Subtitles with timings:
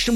[0.00, 0.10] Hey,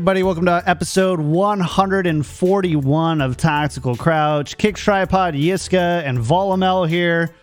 [0.00, 4.56] everybody, welcome to episode 141 of Tactical Crouch.
[4.56, 7.34] Kick Tripod, Yiska, and Volamel here.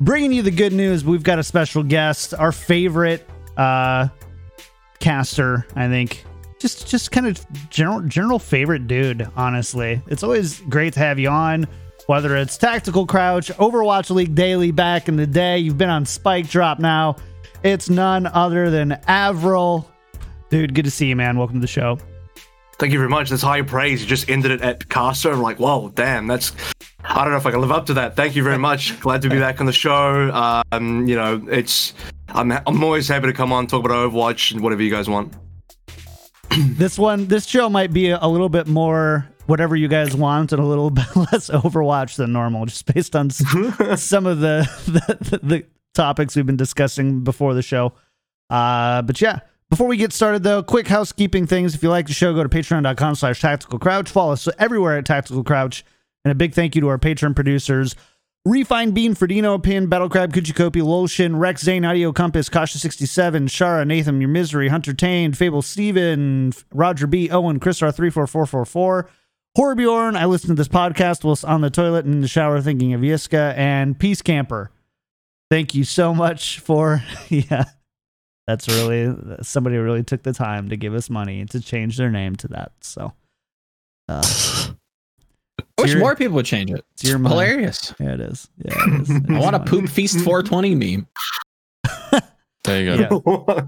[0.00, 1.04] Bringing you the good news.
[1.04, 4.08] We've got a special guest, our favorite uh,
[5.00, 6.24] caster, I think.
[6.58, 10.00] Just just kind of general general favorite dude, honestly.
[10.06, 11.68] It's always great to have you on.
[12.06, 16.48] Whether it's Tactical Crouch, Overwatch League Daily back in the day, you've been on Spike
[16.48, 17.16] Drop now.
[17.62, 19.90] It's none other than Avril.
[20.48, 21.36] Dude, good to see you, man.
[21.36, 21.98] Welcome to the show.
[22.78, 23.30] Thank you very much.
[23.30, 24.02] That's high praise.
[24.02, 25.32] You just ended it at caster.
[25.32, 26.52] I'm like, whoa, damn, that's.
[27.02, 28.16] I don't know if I can live up to that.
[28.16, 28.98] Thank you very much.
[29.00, 30.30] Glad to be back on the show.
[30.72, 31.94] Um, you know, it's.
[32.28, 32.52] I'm.
[32.52, 35.32] I'm always happy to come on talk about Overwatch and whatever you guys want.
[36.58, 40.60] this one, this show might be a, little bit more whatever you guys want and
[40.60, 43.30] a little bit less Overwatch than normal, just based on
[43.96, 47.94] some of the, the the topics we've been discussing before the show.
[48.50, 49.40] Uh, but yeah.
[49.70, 51.74] Before we get started, though, quick housekeeping things.
[51.74, 54.08] If you like the show, go to patreon.com slash tactical crouch.
[54.08, 55.84] Follow us everywhere at Tactical Crouch.
[56.24, 57.94] And a big thank you to our patron producers
[58.46, 64.20] Refine Bean, Ferdino, Pin, Battle Crab, Kuchikopi, Lolshin, Rex, Zane, Audio Compass, Kasha67, Shara, Nathan,
[64.20, 69.08] Your Misery, Hunter Tane, Fable Steven, Roger B, Owen, Chris R34444,
[69.58, 72.94] Horbjorn, I listen to this podcast whilst on the toilet and in the shower thinking
[72.94, 74.70] of Yiska, and Peace Camper.
[75.50, 77.64] Thank you so much for, yeah,
[78.46, 82.36] that's really, somebody really took the time to give us money to change their name
[82.36, 82.72] to that.
[82.80, 83.12] So,
[84.08, 84.22] uh,
[85.78, 86.84] I wish your- more people would change it.
[86.94, 87.34] it's your money.
[87.34, 87.94] hilarious.
[88.00, 88.48] yeah, it is.
[88.64, 89.10] Yeah, it is.
[89.16, 91.06] It I is want a poop feast 420 meme.
[92.64, 93.22] There you go.
[93.26, 93.60] Yeah.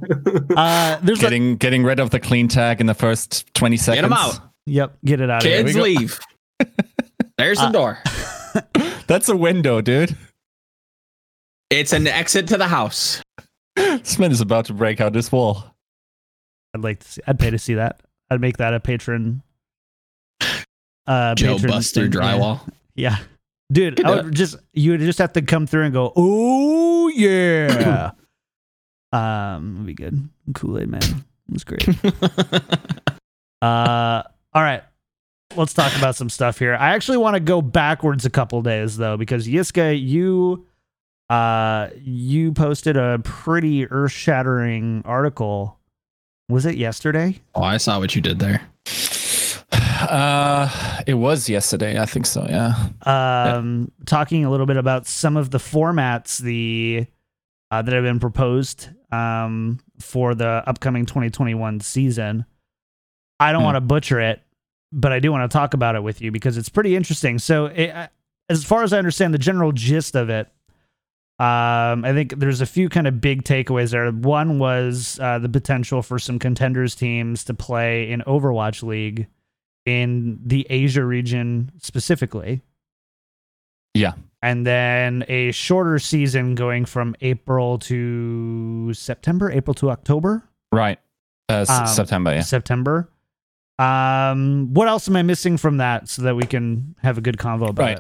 [0.57, 3.97] Uh, there's a, Getting getting rid of the clean tag in the first 20 seconds.
[3.97, 4.41] Get them out.
[4.67, 5.63] yep, get it out of here.
[5.63, 6.19] Kids we leave.
[7.37, 7.99] There's the Uh, door.
[9.07, 10.17] That's a window, dude.
[11.71, 13.23] It's an exit to the house.
[13.79, 15.65] This man is about to break out this wall.
[16.75, 17.21] I'd like to see.
[17.27, 18.01] I'd pay to see that.
[18.31, 19.43] I'd make that a patron.
[21.07, 22.61] Uh, Joe patron busts through thing, drywall.
[22.95, 23.19] Yeah,
[23.73, 23.97] dude.
[23.97, 27.09] Could I do would just you would just have to come through and go, oh
[27.09, 28.11] yeah.
[29.13, 30.29] um, it'd be good.
[30.55, 31.89] Kool Aid man, it was great.
[33.61, 34.23] Uh,
[34.53, 34.83] all right.
[35.57, 36.75] Let's talk about some stuff here.
[36.75, 40.68] I actually want to go backwards a couple days though, because Yiska, you
[41.31, 45.79] uh you posted a pretty earth-shattering article.
[46.49, 47.41] Was it yesterday?
[47.55, 48.63] oh, I saw what you did there.
[50.01, 50.69] Uh,
[51.07, 51.99] it was yesterday.
[52.01, 52.47] I think so.
[52.49, 52.75] Yeah.
[53.05, 57.07] Um talking a little bit about some of the formats the
[57.71, 62.47] uh, that have been proposed um for the upcoming 2021 season.
[63.41, 63.67] I don't Hmm.
[63.67, 64.43] want to butcher it,
[64.93, 67.39] but I do want to talk about it with you because it's pretty interesting.
[67.39, 68.09] So, it, uh,
[68.49, 70.49] as far as I understand, the general gist of it,
[71.41, 74.11] um, I think there's a few kind of big takeaways there.
[74.11, 79.29] One was uh, the potential for some contenders teams to play in Overwatch League
[79.87, 82.63] in the Asia region specifically.
[83.95, 84.13] Yeah.
[84.43, 90.45] And then a shorter season going from April to September, April to October.
[90.73, 90.99] Right.
[91.49, 92.35] Uh, Um, September.
[92.35, 92.41] Yeah.
[92.43, 93.09] September.
[93.79, 97.37] Um, what else am I missing from that so that we can have a good
[97.37, 97.99] convo about Right.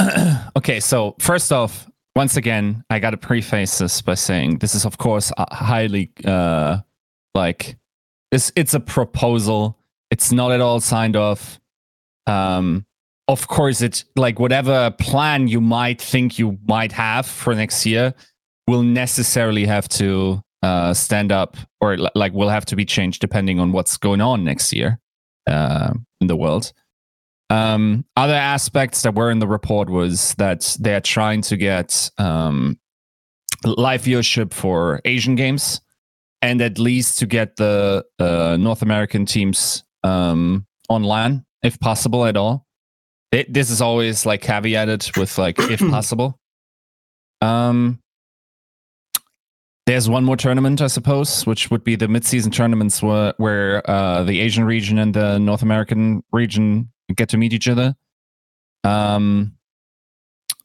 [0.00, 0.36] it?
[0.56, 0.80] okay.
[0.80, 1.87] So first off,
[2.18, 6.78] once again, I got to preface this by saying this is, of course, highly uh,
[7.36, 7.76] like
[8.32, 9.78] it's it's a proposal.
[10.10, 11.60] It's not at all signed off.
[12.26, 12.84] Um,
[13.28, 18.12] of course, it's like whatever plan you might think you might have for next year
[18.66, 23.60] will necessarily have to uh, stand up or like will have to be changed depending
[23.60, 24.98] on what's going on next year
[25.46, 26.72] uh, in the world.
[27.50, 32.78] Um, other aspects that were in the report was that they're trying to get um,
[33.64, 35.80] live viewership for Asian games,
[36.42, 42.24] and at least to get the uh, North American teams um, on LAN if possible
[42.26, 42.66] at all.
[43.32, 46.38] It, this is always like caveated with like if possible.
[47.40, 48.00] Um,
[49.86, 54.22] there's one more tournament, I suppose, which would be the mid-season tournaments where, where uh,
[54.22, 57.94] the Asian region and the North American region get to meet each other.
[58.84, 59.56] Um,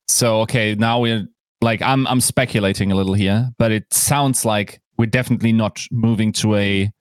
[0.07, 1.27] so okay, now we're
[1.61, 6.31] like I'm I'm speculating a little here, but it sounds like we're definitely not moving
[6.33, 6.91] to a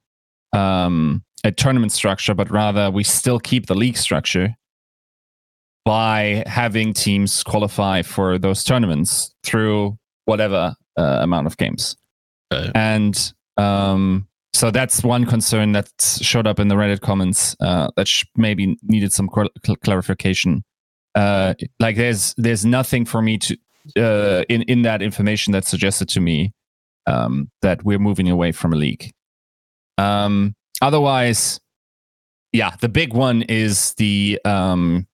[0.52, 4.54] um a tournament structure, but rather we still keep the league structure.
[5.84, 11.96] by having teams qualify for those tournaments through whatever uh, amount of games.
[12.50, 12.70] Uh.
[12.74, 15.88] And um, so that's one concern that
[16.20, 20.64] showed up in the Reddit comments uh, that maybe needed some cl- clarification.
[21.14, 23.56] Uh, like there's there's nothing for me to
[23.96, 26.52] uh, in in that information that suggested to me
[27.06, 29.10] um, that we're moving away from a league.
[29.98, 31.60] Um, otherwise,
[32.52, 35.06] yeah, the big one is the um,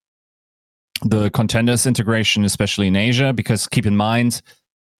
[1.02, 4.42] the contenders integration, especially in Asia, because keep in mind,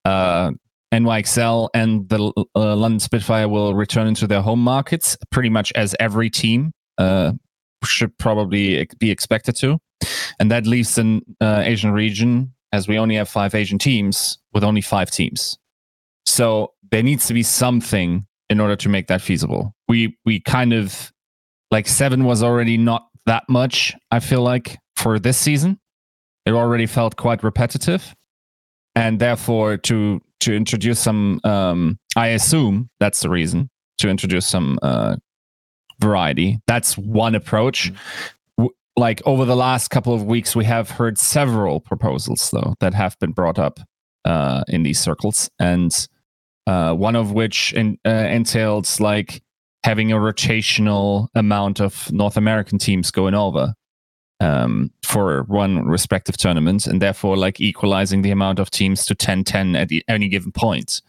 [0.05, 0.53] uh,
[0.93, 5.95] NYXL and the uh, London Spitfire will return into their home markets pretty much as
[6.01, 7.33] every team uh,
[7.85, 9.79] should probably be expected to.
[10.39, 14.65] And that leaves an uh, Asian region, as we only have five Asian teams, with
[14.65, 15.59] only five teams.
[16.27, 19.75] So there needs to be something in order to make that feasible.
[19.89, 21.13] We we kind of
[21.71, 23.95] like seven was already not that much.
[24.11, 25.79] I feel like for this season,
[26.47, 28.15] it already felt quite repetitive,
[28.95, 34.79] and therefore to to introduce some, um, I assume that's the reason to introduce some
[34.83, 35.17] uh,
[36.01, 36.61] variety.
[36.67, 37.93] That's one approach.
[38.57, 42.95] W- Like over the last couple of weeks, we have heard several proposals though that
[42.95, 43.81] have been brought up
[44.25, 46.09] uh, in these circles, and
[46.67, 49.43] uh, one of which in, uh, entails like
[49.85, 53.75] having a rotational amount of North American teams going over
[54.41, 59.77] um, for one respective tournament, and therefore like equalizing the amount of teams to 10-10
[59.77, 61.01] at the, any given point.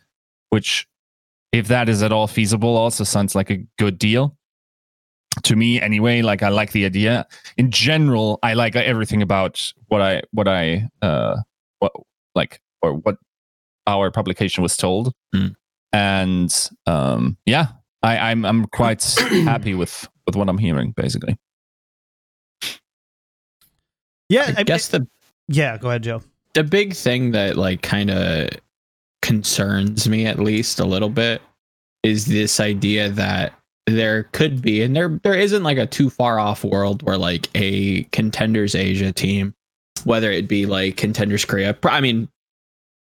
[0.49, 0.87] Which,
[1.51, 4.35] if that is at all feasible, also sounds like a good deal
[5.43, 5.79] to me.
[5.79, 7.27] Anyway, like I like the idea.
[7.57, 11.37] In general, I like everything about what I what I uh
[11.79, 11.91] what
[12.35, 13.17] like or what
[13.87, 15.49] our publication was told, Hmm.
[15.93, 17.67] and um yeah,
[18.01, 19.03] I, I'm I'm quite
[19.43, 21.37] happy with with what I'm hearing basically.
[24.29, 25.07] Yeah, I guess the
[25.47, 25.77] yeah.
[25.77, 26.21] Go ahead, Joe.
[26.53, 28.49] the big thing that like kind of
[29.21, 31.41] concerns me at least a little bit
[32.03, 33.53] is this idea that
[33.85, 37.49] there could be and there there isn't like a too far off world where like
[37.55, 39.53] a contenders asia team
[40.05, 42.29] whether it be like contenders korea i mean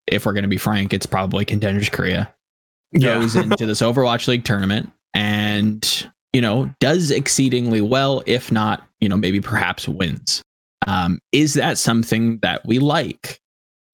[0.06, 2.32] if we're going to be frank it's probably contenders korea
[3.00, 9.08] goes into this overwatch league tournament and you know does exceedingly well if not you
[9.08, 10.40] know maybe perhaps wins
[10.86, 13.40] um, is that something that we like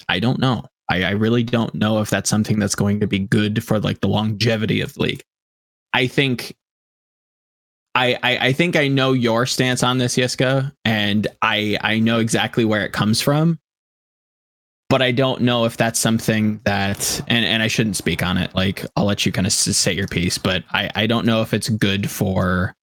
[0.08, 0.64] I don't know.
[0.90, 4.00] I, I really don't know if that's something that's going to be good for like
[4.00, 5.22] the longevity of the league.
[5.92, 6.54] I think
[7.94, 12.18] I, I I think I know your stance on this, Yiska, and I I know
[12.18, 13.58] exactly where it comes from.
[14.88, 18.54] But I don't know if that's something that and, and I shouldn't speak on it.
[18.54, 21.54] Like I'll let you kind of say your piece, but I, I don't know if
[21.54, 22.74] it's good for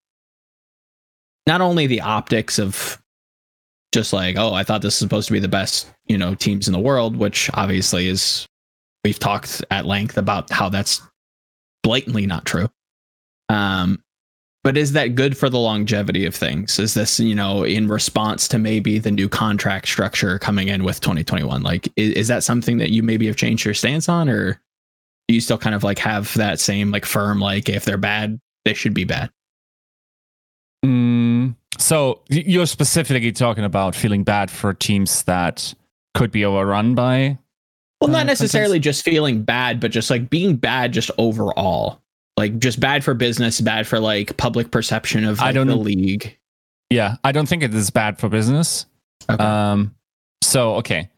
[1.46, 3.00] not only the optics of
[3.92, 6.68] just like, oh, I thought this is supposed to be the best, you know, teams
[6.68, 8.48] in the world, which obviously is
[9.04, 11.02] we've talked at length about how that's
[11.84, 12.70] blatantly not true.
[13.50, 14.04] Um,
[14.64, 16.78] but is that good for the longevity of things?
[16.80, 21.00] Is this, you know, in response to maybe the new contract structure coming in with
[21.00, 21.64] 2021?
[21.64, 24.62] Like, is, is that something that you maybe have changed your stance on, or
[25.28, 28.40] do you still kind of like have that same like firm, like if they're bad,
[28.66, 29.30] they should be bad?
[30.86, 31.29] Mm,
[31.80, 35.74] so you're specifically talking about feeling bad for teams that
[36.14, 37.38] could be overrun by.
[38.02, 42.02] Well, uh, not necessarily just feeling bad, but just like being bad just overall.
[42.38, 46.38] Like just bad for business, bad for like public perception of I don't- the league.
[46.92, 48.86] Yeah, I don't think it is bad for business.
[49.30, 49.44] Okay.
[49.44, 49.94] Um,
[50.42, 51.10] so okay,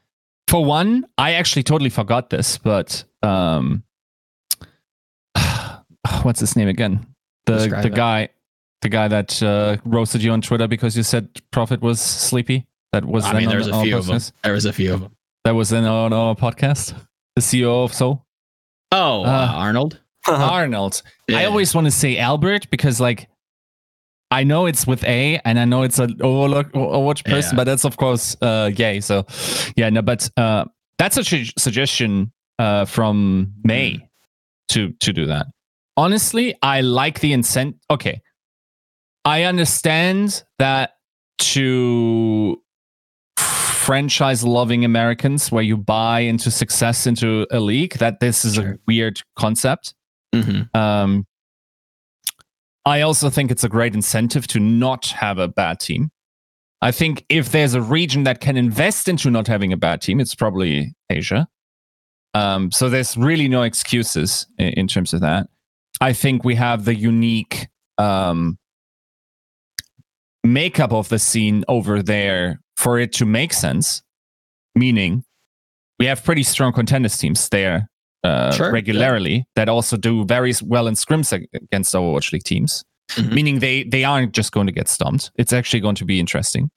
[0.49, 3.83] for one, I actually totally forgot this, but um,
[6.23, 7.05] what's his name again?
[7.45, 7.95] The Describe the it.
[7.95, 8.29] guy,
[8.81, 12.65] the guy that uh, roasted you on Twitter because you said Profit was sleepy.
[12.93, 14.19] That was I mean, on there's a our few of them.
[14.43, 15.15] There was a few of them.
[15.45, 16.93] That was in on our podcast.
[17.35, 18.25] The CEO of Seoul,
[18.91, 19.99] Oh, uh, Uh, Arnold.
[20.27, 21.01] Arnold.
[21.33, 23.27] I always want to say Albert because like
[24.29, 27.55] I know it's with A and I know it's an overlook Overwatch person, Yeah.
[27.57, 28.99] but that's of course uh gay.
[29.01, 29.25] So
[29.75, 30.65] yeah, no, but uh
[30.97, 34.07] that's a su- suggestion uh from May Mm.
[34.69, 35.47] to to do that.
[35.97, 37.75] Honestly, I like the incent.
[37.89, 38.21] Okay,
[39.25, 40.95] I understand that
[41.37, 42.61] to
[43.37, 48.77] franchise loving Americans, where you buy into success into a league, that this is a
[48.87, 49.93] weird concept.
[50.33, 50.73] Mhm.
[50.75, 51.25] Um,
[52.85, 56.11] I also think it's a great incentive to not have a bad team.
[56.81, 60.19] I think if there's a region that can invest into not having a bad team,
[60.19, 61.47] it's probably Asia.
[62.33, 65.47] Um, so there's really no excuses in, in terms of that.
[65.99, 68.57] I think we have the unique um,
[70.43, 74.01] makeup of the scene over there for it to make sense,
[74.75, 75.23] meaning
[75.99, 77.87] we have pretty strong contenders teams there
[78.23, 78.71] uh, Sure, yeah.
[78.71, 83.33] regularly that also do very well in scrims ag- against Overwatch League teams, Mhm.
[83.33, 85.31] meaning they they aren't just going to get stomped.
[85.35, 86.69] It's actually going to be interesting.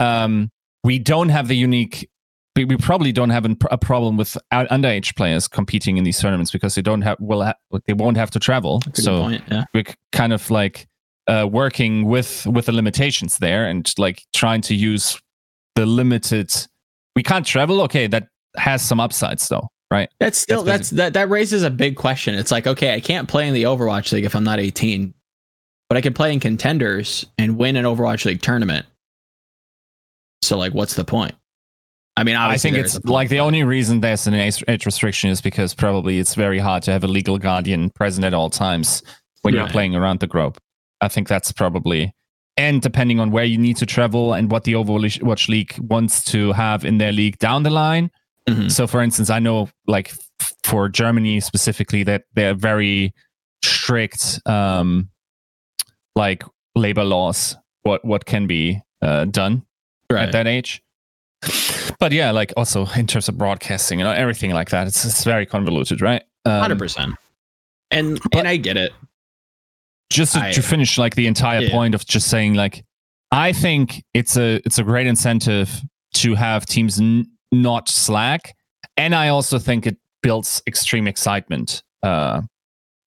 [0.00, 0.50] Um,
[0.84, 2.08] we don't have the unique.
[2.56, 6.18] We, we probably don't have an, a problem with out- underage players competing in these
[6.18, 8.80] tournaments because they don't have Well, ha- they won't have to travel.
[8.84, 9.42] That's a good so point.
[9.48, 9.64] Yeah.
[9.74, 10.88] we're kind of like
[11.28, 15.20] uh, working with with the limitations there and like trying to use
[15.76, 16.52] the limited.
[17.14, 17.82] We can't travel.
[17.82, 20.08] Okay, that has some upsides though, right?
[20.18, 22.34] That's still That's that's, that that raises a big question.
[22.34, 25.12] It's like, okay, I can't play in the Overwatch League if I'm not 18,
[25.88, 28.86] but I can play in contenders and win an Overwatch League tournament.
[30.42, 31.34] So like, what's the point?
[32.16, 34.64] I mean, I think it's is a point, like the only reason there's an age
[34.66, 38.34] age restriction is because probably it's very hard to have a legal guardian present at
[38.34, 39.02] all times
[39.42, 40.58] when you're playing around the globe.
[41.00, 42.14] I think that's probably,
[42.56, 46.52] and depending on where you need to travel and what the Overwatch League wants to
[46.52, 48.10] have in their league down the line.
[48.48, 48.70] Mhm.
[48.70, 50.12] So, for instance, I know like
[50.64, 53.12] for Germany specifically that they're very
[53.62, 55.10] strict, um,
[56.16, 56.42] like
[56.74, 57.56] labor laws.
[57.82, 59.62] What what can be uh, done
[60.26, 60.82] at that age.
[62.00, 65.46] But yeah, like also in terms of broadcasting and everything like that, it's it's very
[65.46, 66.22] convoluted, right?
[66.44, 67.14] Um, Hundred percent.
[67.90, 68.92] And but- and I get it.
[70.10, 71.70] Just to, I- to finish, like the entire Yeah.
[71.70, 72.84] point of just saying, like,
[73.30, 75.70] I think it's a it's a great incentive
[76.14, 78.54] to have teams n- not slack,
[78.96, 82.40] and I also think it builds extreme excitement uh,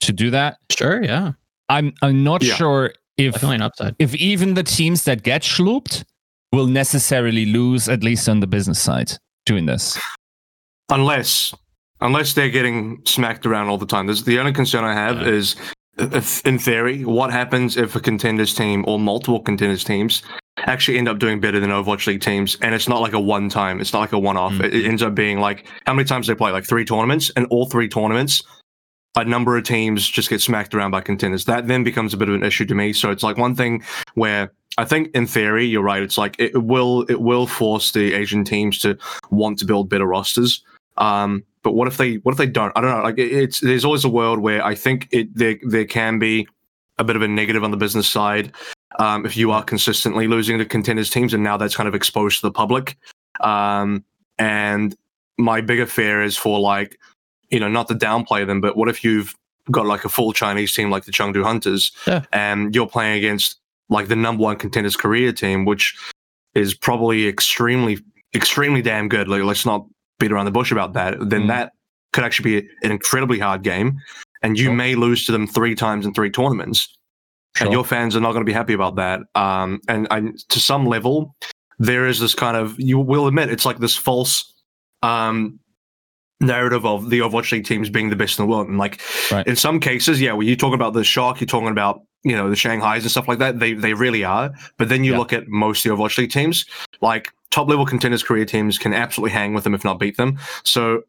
[0.02, 0.58] to do that.
[0.72, 1.04] Sure.
[1.04, 1.32] Yeah.
[1.70, 2.54] I'm I'm not Yeah.
[2.56, 3.96] sure if Definitely an upside.
[4.00, 6.04] if even the teams that get schlooped
[6.52, 9.12] will necessarily lose, at least on the business side,
[9.46, 9.98] doing this.
[10.90, 11.54] unless
[12.02, 14.08] unless they're getting smacked around all the time.
[14.08, 15.28] This, the only concern I have Yeah.
[15.28, 15.72] is, if,
[16.46, 20.24] in theory, what happens if a contenders team or multiple contenders teams
[20.58, 23.50] actually end up doing better than Overwatch League teams, and it's not like a one
[23.50, 24.54] time, it's not like a one off.
[24.54, 24.66] Mm.
[24.66, 27.46] It, it ends up being like how many times they play, like three tournaments, and
[27.50, 28.44] all three tournaments.
[29.16, 31.44] A number of teams just get smacked around by contenders.
[31.46, 32.94] That then becomes a bit of an issue to me.
[32.94, 36.02] So it's like one thing where I think in theory you're right.
[36.02, 38.98] It's like it will it will force the Asian teams to
[39.30, 40.64] want to build better rosters.
[40.98, 42.72] Um, but what if they what if they don't?
[42.76, 43.04] I don't know.
[43.04, 46.48] Like it, it's there's always a world where I think it there there can be
[46.98, 48.52] a bit of a negative on the business side
[49.00, 52.42] um, if you are consistently losing to contenders teams, and now that's kind of exposed
[52.42, 52.98] to the public.
[53.40, 54.04] Um,
[54.38, 54.96] and
[55.38, 57.00] my bigger fear is for like
[57.50, 59.36] you know not to downplay them, but what if you've
[59.70, 62.24] got like a full Chinese team like the Chengdu Hunters, Yeah.
[62.34, 63.58] and you're playing against
[63.90, 65.96] like the number one contenders Korea team, which
[66.56, 68.00] is probably extremely
[68.34, 69.28] extremely damn good.
[69.28, 69.86] Like let's not
[70.22, 71.18] beat around the bush about that.
[71.20, 71.48] Then Mm.
[71.50, 71.74] that
[72.14, 73.98] could actually be an incredibly hard game,
[74.42, 74.74] and you Sure.
[74.74, 76.88] may lose to them three times in three tournaments.
[77.58, 77.66] Sure.
[77.68, 79.20] And your fans are not going to be happy about that.
[79.36, 81.36] Um, and, and to some level,
[81.80, 84.54] there is this kind of you will admit it's like this false
[85.04, 85.60] um,
[86.40, 88.68] narrative of the Overwatch League teams being the best in the world.
[88.68, 89.02] And like
[89.32, 89.46] Right.
[89.48, 92.50] in some cases, yeah, when you talk about the Shock, you're talking about you know
[92.52, 93.60] the Shanghai's and stuff like that.
[93.60, 94.52] They they really are.
[94.78, 95.18] But then you Yeah.
[95.20, 96.66] look at most of the Overwatch League teams,
[97.02, 100.40] like top level contenders Korea teams can absolutely hang with them if not beat them.
[100.64, 101.04] So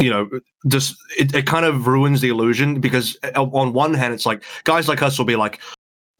[0.00, 0.30] you know,
[0.68, 4.44] just it, it kind of ruins the illusion because uh, on one hand, it's like
[4.64, 5.60] guys like us will be like,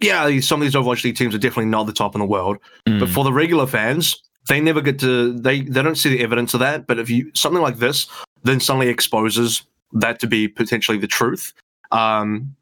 [0.01, 2.59] yeah, some of these Overwatch League teams are definitely not the top in the world.
[2.89, 2.99] Mm.
[2.99, 6.55] But for the regular fans, they never get to they they don't see the evidence
[6.55, 6.87] of that.
[6.89, 8.09] But if you something like this,
[8.43, 11.53] then suddenly exposes that to be potentially the truth.
[11.93, 12.57] Um,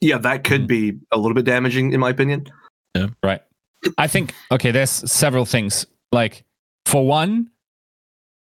[0.00, 0.68] yeah, that could Mhm.
[0.68, 2.46] be a little bit damaging, in my opinion.
[2.94, 3.42] Yeah, right.
[3.98, 4.70] I think okay.
[4.70, 5.86] There's several things.
[6.10, 6.42] Like
[6.86, 7.50] for one,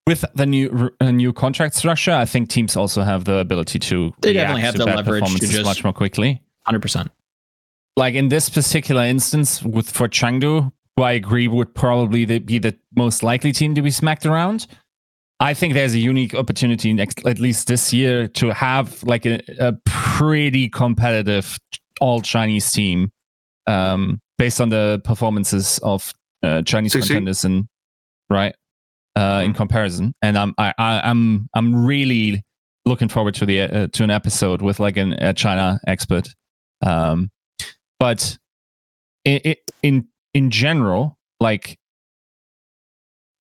[0.06, 4.12] with the new uh, new contract structure, I think teams also have the ability to
[4.20, 6.42] They react definitely have to the bad leverage to just- much more quickly.
[6.66, 7.10] Hundred percent.
[7.96, 12.76] Like in this particular instance, with for Chengdu, who I agree would probably be the
[12.96, 14.66] most likely team to be smacked around.
[15.40, 19.42] I think there's a unique opportunity next, at least this year, to have like a,
[19.58, 21.58] a pretty competitive
[22.00, 23.10] all Chinese team,
[23.66, 27.66] um, based on the performances of uh, Chinese contenders and
[28.30, 28.54] right
[29.16, 30.14] uh, in comparison.
[30.22, 32.44] And I'm I, I, I'm I'm really
[32.84, 36.28] looking forward to the uh, to an episode with like an, a China expert.
[36.84, 37.30] Um,
[37.98, 38.36] but
[39.26, 41.78] i i in in general, like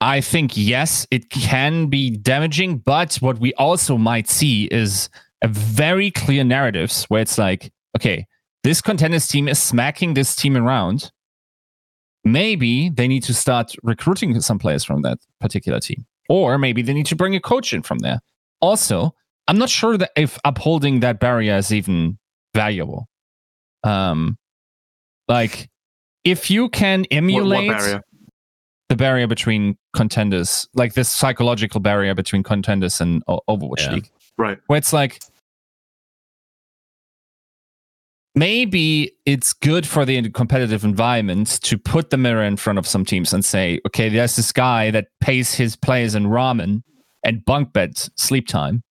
[0.01, 5.09] I think yes, it can be damaging, but what we also might see is
[5.43, 8.25] a very clear narratives where it's like, okay,
[8.63, 11.11] this contenders team is smacking this team around.
[12.23, 16.93] Maybe they need to start recruiting some players from that particular team, or maybe they
[16.93, 18.19] need to bring a coach in from there.
[18.61, 19.15] Also,
[19.47, 22.19] I'm not sure that if upholding that barrier is even
[22.53, 23.07] valuable.
[23.83, 24.37] Um,
[25.27, 25.69] like
[26.23, 28.01] if you can What, what emulate barrier?
[28.89, 33.93] the barrier between contenders, like this psychological barrier between contenders and Overwatch Yeah.
[33.93, 34.59] League, Right.
[34.67, 35.19] where it's like
[38.35, 43.05] maybe it's good for the competitive environment to put the mirror in front of some
[43.05, 46.83] teams and say, okay, there's this guy that pays his players in ramen
[47.23, 48.83] and bunk beds, sleep time,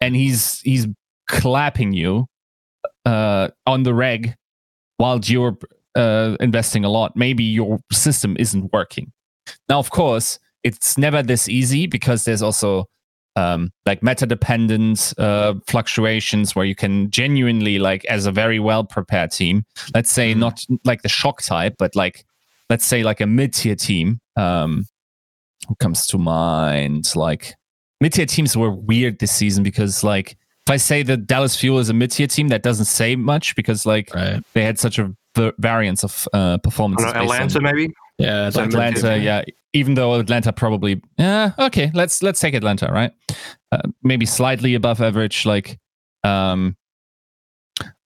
[0.00, 0.86] and he's he's
[1.28, 2.26] clapping you
[3.04, 4.34] uh, on the reg
[4.96, 5.56] while you're
[5.94, 7.16] uh, investing a lot.
[7.16, 9.12] Maybe your system isn't working.
[9.68, 12.86] Now, of course, it's never this easy because there's also
[13.36, 18.84] um, like meta dependent uh, fluctuations where you can genuinely, like, as a very well
[18.84, 19.64] prepared team,
[19.94, 20.38] let's say Mhm.
[20.38, 22.24] not like the shock type, but like,
[22.70, 24.20] let's say like a mid tier team.
[24.36, 24.86] Um,
[25.68, 27.10] who comes to mind?
[27.16, 27.54] Like,
[28.00, 30.32] mid tier teams were weird this season because, like,
[30.66, 33.56] if I say that Dallas Fuel is a mid tier team, that doesn't say much
[33.56, 34.42] because, like, Right.
[34.52, 37.02] they had such a v- variance of uh, performance.
[37.02, 37.92] I don't know, Atlanta, maybe.
[38.18, 38.50] Yeah.
[38.50, 39.42] So that's- Atlanta, yeah.
[39.74, 41.90] Even though Atlanta probably, yeah, okay.
[41.94, 43.12] Let's let's take Atlanta, right?
[43.72, 45.44] Uh, maybe slightly above average.
[45.44, 45.78] Like,
[46.22, 46.76] um,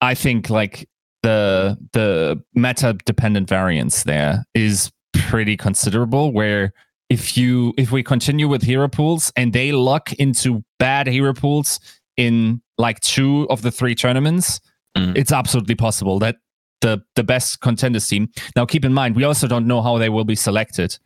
[0.00, 0.88] I think like
[1.22, 6.32] the the meta dependent variance there is pretty considerable.
[6.32, 6.72] Where
[7.10, 11.80] if you if we continue with hero pools and they luck into bad hero pools
[12.16, 14.60] in like two of the three tournaments,
[14.96, 15.16] Mm.
[15.16, 16.36] it's absolutely possible that
[16.80, 18.28] the the best contenders team.
[18.56, 20.98] Now, keep in mind, we also don't know how they will be selected.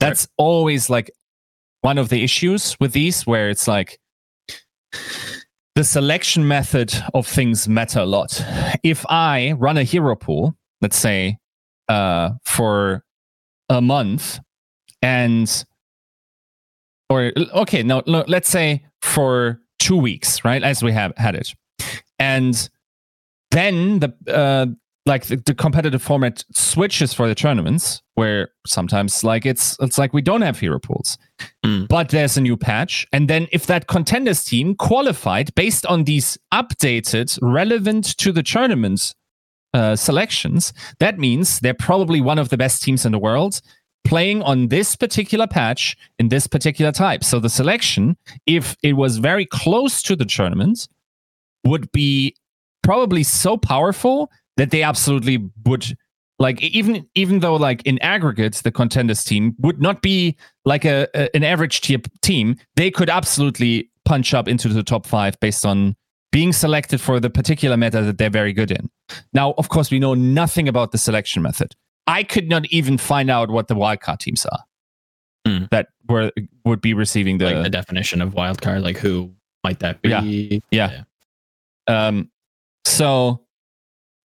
[0.00, 1.10] That's always like
[1.80, 3.98] one of the issues with these, where it's like
[5.74, 8.42] the selection method of things matter a lot.
[8.82, 11.38] If I run a hero pool, let's say
[11.88, 13.04] uh, for
[13.68, 14.40] a month,
[15.02, 15.64] and
[17.08, 20.62] or okay, no, let's say for two weeks, right?
[20.62, 21.54] As we have had it,
[22.18, 22.68] and
[23.50, 24.66] then the uh,
[25.06, 30.12] like the, the competitive format switches for the tournaments where sometimes like it's it's like
[30.12, 31.16] we don't have hero pools.
[31.64, 31.86] Mm.
[31.88, 33.06] but there's a new patch.
[33.12, 39.14] And then if that contenders team qualified based on these updated relevant to the tournament
[39.74, 43.60] uh, selections that means they're probably one of the best teams in the world
[44.06, 47.22] playing on this particular patch in this particular type.
[47.22, 50.88] So the selection if it was very close to the tournament
[51.64, 52.34] would be
[52.82, 55.96] probably so powerful that they absolutely would
[56.38, 61.08] like even even though like in aggregates the contenders team would not be like a,
[61.14, 65.64] a- an average tier team they could absolutely punch up into the top 5 based
[65.64, 65.96] on
[66.32, 68.90] being selected for the particular meta that they're very good in
[69.32, 71.74] now of course we know nothing about the selection method
[72.06, 74.58] i could not even find out what the wildcard teams are
[75.46, 75.66] Hmm.
[75.70, 76.32] that were
[76.64, 80.60] would be receiving the like the definition of wildcard like who might that be?
[80.72, 81.02] Yeah.
[81.88, 82.06] Yeah.
[82.08, 82.30] Um,
[82.84, 83.45] so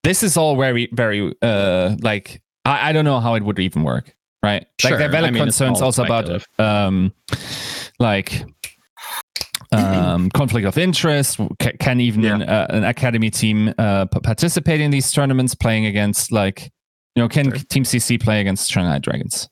[0.02, 3.82] this is all very, very uh, like I, I don't know how it would even
[3.84, 4.66] work, right?
[4.78, 4.90] Sure.
[4.92, 7.12] Like there are valid I mean, concerns also about um,
[7.98, 8.44] like
[9.72, 11.38] um, conflict of interest.
[11.58, 12.38] Ca- can even Yeah.
[12.38, 16.70] uh, an academy team uh, p- participate in these tournaments, playing against like
[17.14, 17.58] you know, can Sure.
[17.68, 19.48] Team CC play against Shanghai Dragons?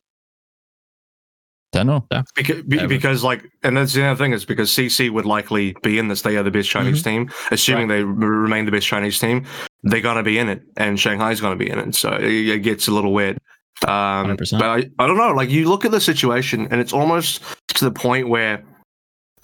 [1.72, 2.06] I don't know.
[2.35, 5.76] Because, be, Yeah, because like, and that's the other thing is because CC would likely
[5.83, 6.22] be in this.
[6.22, 9.46] They are the best Chinese team, assuming they remain the best Chinese team.
[9.85, 11.94] They're gonna be in it, and Shanghai's gonna be in it.
[11.94, 13.38] So it, it gets a little weird.
[13.87, 14.59] Um, 100%.
[14.59, 15.33] but I, I don't know.
[15.33, 18.64] Like you look at the situation, and it's almost to the point where,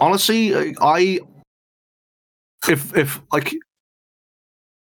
[0.01, 1.21] honestly, I,
[2.69, 3.55] if if like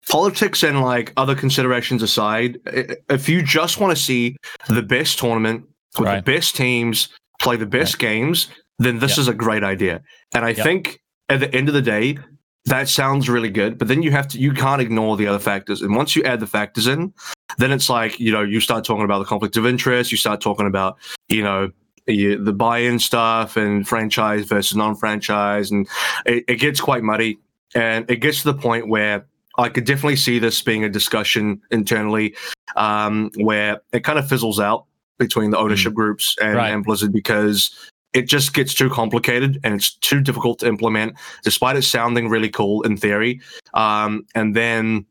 [0.10, 4.36] politics and like other considerations aside, if you just want to see
[4.68, 5.66] the best tournament
[5.98, 6.24] with Right.
[6.24, 7.10] the best teams
[7.40, 8.48] play the best games,
[8.78, 9.22] then this Yeah.
[9.22, 10.02] is a great idea.
[10.34, 10.64] And I Yeah.
[10.64, 12.18] think at the end of the day,
[12.66, 13.78] that sounds really good.
[13.78, 15.82] But then you have to, you can't ignore the other factors.
[15.82, 17.14] And once you add the factors in,
[17.58, 20.42] then it's like, you know, you start talking about the conflict of interest, you start
[20.42, 20.98] talking about,
[21.30, 21.72] you know,
[22.08, 25.88] you, the buy-in stuff and franchise versus non-franchise, and
[26.26, 27.38] it, it gets quite muddy.
[27.76, 29.26] And it gets to the point where
[29.58, 32.36] I could definitely see this being a discussion internally,
[32.76, 34.86] um, where it kind of fizzles out
[35.20, 36.70] between the ownership groups and, Right.
[36.70, 37.70] and Blizzard because
[38.14, 42.50] it just gets too complicated and it's too difficult to implement, despite it sounding really
[42.50, 43.40] cool in theory.
[43.76, 45.06] Um, and then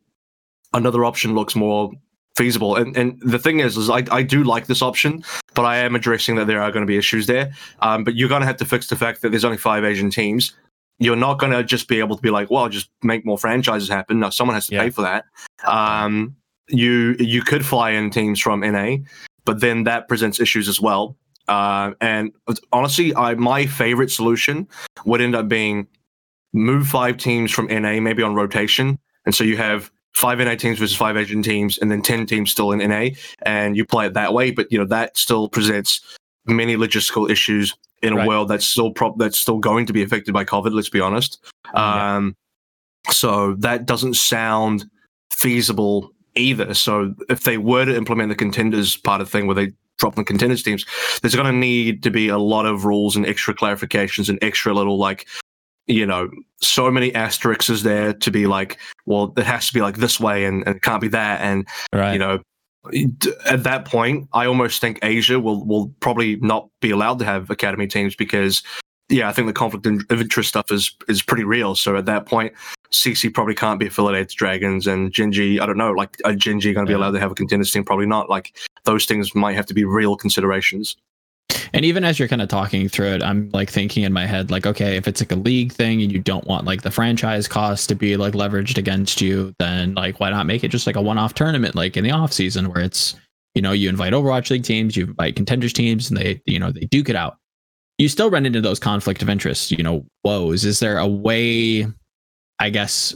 [0.74, 1.92] another option looks more
[2.36, 2.74] feasible.
[2.76, 5.22] And and the thing is, is I, I do like this option,
[5.54, 7.52] but I am addressing that there are going to be issues there.
[7.80, 10.10] Um, but you're going to have to fix the fact that there's only five Asian
[10.10, 10.52] teams.
[11.00, 13.88] You're not going to just be able to be like, well, just make more franchises
[13.88, 14.18] happen.
[14.18, 14.82] No, someone has to Yeah.
[14.82, 15.24] pay for that.
[15.64, 16.34] Um,
[16.68, 18.96] you you could fly in teams from NA,
[19.48, 21.16] but then that presents issues as well.
[21.48, 22.32] Uh, and
[22.70, 24.68] honestly, I my favorite solution
[25.06, 25.86] would end up being
[26.52, 30.78] move five teams from NA, maybe on rotation, and so you have five NA teams
[30.78, 33.08] versus five Asian teams, and then ten teams still in NA,
[33.40, 34.50] and you play it that way.
[34.50, 36.02] But you know that still presents
[36.44, 38.28] many logistical issues in a Right.
[38.28, 40.74] world that's still prop that's still going to be affected by COVID.
[40.74, 41.42] Let's be honest.
[41.74, 42.16] Yeah.
[42.16, 42.36] Um,
[43.10, 44.84] so that doesn't sound
[45.32, 46.74] feasible either.
[46.74, 50.24] So if they were to implement the contenders part of thing where they drop the
[50.24, 50.86] contenders teams,
[51.22, 54.72] there's going to need to be a lot of rules and extra clarifications and extra
[54.72, 55.26] little like,
[55.86, 59.80] you know, so many asterisks is there to be like, well, it has to be
[59.80, 61.40] like this way and, and it can't be that.
[61.40, 62.12] And Right.
[62.12, 62.40] you know
[63.44, 67.50] at that point i almost think asia will will probably not be allowed to have
[67.50, 68.62] academy teams because
[69.08, 72.24] yeah i think the conflict of interest stuff is is pretty real so at that
[72.24, 72.52] point
[72.92, 76.72] cc probably can't be affiliated to dragons and genji i don't know like are genji
[76.72, 79.54] going to be allowed to have a contenders team probably not like those things might
[79.54, 80.96] have to be real considerations
[81.72, 84.50] And even as you're kind of talking through it, I'm like thinking in my head,
[84.50, 87.48] like, okay, if it's like a league thing and you don't want like the franchise
[87.48, 90.96] cost to be like leveraged against you, then like why not make it just like
[90.96, 93.14] a one-off tournament like in the off season where it's
[93.54, 96.70] you know you invite Overwatch League teams, you invite contenders teams, and they you know
[96.70, 97.38] they duke it out.
[97.98, 100.64] You still run into those conflict of interest, you know, woes.
[100.64, 101.86] Is there a way?
[102.60, 103.14] I guess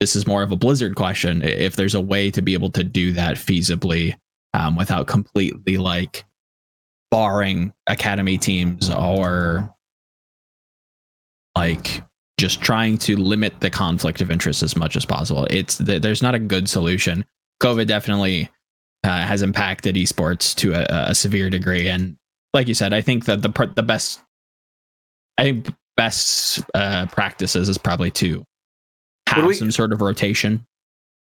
[0.00, 1.42] this is more of a Blizzard question.
[1.42, 4.16] If there's a way to be able to do that feasibly
[4.52, 6.24] um, without completely like
[7.10, 9.72] barring academy teams or
[11.56, 12.02] like
[12.38, 15.46] just trying to limit the conflict of interest as much as possible.
[15.50, 17.24] It's there's not a good solution.
[17.62, 18.50] COVID definitely
[19.04, 22.16] uh, has impacted esports to a, a severe degree, and
[22.52, 24.20] like you said, I think that the the best,
[25.38, 28.44] I think best uh, practices is probably to
[29.34, 30.64] have we- some sort of rotation.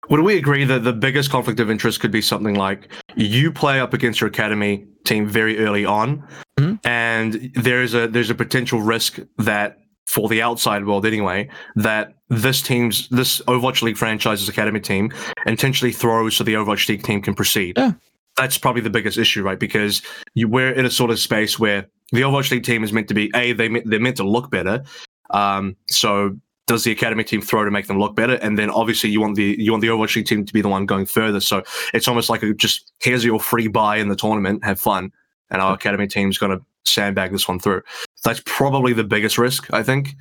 [0.08, 3.80] Would we agree that the biggest conflict of interest could be something like you play
[3.80, 6.22] up against your academy team very early on,
[6.60, 6.78] Mhm.
[6.84, 12.62] and there's a there's a potential risk that for the outside world anyway that this
[12.62, 15.10] team's this Overwatch League franchise's academy team
[15.46, 17.74] intentionally throws so the Overwatch League team can proceed.
[17.76, 17.92] Yeah.
[18.36, 19.58] That's probably the biggest issue, right?
[19.58, 20.02] Because
[20.34, 23.14] you we're in a sort of space where the Overwatch League team is meant to
[23.14, 24.84] be a they they're meant to look better.
[25.30, 26.36] Um, so
[26.66, 28.34] does the academy team throw to make them look better?
[28.34, 30.86] And then obviously you want the you want the Overwatch team to be the one
[30.86, 31.40] going further.
[31.40, 31.62] So
[31.94, 35.12] it's almost like a just here's your free buy in the tournament, have fun,
[35.50, 37.82] and our academy team's going to sandbag this one through.
[38.24, 40.14] That's probably the biggest risk, I think.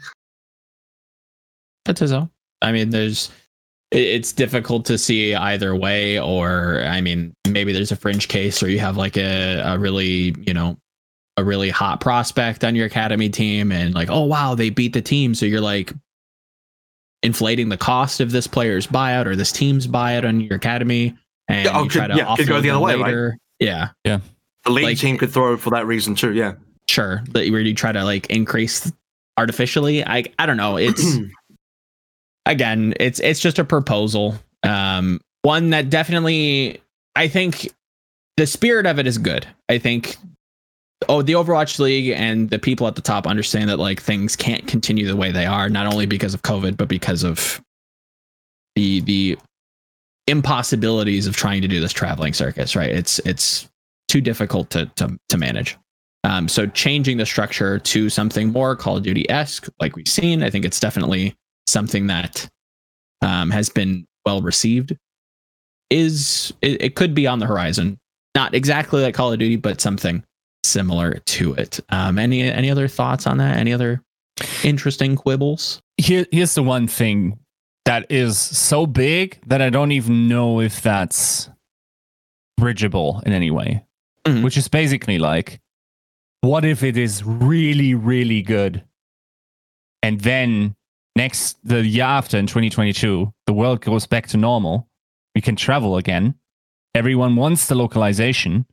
[1.84, 2.30] But so,
[2.62, 3.32] I mean, there's
[3.92, 8.70] it's difficult to see either way, or I mean, maybe there's a fringe case, or
[8.70, 10.78] you have like a, a really, you know,
[11.38, 15.02] a really hot prospect on your academy team, and like, oh wow, they beat the
[15.02, 15.94] team, so you're like
[17.26, 21.16] inflating the cost of this player's buyout or this team's buyout on your academy,
[21.50, 22.96] and Yeah, oh, you try could- to yeah, could go offload the other them way,
[22.96, 23.04] right?
[23.06, 23.38] later.
[23.60, 26.34] Yeah, The league Like- team could throw for that reason too.
[26.34, 26.54] Yeah.
[26.90, 27.24] sure.
[27.32, 28.92] That where you try to like increase
[29.38, 30.06] artificially.
[30.06, 30.78] I I don't know.
[30.78, 31.04] It's
[32.46, 34.36] again, it's it's just a proposal.
[34.64, 36.82] Um, one that definitely,
[37.16, 37.72] I think,
[38.38, 39.46] the spirit of it is good.
[39.70, 40.18] I think,
[41.10, 44.66] oh, the Overwatch League and the people at the top understand that like things can't
[44.68, 47.62] continue the way they are, not only because of COVID, but because of
[48.76, 49.38] the the
[50.28, 52.76] impossibilities of trying to do this traveling circus.
[52.76, 52.90] Right?
[52.90, 53.68] It's it's
[54.08, 55.78] too difficult to to to manage.
[56.24, 60.42] Um, so changing the structure to something more Call of Duty esque, like we've seen,
[60.42, 61.36] I think it's definitely
[61.68, 62.50] something that
[63.22, 64.98] um, has been well received.
[65.92, 68.00] Is it, it could be on the horizon,
[68.34, 70.24] not exactly like Call of Duty, but something
[70.66, 71.80] similar to it.
[71.90, 73.58] Um, any any other thoughts on that?
[73.58, 74.02] Any other
[74.64, 75.82] interesting quibbles?
[75.98, 77.40] Here, here's the one thing
[77.86, 81.50] that is so big that I don't even know if that's
[82.58, 83.84] bridgeable in any way.
[84.26, 84.44] Mhm.
[84.44, 85.60] Which is basically like,
[86.42, 88.84] what if it is really, really good?
[90.02, 90.76] And then
[91.16, 94.88] next, the year after in 2022, the world goes back to normal.
[95.36, 96.36] We can travel again.
[96.96, 98.66] Everyone wants the localization,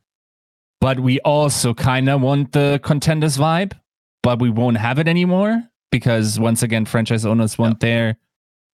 [0.83, 3.71] but we also kind of want the contenders vibe,
[4.21, 8.17] but we won't have it anymore because once again, franchise owners want their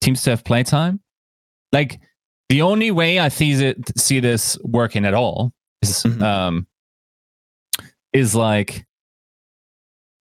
[0.01, 0.99] teams to have playtime.
[1.71, 1.99] Like
[2.49, 6.21] the only way I see it, see this working at all is Mhm.
[6.23, 6.67] um
[8.11, 8.87] is like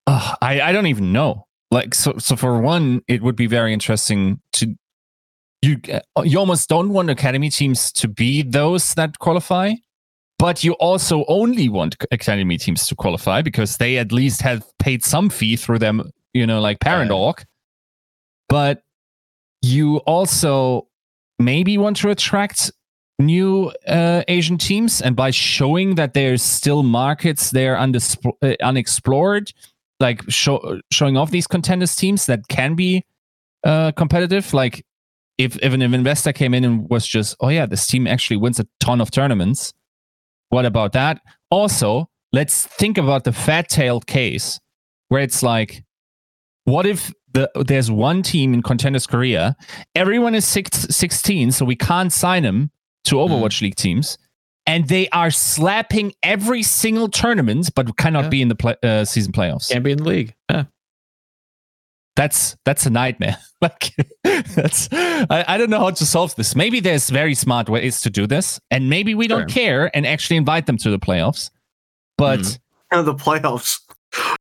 [0.05, 1.47] uh, I I don't even know.
[1.71, 4.75] Like so so for one, it would be very interesting to
[5.63, 5.81] you
[6.23, 9.73] you almost don't want academy teams to be those that qualify,
[10.39, 15.03] but you also only want academy teams to qualify because they at least have paid
[15.03, 17.15] some fee through them, you know, like parent Right.
[17.17, 17.45] org.
[18.47, 18.81] But
[19.61, 20.87] you also
[21.37, 22.71] maybe want to attract
[23.19, 29.51] new uh, Asian teams, and by showing that there's still markets there undisp- uh, unexplored,
[29.99, 33.03] like show- showing off these contenders teams that can be
[33.65, 34.53] uh, competitive.
[34.53, 34.85] Like
[35.37, 38.59] if if an investor came in and was just, oh yeah, this team actually wins
[38.59, 39.73] a ton of tournaments.
[40.49, 41.21] What about that?
[41.51, 44.59] Also, let's think about the fat-tailed case
[45.09, 45.83] where it's like,
[46.65, 49.55] what if the there's one team in Contenders Korea,
[49.95, 52.71] everyone is six, 16, so we can't sign them
[53.05, 54.17] to Overwatch League teams,
[54.65, 58.29] and they are slapping every single tournament, but cannot Yeah.
[58.29, 59.69] be in the play, uh, season playoffs.
[59.69, 60.33] Can't be in the league.
[60.49, 60.63] Yeah.
[62.19, 63.37] That's that's a nightmare.
[63.61, 63.93] like
[64.25, 66.53] that's I, I don't know how to solve this.
[66.53, 70.35] Maybe there's very smart ways to do this, and maybe we don't care and actually
[70.35, 71.49] invite them to the playoffs.
[72.17, 72.59] But
[72.91, 73.05] Hmm.
[73.05, 73.79] the playoffs.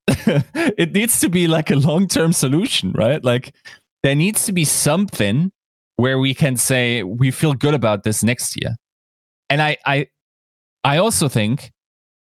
[0.76, 3.22] it needs to be like a long-term solution, right?
[3.22, 3.54] Like
[4.02, 5.52] there needs to be something
[5.98, 8.74] where we can say we feel good about this next year.
[9.50, 10.08] And I I
[10.82, 11.70] I also think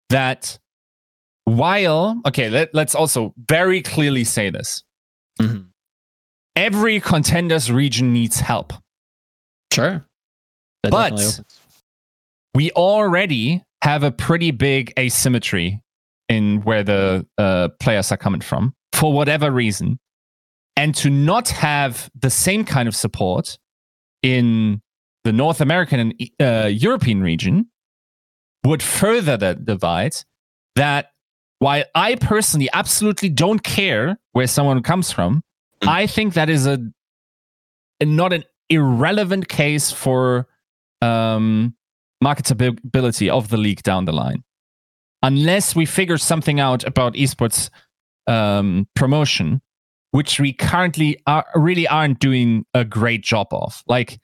[0.09, 0.57] that
[1.43, 4.81] while okay, let, let's also very clearly say this.
[5.39, 5.69] Mhm.
[6.55, 8.73] Every contenders region needs help.
[9.73, 10.05] Sure.
[10.83, 11.41] That But-
[12.53, 15.81] we already have a pretty big asymmetry
[16.29, 19.99] in where the uh, players are coming from for whatever reason.
[20.77, 23.57] And to not have the same kind of support
[24.23, 24.81] in
[25.23, 27.69] the North American and uh, European region
[28.65, 30.15] would further the divide.
[30.75, 31.11] That
[31.65, 35.41] while I personally absolutely don't care where someone comes from,
[35.81, 35.87] Mm.
[36.01, 36.77] I think that is a,
[38.01, 40.47] a- not an irrelevant case for
[41.01, 41.75] um,
[42.23, 44.43] marketability of the league down the line.
[45.21, 47.69] Unless we figure something out about esports
[48.27, 49.61] um, promotion,
[50.11, 53.83] which we currently are, really aren't doing a great job of.
[53.87, 54.19] Like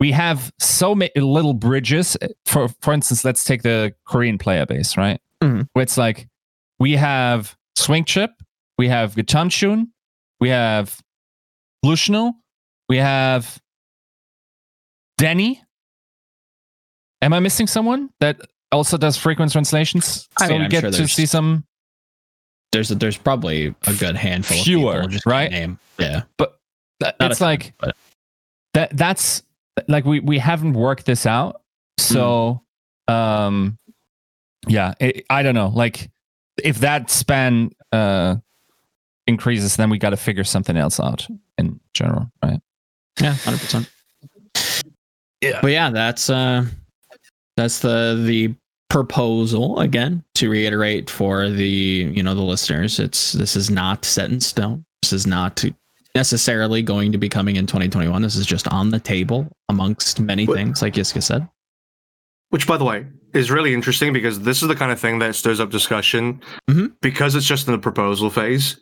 [0.00, 2.16] we have so many little bridges.
[2.44, 5.20] For for instance, let's take the Korean player base, right?
[5.42, 5.68] Mhm.
[5.72, 6.28] Where it's like
[6.82, 8.32] we have Swing Chip,
[8.76, 9.86] we have Gatamchun,
[10.40, 11.00] we have
[11.84, 12.32] Blutional,
[12.88, 13.60] we have
[15.16, 15.62] Denny.
[17.22, 18.40] Am I missing someone that
[18.72, 20.28] also does frequent translations?
[20.40, 21.64] I so mean, we I'm get sure to see some.
[22.72, 25.52] There's a, there's probably a good handful Fewer, of people just right?
[25.52, 25.78] Name.
[26.00, 26.22] Yeah.
[26.36, 26.50] that-
[27.00, 27.94] Not a it's ton, like but-
[28.74, 28.96] that.
[28.96, 29.44] That's
[29.86, 31.62] like we we haven't worked this out.
[32.00, 32.62] So,
[33.06, 33.78] um,
[34.66, 35.68] yeah, it, I don't know.
[35.68, 36.10] Like,
[36.62, 38.36] if that span uh
[39.26, 41.26] increases, then we got to figure something else out
[41.58, 42.60] in general, right?
[43.20, 43.90] Yeah, hundred percent.
[45.40, 45.60] Yeah.
[45.60, 46.64] But yeah, that's uh
[47.56, 48.54] that's the the
[48.88, 52.98] proposal again to reiterate for the you know the listeners.
[52.98, 54.84] It's this is not set in stone.
[55.02, 55.64] This is not
[56.14, 58.20] necessarily going to be coming in 2021.
[58.22, 61.48] This is just on the table amongst many But- things, like Yiska said.
[62.52, 65.34] Which, by the way, is really interesting because this is the kind of thing that
[65.34, 66.42] stirs up discussion.
[66.68, 66.92] Mhm.
[67.00, 68.76] Because it's just in the proposal phase,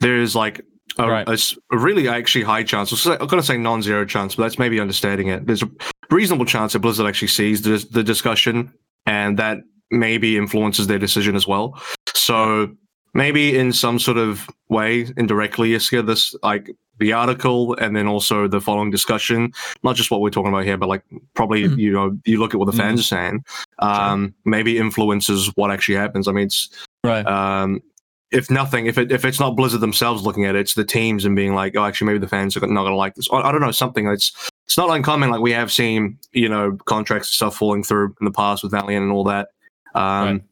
[0.00, 0.60] there's like
[0.98, 1.26] a, Right.
[1.26, 1.38] a
[1.72, 3.06] a really actually high chance.
[3.06, 5.46] I'm going to say non-zero chance, but that's maybe understating it.
[5.46, 5.70] There's a
[6.10, 8.70] reasonable chance that Blizzard actually sees the, the discussion
[9.06, 9.58] and that
[9.90, 11.80] maybe influences their decision as well.
[12.14, 12.76] So
[13.14, 18.46] maybe in some sort of way, indirectly, Yiska, this like the article and then also
[18.46, 19.52] the following discussion,
[19.82, 21.02] not just what we're talking about here, but like
[21.34, 21.76] probably Mhm.
[21.78, 23.44] you know you look at what the fans are saying,
[23.80, 26.28] um, maybe influences what actually happens.
[26.28, 26.68] I mean, it's
[27.02, 27.26] Right.
[27.26, 27.82] um,
[28.30, 31.24] if nothing, if it if it's not Blizzard themselves looking at it, it's the teams
[31.24, 33.28] and being like, oh, actually, maybe the fans are not going to like this.
[33.32, 34.32] I, I don't know, something that's
[34.66, 35.30] it's not uncommon.
[35.30, 38.72] Like we have seen, you know, contracts and stuff falling through in the past with
[38.72, 39.48] Valiant and all that.
[39.94, 40.42] Um, Right.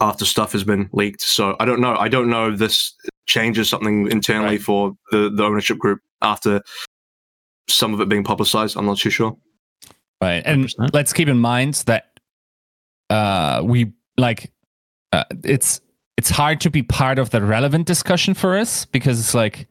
[0.00, 1.94] After stuff has been leaked, so I don't know.
[1.94, 2.94] I don't know this
[3.26, 4.62] changes something internally Right.
[4.62, 6.62] for the the ownership group after
[7.68, 8.76] some of it being publicized.
[8.76, 9.36] I'm not too sure.
[10.20, 10.42] Right.
[10.46, 10.92] And 100%.
[10.94, 12.18] let's keep in mind that
[13.10, 14.52] uh we like
[15.12, 15.80] uh, it's
[16.16, 19.66] it's hard to be part of the relevant discussion for us because it's like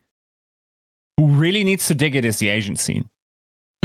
[1.18, 3.10] who really needs to dig it is the Asian scene.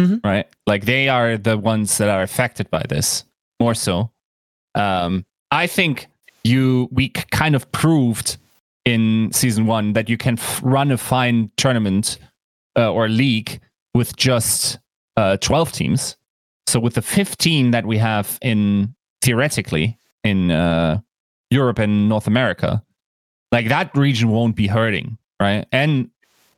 [0.00, 0.20] Mhm.
[0.24, 0.46] Right?
[0.66, 3.24] Like they are the ones that are affected by this
[3.60, 4.10] more so.
[4.74, 6.06] Um I think
[6.44, 8.36] you we kind of proved
[8.88, 12.18] in season 1 that you can f- run a fine tournament
[12.76, 13.60] uh, or league
[13.94, 14.78] with just
[15.16, 16.16] uh 12 teams
[16.68, 21.00] so with the 15 that we have in theoretically in uh,
[21.50, 22.82] Europe and North America,
[23.52, 25.66] like that region won't be hurting, right?
[25.72, 26.10] And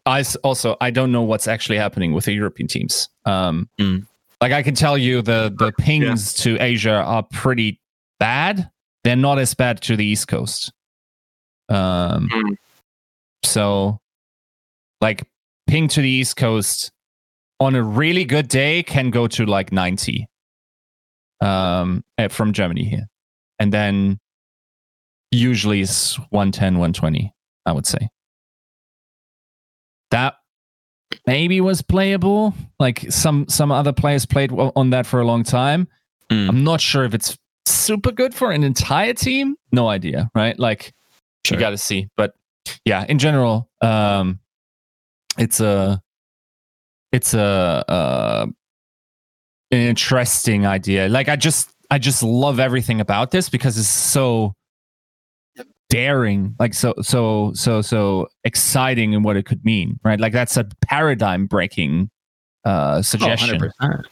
[0.06, 3.08] I also I don't know what's actually happening with the European teams.
[3.24, 4.06] Um, Mm.
[4.40, 7.78] Like I can tell you the the pings to Asia are pretty
[8.18, 8.70] bad.
[9.04, 10.72] They're not as bad to the East Coast.
[11.70, 12.56] Um, Mm.
[13.44, 13.98] so
[15.00, 15.26] like
[15.66, 16.90] ping to the East Coast
[17.61, 20.26] on a really good day can go to like 90
[21.40, 23.06] um eh, from Germany here.
[23.59, 24.18] And then
[25.30, 27.33] usually it's 110 120
[27.66, 28.09] I would say.
[30.11, 30.35] That
[31.26, 32.54] maybe was playable.
[32.78, 35.87] Like some some other players played on that for a long time.
[36.30, 36.48] Mm.
[36.48, 39.56] I'm not sure if it's super good for an entire team.
[39.72, 40.59] No idea, right?
[40.59, 40.92] Like
[41.46, 41.57] Sure.
[41.57, 42.09] you got to see.
[42.16, 42.35] But
[42.85, 44.40] yeah, in general, um,
[45.38, 46.00] it's a
[47.12, 48.46] it's a uh,
[49.70, 51.09] an interesting idea.
[51.09, 54.55] Like I just I just love everything about this because it's so
[55.88, 60.20] daring, like so so so so exciting in what it could mean, right?
[60.20, 62.11] Like that's a paradigm breaking
[62.64, 64.05] uh Oh, suggestion 100%.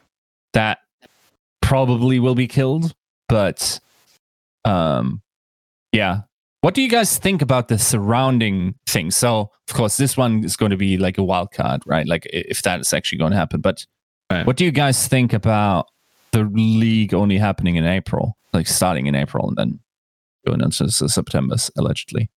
[0.54, 0.78] that
[1.60, 2.94] probably will be killed,
[3.28, 3.78] but
[4.64, 5.22] um
[5.92, 6.22] yeah.
[6.60, 9.16] What do you guys think about the surrounding things?
[9.16, 12.06] So, of course, this one is going to be like a wild card, right?
[12.06, 13.60] Like if that is actually going to happen.
[13.60, 13.84] But
[14.30, 14.46] Right.
[14.46, 15.86] what do you guys think about
[16.32, 19.80] the league only happening in April, like starting in April and then
[20.46, 22.28] going into s- September, allegedly?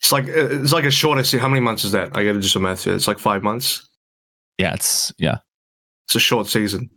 [0.00, 1.22] It's like uh, it's like a shorter.
[1.22, 2.16] se- How many months is that?
[2.16, 2.94] I got to do some math here.
[2.96, 3.88] It's like five months.
[4.58, 5.38] Yeah, it's yeah,
[6.08, 6.90] It's a short season.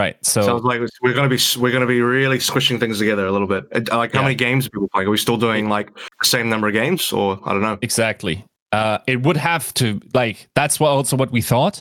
[0.00, 0.16] Right.
[0.24, 3.46] So Sounds like we're gonna be we're gonna be really squishing things together a little
[3.46, 3.64] bit.
[3.74, 4.24] Uh, Like how Yeah.
[4.28, 5.08] many games are people playing?
[5.08, 7.78] Are we still doing like the same number of games, or I don't know?
[7.82, 8.44] Exactly.
[8.72, 11.80] Uh, it would have to like that's what also what we thought.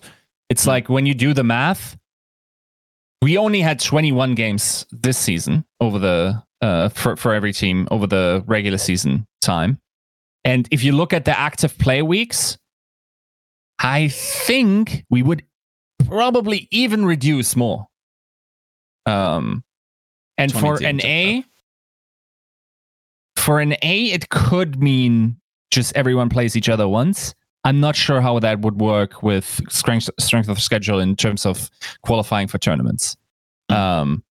[0.50, 0.70] It's Hmm.
[0.76, 1.98] like when you do the math,
[3.22, 8.08] we only had 21 games this season over the uh, for for every team over
[8.08, 9.78] the regular season time.
[10.44, 12.58] And if you look at the active play weeks,
[13.80, 15.44] I think we would
[16.08, 17.88] probably even reduce more.
[19.10, 19.64] Um,
[20.38, 21.44] and for an A,
[23.36, 25.38] for an A, it could mean
[25.72, 27.34] just everyone plays each other once.
[27.64, 31.70] I'm not sure how that would work with strength strength of schedule in terms of
[32.04, 33.18] qualifying for tournaments.
[33.68, 34.24] Um,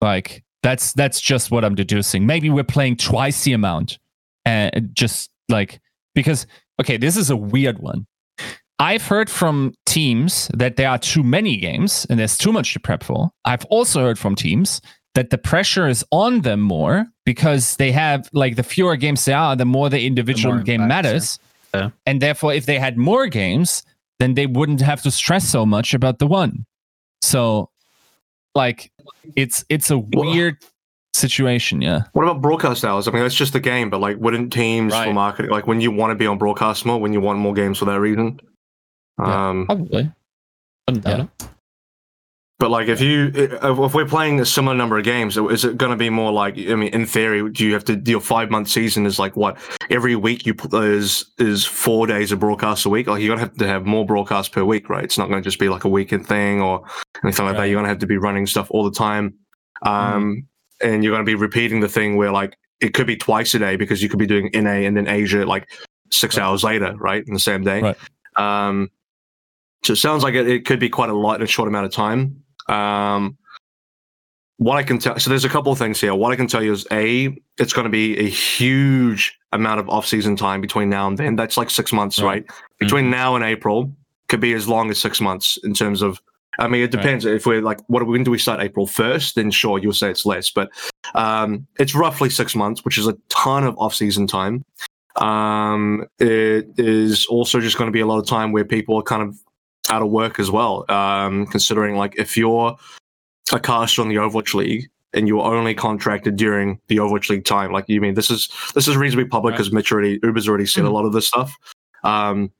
[0.00, 2.24] like that's that's just what I'm deducing.
[2.24, 3.98] Maybe we're playing twice the amount,
[4.44, 5.80] and just like
[6.14, 6.46] because
[6.80, 8.06] okay, this is a weird one.
[8.78, 12.80] I've heard from teams that there are too many games and there's too much to
[12.80, 13.30] prep for.
[13.44, 14.80] I've also heard from teams
[15.14, 19.36] that the pressure is on them more because they have like the fewer games there
[19.36, 21.38] are, the more the individual more game impacts, matters.
[21.74, 21.90] Yeah.
[22.06, 23.82] And therefore, if they had more games,
[24.18, 26.64] then they wouldn't have to stress so much about the one.
[27.20, 27.70] So,
[28.54, 28.90] like,
[29.36, 30.58] it's it's a weird
[31.14, 31.80] situation.
[31.82, 32.02] Yeah.
[32.12, 33.06] What about broadcast hours?
[33.06, 35.90] I mean, that's just a game, but like, wouldn't teams for marketing, like when you
[35.90, 38.40] want to be on broadcast more, when you want more games for that reason?
[39.18, 39.48] Yeah.
[39.50, 40.12] Um, Probably.
[40.90, 41.22] Yeah.
[41.22, 41.28] it.
[42.58, 45.90] But like, if you if we're playing a similar number of games, is it going
[45.90, 46.56] to be more like?
[46.56, 49.58] I mean, in theory, do you have to your five month season is like what
[49.90, 53.08] every week you put is is four days of broadcast a week?
[53.08, 55.02] Like you're gonna have to have more broadcasts per week, right?
[55.02, 56.84] It's not going to just be like a weekend thing or
[57.24, 57.64] anything like that.
[57.64, 59.34] You're going to have to be running stuff all the time,
[59.84, 60.46] um,
[60.80, 63.58] and you're going to be repeating the thing where like it could be twice a
[63.58, 65.68] day because you could be doing NA and then Asia like
[66.12, 66.44] six Right.
[66.44, 67.80] hours later, right, in the same day.
[67.82, 67.96] Right.
[68.36, 68.88] Um,
[69.84, 71.86] so it sounds like it, it could be quite a lot in a short amount
[71.86, 72.42] of time.
[72.68, 73.36] Um,
[74.58, 76.14] what I can tell, so there's a couple of things here.
[76.14, 79.88] What I can tell you is a, it's going to be a huge amount of
[79.88, 81.34] off-season time between now and then.
[81.36, 82.44] That's like six months, Right.
[82.48, 82.58] right?
[82.78, 83.92] Between now and April
[84.28, 86.20] could be as long as six months in terms of.
[86.58, 87.24] I mean, it depends.
[87.24, 89.36] If we're like, what when do we start April first?
[89.36, 90.70] Then sure, you'll say it's less, but
[91.14, 94.62] um, it's roughly six months, which is a ton of off-season time.
[95.16, 99.02] Um, it is also just going to be a lot of time where people are
[99.02, 99.34] kind of
[99.92, 100.84] out of work as well.
[100.90, 102.76] Um, considering like if you're
[103.52, 107.70] a caster on the Overwatch League and you're only contracted during the Overwatch League time,
[107.72, 109.58] like you mean this is this is reasonably public Right.
[109.58, 111.54] because Mitch already Uber's already said a lot of this stuff.
[112.04, 112.50] Um,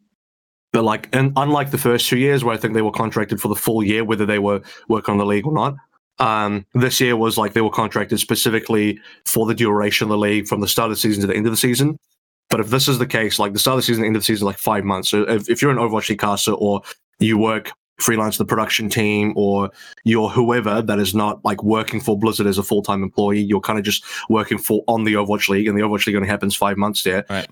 [0.73, 3.49] but like, and unlike the first two years where I think they were contracted for
[3.49, 5.75] the full year, whether they were working on the league or not.
[6.19, 10.47] Um, this year was like they were contracted specifically for the duration of the league
[10.47, 11.99] from the start of the season to the end of the season.
[12.53, 14.23] But if this is the case, like the start of the season, the end of
[14.23, 15.09] the season, like five months.
[15.09, 16.83] So if, if you're an Overwatch caster or
[17.19, 19.71] you work freelance the production team or
[20.05, 23.61] you're whoever that is not like working for Blizzard as a full time employee, you're
[23.61, 26.55] kind of just working for on the Overwatch League, and the Overwatch League only happens
[26.55, 27.25] five months there.
[27.31, 27.49] Right.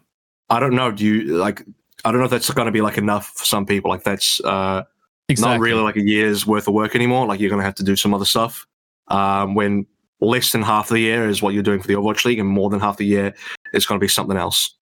[0.51, 0.91] I don't know.
[0.91, 1.65] Do you like?
[2.05, 3.91] I don't know if that's going to be like enough for some people.
[3.91, 4.85] Like that's uh,
[5.31, 5.59] Exactly.
[5.59, 7.27] not really like a year's worth of work anymore.
[7.27, 8.67] Like you're going to have to do some other stuff.
[9.09, 9.87] Um, when
[10.21, 12.69] less than half the year is what you're doing for the Overwatch League, and more
[12.69, 13.35] than half the year
[13.73, 14.75] is going to be something else.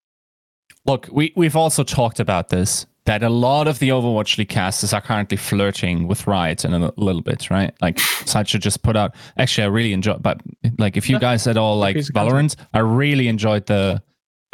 [0.88, 4.92] Look, we, we've also talked about this that a lot of the Overwatch League casters
[4.92, 7.74] are currently flirting with Riot in a little bit, right?
[7.80, 9.14] Like, Sacha just put out.
[9.36, 10.40] Actually, I really enjoyed, but
[10.78, 11.96] like, if you guys at all like.
[11.96, 14.02] Valorant, I really enjoyed the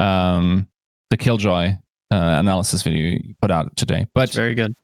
[0.01, 0.67] um
[1.11, 1.77] the Killjoy uh,
[2.11, 4.07] analysis video you put out today.
[4.13, 4.75] But It's very good.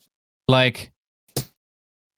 [0.46, 0.92] like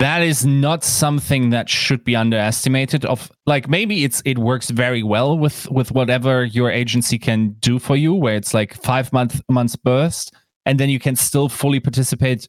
[0.03, 5.03] that is not something that should be underestimated of like maybe it's it works very
[5.03, 9.41] well with with whatever your agency can do for you where it's like five month
[9.49, 10.35] months burst
[10.67, 12.49] and then you can still fully participate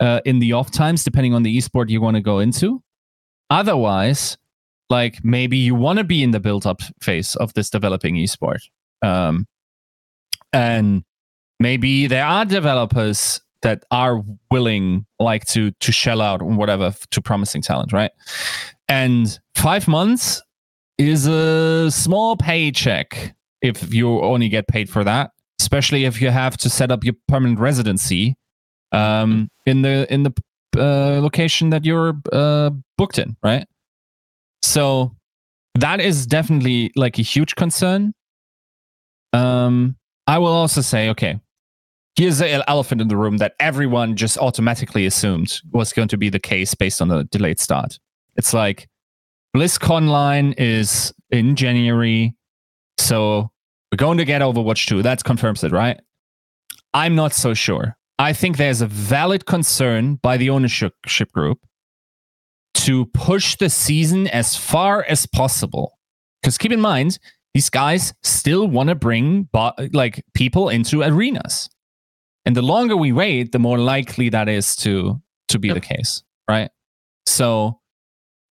[0.00, 2.82] uh, in the off times depending on the esport you want to go into
[3.50, 4.36] otherwise
[4.88, 8.60] like maybe you want to be in the build up phase of this developing esport.
[9.02, 9.46] Um,
[10.52, 11.04] and
[11.58, 17.62] maybe there are developers that are willing like to to shell out whatever to promising
[17.62, 18.10] talent, right?
[18.88, 20.42] And five months
[20.98, 25.30] is a small paycheck if you only get paid for that,
[25.60, 28.36] especially if you have to set up your permanent residency
[28.92, 30.32] um, in the in the
[30.76, 33.66] uh, location that you're uh, booked in, right?
[34.62, 35.14] So
[35.74, 38.12] that is definitely like a huge concern.
[39.32, 39.96] Um,
[40.26, 41.38] I will also say, okay,
[42.16, 46.28] here's the elephant in the room that everyone just automatically assumed was going to be
[46.28, 47.98] the case based on the delayed start.
[48.36, 48.88] It's like
[49.54, 52.34] BlizzConline is in January,
[52.98, 53.50] so
[53.90, 55.02] we're going to get Overwatch 2.
[55.02, 56.00] That confirms it, right?
[56.94, 57.96] I'm not so sure.
[58.18, 60.94] I think there's a valid concern by the ownership
[61.32, 61.58] group
[62.74, 65.98] to push the season as far as possible.
[66.40, 67.18] Because keep in mind,
[67.52, 69.48] these guys still want to bring
[69.92, 71.68] like people into arenas,
[72.46, 75.74] and the longer we wait, the more likely that is to to be yep.
[75.74, 76.70] the case, right?
[77.26, 77.80] So,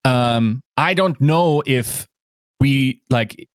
[0.04, 2.08] um, I don't know if
[2.60, 3.48] we like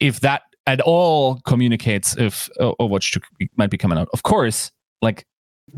[0.00, 4.08] if that at all communicates if uh, Overwatch 2 might be coming out.
[4.12, 4.70] Of course,
[5.02, 5.26] like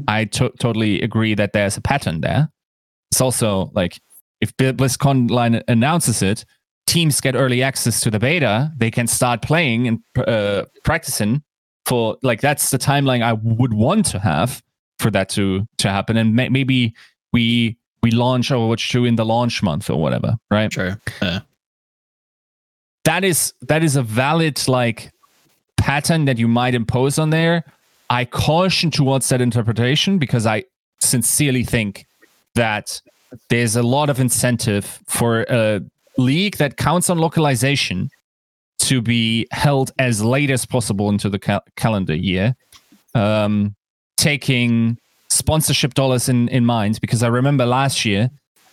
[0.06, 2.48] I to- totally agree that there's a pattern there.
[3.10, 4.00] It's also like
[4.40, 6.44] if BlizzConline announces it,
[6.86, 8.72] teams get early access to the beta.
[8.76, 11.42] They can start playing and uh, practicing
[11.86, 14.62] for like that's the timeline I would want to have
[14.98, 16.16] for that to to happen.
[16.16, 16.94] And may- maybe
[17.32, 20.72] we we launch Overwatch 2 in the launch month or whatever, right?
[20.72, 21.00] Sure.
[21.22, 21.40] Yeah.
[23.04, 25.10] That is that is a valid like
[25.76, 27.64] pattern that you might impose on there.
[28.10, 30.64] I caution towards that interpretation because I
[31.00, 32.06] sincerely think
[32.54, 33.00] that
[33.48, 35.80] there's a lot of incentive for a
[36.16, 38.10] league that counts on localization
[38.84, 42.56] to be held as late as possible into the cal- calendar year,
[43.14, 43.74] um,
[44.16, 47.00] taking sponsorship dollars in, in mind.
[47.00, 48.30] Because I remember last year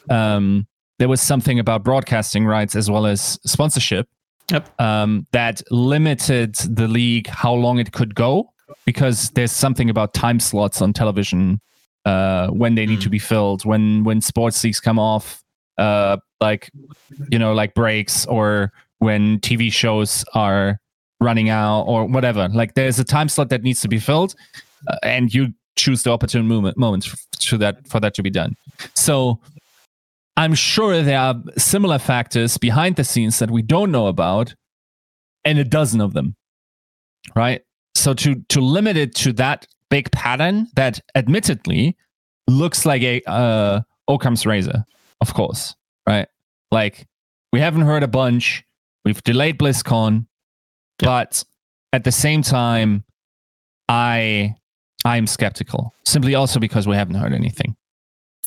[0.10, 0.68] um,
[1.00, 4.08] there was something about broadcasting rights as well as sponsorship
[4.52, 4.70] yep.
[4.80, 8.52] um, that limited the league how long it could go
[8.86, 11.62] because there's something about time slots on television
[12.06, 13.04] uh, when they need mm.
[13.04, 15.44] to be filled, when when sports leagues come off,
[15.78, 16.72] uh, like
[17.30, 20.80] you know, like breaks or when TV shows are
[21.20, 22.48] running out or whatever.
[22.50, 24.36] Like there's a time slot that needs to be filled,
[24.88, 28.56] uh, and you choose the opportune moment moments to that for that to be done.
[28.96, 29.40] So
[30.38, 34.54] I'm sure there are similar factors behind the scenes that we don't know about,
[35.46, 36.36] and a dozen of them,
[37.36, 37.62] right?
[37.96, 41.98] So to to limit it to that big pattern that admittedly
[42.48, 44.86] looks like a uh, Occam's razor,
[45.22, 45.76] of course,
[46.08, 46.28] right?
[46.72, 47.08] Like
[47.52, 48.64] we haven't heard a bunch.
[49.04, 50.26] We've delayed BlizzCon,
[51.02, 51.06] yeah.
[51.06, 51.44] but
[51.94, 53.04] at the same time,
[53.90, 54.56] I
[55.06, 55.94] I'm skeptical.
[56.06, 57.76] Simply also because we haven't heard anything.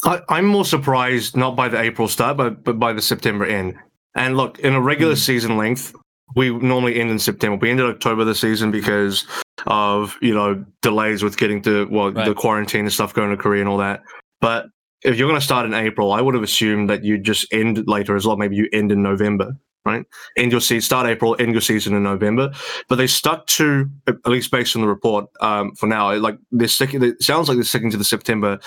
[0.04, 3.74] I, am more surprised not by the April start, but but by the September end.
[4.14, 5.18] And look, in a regular mm.
[5.18, 5.94] season length,
[6.36, 7.56] we normally end in September.
[7.56, 9.26] We ended October the season because
[9.66, 12.26] of you know delays with getting to well right.
[12.26, 14.02] the quarantine and stuff going to Korea and all that.
[14.40, 14.66] But
[15.02, 17.86] if you're going to start in April, I would have assumed that you just end
[17.86, 18.36] later as well.
[18.36, 20.04] Maybe you end in November, right?
[20.36, 22.52] End your season, start April, end your season in November.
[22.88, 26.14] But they stuck to at least based on the report um, for now.
[26.16, 27.02] Like they're sticking.
[27.02, 28.58] It sounds like they're sticking to the September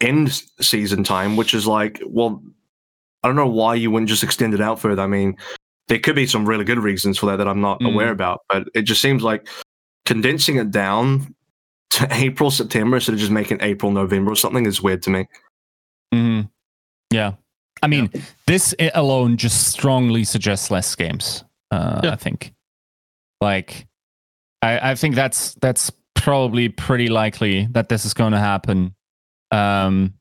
[0.00, 2.42] end season time, which is like, well,
[3.22, 5.02] I don't know why you wouldn't just extend it out further.
[5.02, 5.36] I mean,
[5.88, 7.92] there could be some really good reasons for that that I'm not mm.
[7.92, 9.48] aware about, but it just seems like
[10.06, 11.34] condensing it down
[11.90, 15.26] to April, September instead of just making April, November or something is weird to me.
[16.14, 16.46] Mm-hmm.
[17.10, 17.32] Yeah.
[17.82, 18.20] I mean, yeah.
[18.46, 21.44] this alone just strongly suggests less games.
[21.70, 22.12] Uh, yeah.
[22.12, 22.52] I think.
[23.40, 23.86] Like,
[24.60, 28.94] I, I think that's that's probably pretty likely that this is going to happen.
[29.50, 30.14] Um,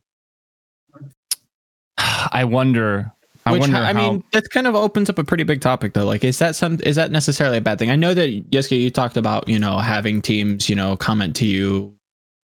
[1.97, 3.14] I wonder
[3.50, 4.12] I Which I how...
[4.12, 6.06] mean, that kind of opens up a pretty big topic though.
[6.06, 7.89] Like, is that some is that necessarily a bad thing?
[7.89, 11.45] I know that Yiska, you talked about you know having teams you know comment to
[11.45, 11.95] you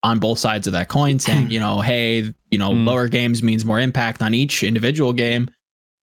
[0.03, 2.86] on both sides of that coin, saying you know, hey, you know, mm.
[2.86, 5.49] lower games means more impact on each individual game,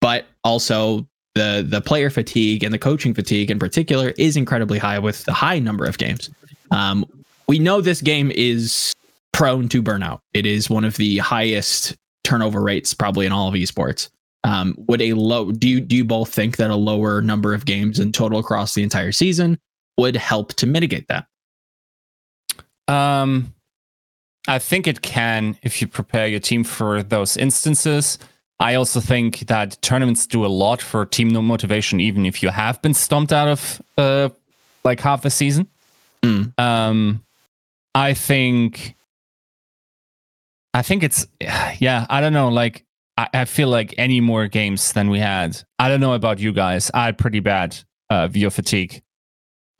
[0.02, 4.98] but also the the player fatigue and the coaching fatigue in particular is incredibly high
[4.98, 6.28] with the high number of games.
[6.70, 7.06] Um,
[7.48, 8.92] we know this game is
[9.32, 10.20] prone to burnout.
[10.34, 14.10] It is one of the highest turnover rates probably in all of esports.
[14.44, 17.64] Um, would a low do you do you both think that a lower number of
[17.64, 19.58] games in total across the entire season
[19.96, 21.24] would help to mitigate that?
[22.88, 23.54] Um,
[24.48, 28.18] I think it can if you prepare your team for those instances.
[28.58, 32.80] I also think that tournaments do a lot for team motivation, even if you have
[32.82, 34.28] been stumped out of uh,
[34.84, 35.68] like half a season.
[36.22, 36.58] Mm.
[36.58, 37.24] Um,
[37.94, 38.94] I think,
[40.74, 42.06] I think it's yeah.
[42.08, 42.48] I don't know.
[42.48, 42.84] Like
[43.16, 45.60] I, I feel like any more games than we had.
[45.78, 46.90] I don't know about you guys.
[46.94, 47.76] I had pretty bad
[48.10, 49.02] uh, viewer fatigue.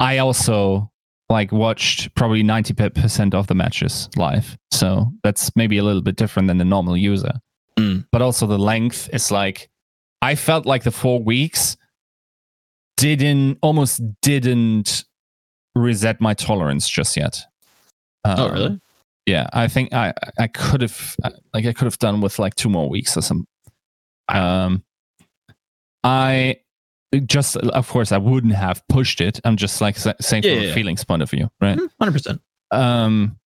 [0.01, 0.92] I also
[1.33, 4.57] like watched probably 90% of the matches live.
[4.71, 7.33] So that's maybe a little bit different than the normal user.
[7.79, 8.07] Mm.
[8.13, 9.69] But also the length is like
[10.21, 11.77] I felt like the 4 weeks
[12.97, 15.05] didn't almost didn't
[15.75, 17.41] reset my tolerance just yet.
[18.25, 18.81] Oh, Um, really?
[19.27, 21.17] Yeah, I think I I could have
[21.55, 23.47] like I could have done with like two more weeks or some.
[24.29, 24.83] Um,
[26.05, 26.57] I
[27.21, 29.41] just of course I wouldn't have pushed it.
[29.45, 31.79] I'm just like sa- saying Yeah, from yeah, a feelings point of view, right?
[32.01, 32.41] Hundred percent.
[32.71, 33.39] Um,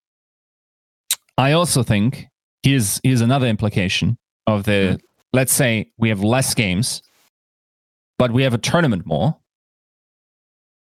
[1.38, 2.26] I also think
[2.62, 5.00] here's here's another implication of the
[5.32, 7.02] let's say we have less games,
[8.18, 9.36] but we have a tournament more,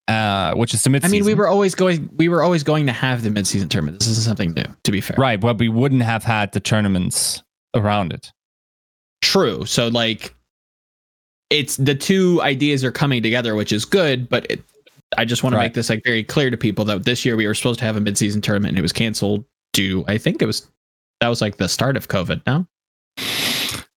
[0.09, 1.05] uh, which is the mid.
[1.05, 2.11] I mean, we were always going.
[2.17, 3.99] We were always going to have the midseason tournament.
[4.01, 4.65] This isn't something new.
[4.85, 7.43] To be fair, right, but we wouldn't have had the tournaments
[7.75, 8.33] around it.
[9.23, 9.65] True.
[9.65, 10.35] So like,
[11.55, 14.29] it's the two ideas are coming together, which is good.
[14.29, 14.63] But it,
[15.17, 17.47] I just want to make this like very clear to people that this year we
[17.47, 20.05] were supposed to have a midseason tournament and it was canceled due.
[20.09, 20.69] I think it was
[21.21, 22.43] that was like the start of COVID.
[22.47, 22.67] No,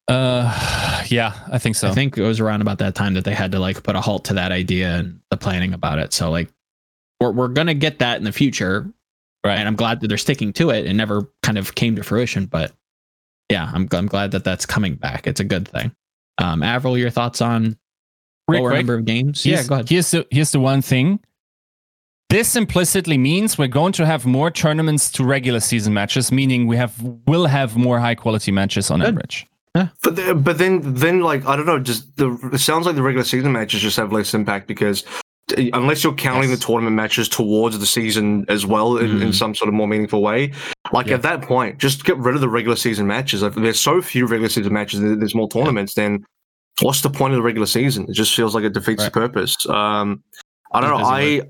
[0.08, 1.90] Uh, yeah, I think so.
[1.90, 4.02] I think it was around about that time that they had to like put a
[4.02, 6.14] halt to that idea and the planning about it.
[6.14, 6.50] So like,
[7.20, 8.94] we're we're gonna get that in the future,
[9.48, 9.60] Right.
[9.60, 10.86] And I'm glad that they're sticking to it.
[10.86, 12.74] It never kind of came to fruition, but
[13.50, 15.26] yeah, I'm I'm glad that that's coming back.
[15.26, 15.96] It's a good thing.
[16.38, 17.78] Um, Avril, your thoughts on
[18.48, 19.44] Real lower quick, number of games?
[19.44, 19.90] here's, yeah, go ahead.
[19.90, 21.20] Here's the here's the one thing.
[22.30, 26.76] This implicitly means we're going to have more tournaments to regular season matches, meaning we
[26.76, 26.94] have
[27.26, 29.10] will have more high quality matches on Good.
[29.10, 29.48] average.
[29.74, 33.04] But the, but then then like I don't know, just the it sounds like the
[33.04, 35.04] regular season matches just have less impact because
[35.74, 36.60] unless you're counting Yes.
[36.60, 39.34] the tournament matches towards the season as well in, in Mhm.
[39.36, 40.52] some sort of more meaningful way,
[40.92, 41.16] like Yeah.
[41.16, 43.44] at that point, just get rid of the regular season matches.
[43.44, 45.94] If there's so few regular season matches, there's more tournaments.
[45.94, 46.26] Then
[46.82, 48.06] what's the point of the regular season?
[48.10, 49.14] It just feels like it defeats Right.
[49.14, 49.56] the purpose.
[49.70, 50.22] Um,
[50.74, 51.06] I don't know.
[51.06, 51.42] I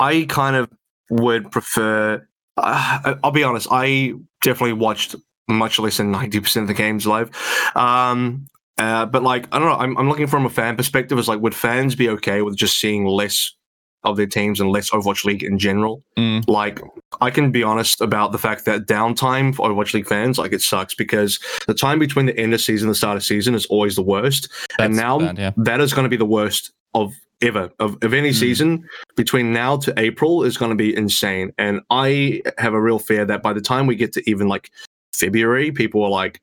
[0.00, 0.68] I kind of
[1.10, 2.26] would prefer.
[2.56, 3.68] Uh, I'll be honest.
[3.70, 5.14] I definitely watched
[5.46, 7.30] much less than ninety percent of the games live.
[7.76, 8.46] Um,
[8.78, 9.76] uh, but like I don't know.
[9.76, 11.18] I'm I'm looking from a fan perspective.
[11.18, 13.54] Is like would fans be okay with just seeing less
[14.02, 16.02] of their teams and less Overwatch League in general?
[16.18, 16.46] Mm.
[16.48, 16.80] Like
[17.20, 20.60] I can be honest about the fact that downtime for Overwatch League fans like it
[20.60, 23.64] sucks because the time between the end of season and the start of season is
[23.66, 25.52] always the worst and now bad, yeah.
[25.56, 28.34] that is going to be the worst of ever of, of any Mm.
[28.34, 32.98] season between now to april is going to be insane and i have a real
[33.00, 34.70] fear that by the time we get to even like
[35.12, 36.40] february people are like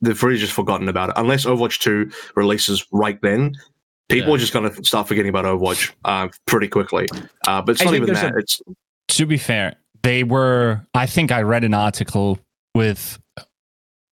[0.00, 3.52] they've really just forgotten about it unless overwatch 2 releases right then
[4.08, 4.34] people Yeah.
[4.36, 7.06] are just going to start forgetting about overwatch uh, pretty quickly
[7.46, 8.60] uh, but it's I not even that a- it's
[9.08, 10.86] to be fair, they were.
[10.94, 12.38] I think I read an article
[12.74, 13.18] with.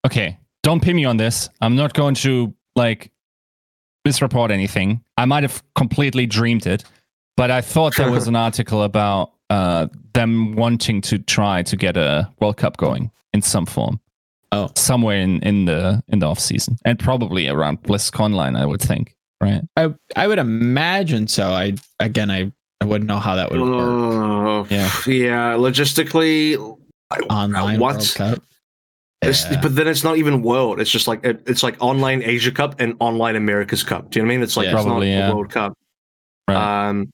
[0.05, 1.49] Okay, don't pin me on this.
[1.61, 3.11] I'm not going to like
[4.07, 5.03] misreport anything.
[5.17, 6.83] I might have completely dreamed it,
[7.37, 11.95] but I thought there was an article about uh, them wanting to try to get
[11.95, 13.99] a World Cup going in some form.
[14.51, 14.69] Oh.
[14.75, 19.13] somewhere in in the in the off season, and probably around BlizzConline, I would think.
[19.41, 19.61] Right.
[19.75, 21.49] I I would imagine so.
[21.51, 24.71] I again, I I wouldn't know how that would work.
[24.71, 24.89] uh, Yeah.
[25.07, 26.55] yeah logistically
[27.11, 28.43] I- Online what World Cup.
[29.23, 29.59] It's, Yeah.
[29.61, 30.79] But then it's not even world.
[30.79, 34.11] It's just like it, it's like online Asia Cup and online America's Cup.
[34.11, 34.43] Do you know what I mean?
[34.43, 34.75] It's like Yeah.
[34.75, 35.29] it's Probably, not yeah.
[35.31, 35.73] a World Cup.
[36.47, 36.89] Right.
[36.89, 37.11] Um,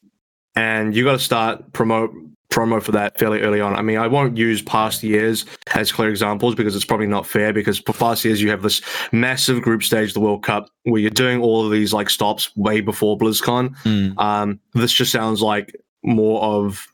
[0.55, 2.11] and you got to start promote
[2.53, 3.75] promo for that fairly early on.
[3.75, 7.51] I mean, I won't use past years as clear examples because it's probably not fair.
[7.51, 8.81] Because for past years, you have this
[9.11, 12.55] massive group stage, of the World Cup, where you're doing all of these like stops
[12.55, 13.75] way before BlizzCon.
[13.83, 14.19] Mm.
[14.19, 16.87] Um, this just sounds like more of,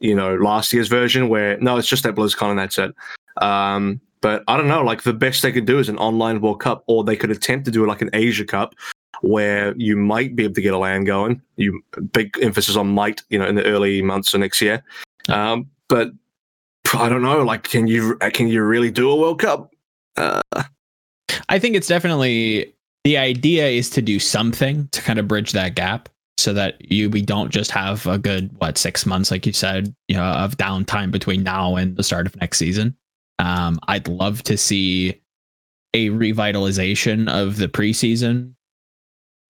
[0.00, 2.94] you know, last year's version where no, it's just at BlizzCon and that's it.
[3.40, 6.60] Um, but I don't know, like the best they could do is an online World
[6.60, 8.74] Cup, or they could attempt to do like an Asia Cup
[9.20, 11.40] where you might be able to get a land going.
[11.56, 11.82] You
[12.12, 14.82] big emphasis on might, you know, in the early months of next year.
[15.28, 16.12] Um, but
[16.94, 19.70] I don't know, like, can you can you really do a World Cup?
[20.16, 20.40] Uh,
[21.48, 25.74] I think it's definitely the idea is to do something to kind of bridge that
[25.74, 26.08] gap
[26.38, 29.94] so that you we don't just have a good what six months like you said
[30.08, 32.96] you know of downtime between now and the start of next season
[33.38, 35.20] um i'd love to see
[35.94, 38.54] a revitalization of the preseason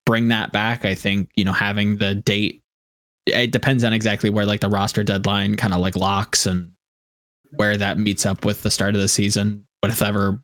[0.06, 2.62] bring that back i think you know having the date
[3.26, 6.70] it depends on exactly where like the roster deadline kind of like locks and
[7.56, 10.42] where that meets up with the start of the season whatever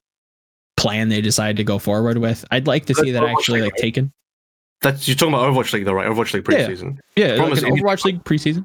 [0.76, 2.44] plan they decide to go forward with.
[2.52, 4.12] I'd like to see that Overwatch actually League, like taken.
[4.80, 6.06] That's you're talking about Overwatch League though, right?
[6.06, 6.68] Overwatch League Yeah.
[6.68, 6.98] preseason.
[7.16, 8.64] Yeah, like an any- Overwatch League preseason.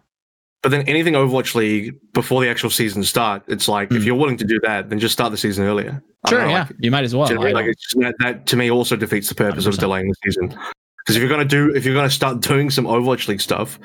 [0.62, 4.04] But then anything Overwatch League before the actual season start, it's like if Hmm.
[4.06, 6.04] you're willing to do that, then just start the season earlier.
[6.30, 7.28] Sure, know, yeah, like, you might as well.
[7.28, 7.74] you know what I I mean?
[7.96, 9.80] like that, that to me also defeats the purpose of 100%.
[9.80, 10.56] delaying the season.
[11.04, 13.80] Because if you're gonna do, if you're gonna start doing some Overwatch League stuff,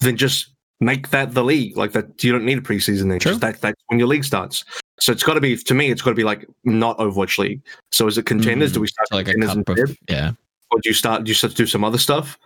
[0.00, 0.50] then just
[0.80, 1.76] make that the league.
[1.76, 3.08] Like that, you don't need a preseason.
[3.08, 3.32] Then True.
[3.32, 4.64] just that that's when your league starts.
[5.00, 5.90] So it's got to be to me.
[5.90, 7.60] It's got to be like not Overwatch League.
[7.90, 8.70] So is it contenders?
[8.70, 8.74] Mhm.
[8.74, 10.32] Do we start so like a contenders cup of yeah.
[10.70, 12.38] or do you start do you start to do some other stuff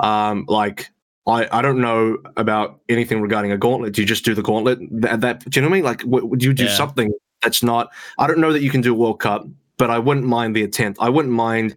[0.00, 0.90] um like
[1.26, 4.78] i i don't know about anything regarding a gauntlet do you just do the gauntlet
[4.90, 6.74] that, that do you know what i mean like w- would you do Yeah.
[6.74, 7.12] something
[7.42, 10.26] that's not i don't know that you can do a world cup but i wouldn't
[10.26, 11.76] mind the attempt i wouldn't mind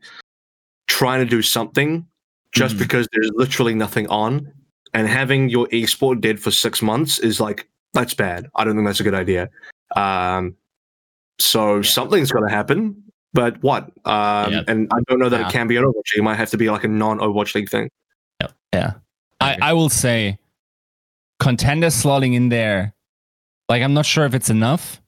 [0.87, 2.05] trying to do something
[2.53, 2.79] just Mhm.
[2.79, 4.51] because there's literally nothing on
[4.93, 8.85] and having your esport dead for six months is like that's bad i don't think
[8.87, 9.49] that's a good idea
[9.95, 10.55] um
[11.39, 12.95] so something's got to happen
[13.35, 13.85] but what?
[14.05, 14.61] Um, Yeah.
[14.67, 15.47] And I don't know that Yeah.
[15.47, 16.13] it can be an Overwatch.
[16.13, 16.19] League.
[16.19, 17.89] It might have to be like a non-Overwatch League thing.
[18.71, 18.91] Yeah.
[19.41, 20.37] I, I will say
[21.39, 22.93] contenders slotting in there,
[23.69, 25.01] like I'm not sure if it's enough,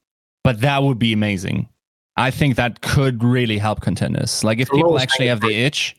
[0.43, 1.69] but that would be amazing.
[2.17, 4.43] I think that could really help contenders.
[4.43, 5.95] Like if The people actually have the itch.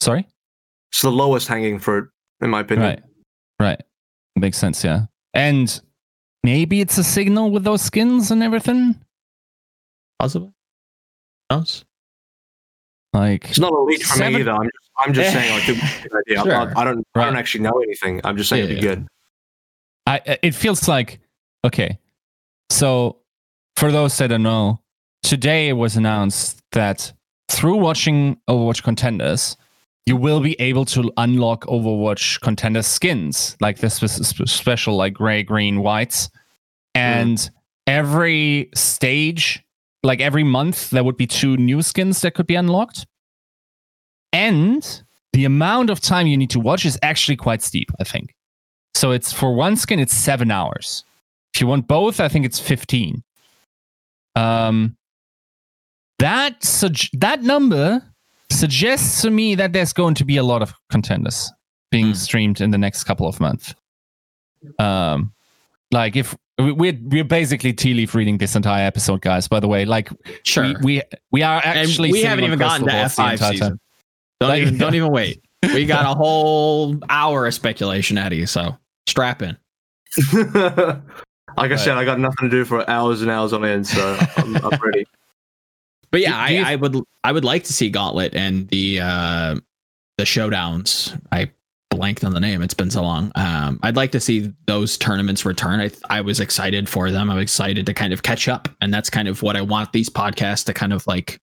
[0.00, 0.26] Sorry?
[0.92, 2.08] It's the lowest hanging fruit,
[2.40, 2.88] in my opinion.
[2.88, 3.02] Right.
[3.60, 3.82] Right.
[4.36, 5.06] Makes sense, yeah.
[5.34, 5.80] And
[6.44, 9.00] maybe it's a signal with those skins and everything.
[10.18, 10.52] Possibly.
[11.50, 11.84] Knows?
[13.14, 14.52] Like It's not a leak for Seven- me either.
[14.52, 16.40] I'm just, I'm just saying like it would be a good idea.
[16.42, 16.78] I'm not- Sure.
[16.78, 18.20] I don't I don't actually know anything.
[18.24, 18.94] I'm just saying it'd be Yeah.
[18.96, 19.08] good.
[20.06, 21.20] I it feels like
[21.64, 21.98] okay.
[22.70, 23.18] So
[23.76, 24.80] for those that don't know,
[25.22, 27.12] today it was announced that
[27.48, 29.56] through watching Overwatch contenders,
[30.06, 35.80] you will be able to unlock Overwatch contender skins, like this special, like gray, green,
[35.80, 36.30] whites,
[36.94, 37.50] and
[37.86, 39.62] every stage,
[40.02, 43.06] like every month, there would be two new skins that could be unlocked,
[44.32, 45.02] and
[45.32, 47.90] the amount of time you need to watch is actually quite steep.
[48.00, 48.34] I think.
[48.94, 51.04] So it's for one skin, it's seven hours.
[51.54, 53.22] If you want both, I think it's fifteen.
[54.36, 54.97] Um,
[56.18, 58.02] that sug- that number
[58.50, 61.50] suggests to me that there's going to be a lot of contenders
[61.90, 62.12] being Hmm.
[62.14, 63.74] streamed in the next couple of months.
[64.78, 65.32] Um,
[65.92, 69.46] like if we- we're we're basically tea leaf reading this entire episode, guys.
[69.48, 70.10] By the way, like
[70.44, 70.64] Sure.
[70.64, 73.58] we, we we are and actually we haven't even gotten to F five season.
[73.70, 73.80] time.
[74.40, 75.42] Don't, Like- even, don't even wait.
[75.74, 78.76] We got a whole hour of speculation out of you, so
[79.08, 79.56] strap in.
[80.32, 84.16] like I said, I got nothing to do for hours and hours on end, so
[84.36, 85.04] I'm, I'm ready.
[86.10, 88.68] But yeah, Do- do you- I, I would I would like to see Gauntlet and
[88.68, 89.56] the uh,
[90.16, 91.18] the showdowns.
[91.32, 91.50] I
[91.90, 92.62] blanked on the name.
[92.62, 93.32] It's been so long.
[93.34, 95.80] Um, I'd like to see those tournaments return.
[95.80, 97.30] I I was excited for them.
[97.30, 100.08] I'm excited to kind of catch up, and that's kind of what I want these
[100.08, 101.38] podcasts to kind of like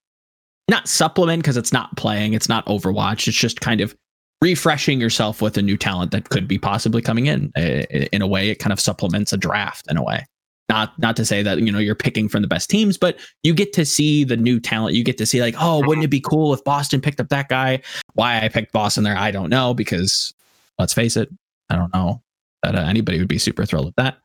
[0.69, 3.27] not supplement because it's not playing, it's not Overwatch.
[3.27, 3.95] It's just kind of
[4.41, 7.51] refreshing yourself with a new talent that could be possibly coming in.
[7.55, 10.25] In a way, it kind of supplements a draft in a way.
[10.67, 13.53] Not not to say that you know you're picking from the best teams, but you
[13.53, 14.95] get to see the new talent.
[14.95, 17.49] You get to see like, oh, wouldn't it be cool if Boston picked up that
[17.49, 17.81] guy?
[18.13, 20.33] Why I picked Boston there, I don't know because
[20.79, 21.29] let's face it,
[21.69, 22.23] I don't know
[22.63, 24.17] that uh, anybody would be super thrilled with that.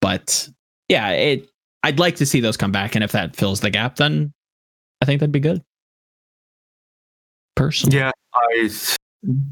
[0.00, 0.48] But
[0.88, 1.48] yeah, it.
[1.82, 4.32] I'd like to see those come back, and if that fills the gap, then
[5.00, 5.64] I think that'd be good.
[7.56, 8.70] Personally, Yeah, I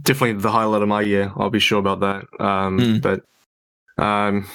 [0.02, 1.32] definitely the highlight of my year.
[1.36, 2.44] I'll be sure about that.
[2.44, 2.98] Um, Hmm.
[2.98, 3.24] But
[4.02, 4.48] um,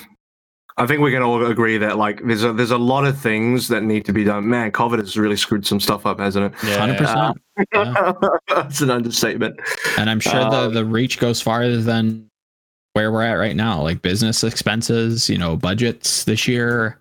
[0.78, 3.70] I think we can all agree that like there's a there's a lot of things
[3.70, 4.48] that need to be done.
[4.50, 6.64] Man, COVID has really screwed some stuff up, hasn't it?
[6.68, 7.42] Yeah, hundred percent.
[7.74, 8.14] Yeah.
[8.50, 9.58] That's an understatement.
[9.98, 12.30] And I'm sure the Um, the reach goes farther than
[12.92, 13.82] where we're at right now.
[13.82, 17.00] Like business expenses, you know, budgets this year.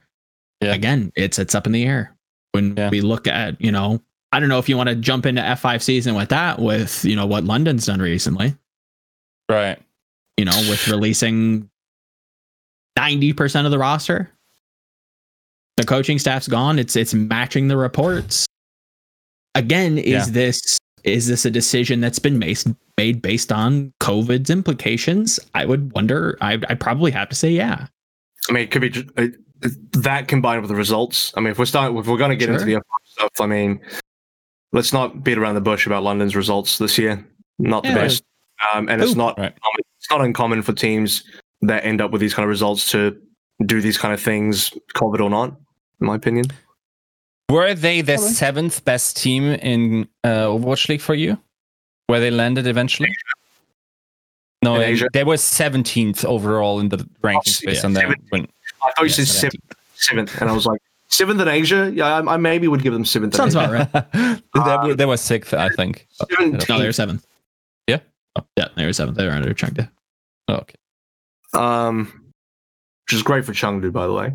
[0.61, 0.75] Yeah.
[0.75, 2.15] Again, it's it's up in the air.
[2.53, 2.91] When Yeah.
[2.91, 4.01] we look at, you know,
[4.31, 7.17] I don't know if you want to jump into F5 season with that, with you
[7.17, 8.55] know what London's done recently.
[9.51, 9.79] Right.
[10.37, 11.69] You know, with releasing
[12.97, 14.31] ninety percent of the roster.
[15.77, 16.79] The coaching staff's gone.
[16.79, 18.47] It's it's matching the reports.
[19.55, 20.25] Again, is Yeah.
[20.29, 22.59] this is this a decision that's been made
[22.97, 25.39] made based on COVID's implications?
[25.55, 26.37] I would wonder.
[26.41, 27.87] I I probably have to say yeah.
[28.49, 29.35] I mean, it could be ju- it,
[30.03, 31.33] that combined with the results.
[31.37, 33.81] I mean, if we're starting, if we're going to get into the stuff, I mean,
[34.73, 37.25] let's not beat around the bush about London's results this year.
[37.59, 37.95] Not the Yeah.
[37.95, 38.23] best,
[38.75, 39.55] um, and it's not Right.
[39.99, 41.25] it's not uncommon for teams
[41.69, 43.21] that end up with these kind of results to
[43.67, 45.51] do these kind of things, COVID or not.
[46.01, 46.47] In my opinion,
[47.51, 48.31] Were they the Probably.
[48.33, 51.39] seventh best team in uh, Overwatch League for you?
[52.09, 53.15] Where they landed eventually?
[54.63, 55.09] No, In they- Asia?
[55.13, 58.09] they were 17th overall in the rankings yeah, based on that.
[58.33, 58.49] win.
[58.83, 61.91] I thought you Yeah, said seventh, seventh, and I was like seventh in Asia.
[61.95, 63.35] Yeah, I, I maybe would give them seventh.
[63.37, 63.93] Sounds about right.
[64.55, 66.07] they, were, they were sixth, I think.
[66.11, 66.69] Seventeenth.
[66.69, 67.27] No, they were seventh.
[67.87, 68.01] Yeah?
[68.37, 69.17] Oh, yeah, they were seventh.
[69.17, 69.89] They were under Chengdu.
[70.49, 70.75] Oh, okay.
[71.55, 72.07] Um,
[73.07, 74.33] which is great for Chengdu, by the way.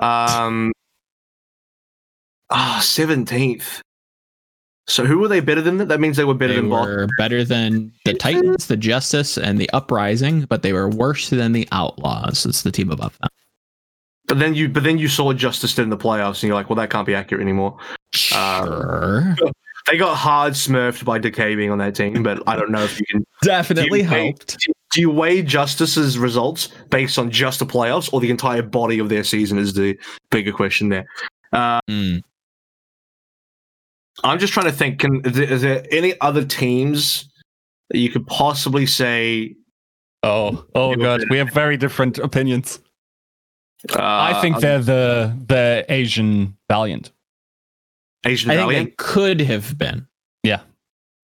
[0.00, 0.72] Um,
[2.50, 3.80] ah, seventeenth.
[4.86, 5.86] So who were they better than?
[5.88, 6.96] That means they were better They than Boston.
[6.96, 11.52] were better than the Titans, the Justice, and the Uprising, but they were worse than
[11.52, 12.44] the Outlaws.
[12.44, 13.28] It's the team above them.
[14.26, 16.76] But then you, but then you saw Justice in the playoffs, and you're like, well,
[16.76, 17.76] that can't be accurate anymore.
[18.34, 19.52] Uh, Sure.
[19.90, 22.98] They got hard smurfed by Decay being on that team, but I don't know if
[23.00, 23.24] you can.
[23.42, 24.56] Definitely Do you weigh- helped.
[24.92, 29.08] Do you weigh Justice's results based on just the playoffs or the entire body of
[29.08, 29.58] their season?
[29.58, 29.96] Is the
[30.30, 31.06] bigger question there.
[31.54, 32.22] Mm.
[34.24, 34.98] I'm just trying to think.
[35.00, 37.28] Can is there, is there any other teams
[37.90, 39.54] that you could possibly say?
[40.22, 42.80] Oh, oh god, we have very different opinions.
[43.88, 47.12] Uh, I think they're the the Asian Valiant.
[48.26, 48.90] Asian I think Valiant.
[48.90, 50.06] they could have been.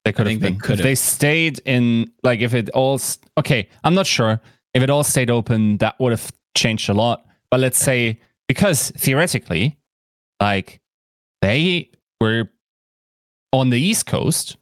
[0.07, 0.61] They could have they been.
[0.61, 3.01] could if they stayed in, like, if it all,
[3.39, 4.41] okay, I'm not sure.
[4.73, 7.27] If it all stayed open, that would have changed a lot.
[7.51, 9.77] But let's say, because theoretically,
[10.41, 10.81] like,
[11.43, 11.91] they
[12.21, 12.49] were
[13.53, 14.57] on the East Coast,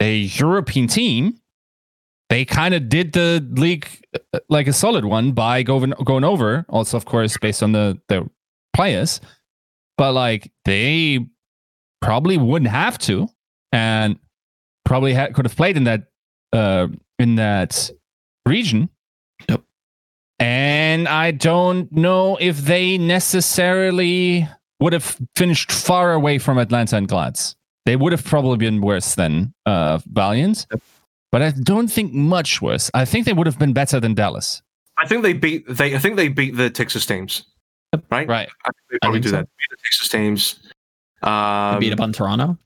[0.00, 1.38] a European team.
[2.28, 3.86] They kind of did the league
[4.34, 6.66] uh, like a solid one by going going over.
[6.68, 8.28] Also, of course, based on the the
[8.74, 9.20] players,
[9.96, 11.24] but like they
[12.02, 13.28] probably wouldn't have to,
[13.72, 14.18] and
[14.88, 16.04] probably ha- could have played in that
[16.52, 17.90] uh, in that
[18.46, 18.88] region.
[19.48, 19.62] Yep.
[20.40, 24.48] And I don't know if they necessarily
[24.80, 27.54] would have finished far away from Atlanta and Glads.
[27.84, 30.66] They would have probably been worse than uh, Valiant,
[31.30, 32.90] but I don't think much worse.
[32.94, 34.62] I think they would have been better than Dallas.
[34.96, 35.64] I think they beat.
[35.68, 35.94] They.
[35.94, 37.44] I think they beat the Texas teams.
[38.10, 38.28] Right.
[38.28, 38.48] Right.
[38.64, 39.36] I think they probably think do so.
[39.36, 39.42] that.
[39.44, 40.60] Beat the Texas teams.
[41.22, 42.58] Um, beat up on Toronto.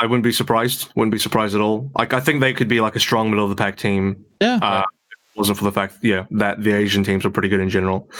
[0.00, 0.90] I wouldn't be surprised.
[0.96, 1.90] Wouldn't be surprised at all.
[1.98, 4.24] Like I think they could be like a strong middle of the pack team.
[4.40, 4.58] Yeah.
[4.62, 4.82] Uh,
[5.36, 8.10] wasn't for the fact, yeah, that the Asian teams are pretty good in general.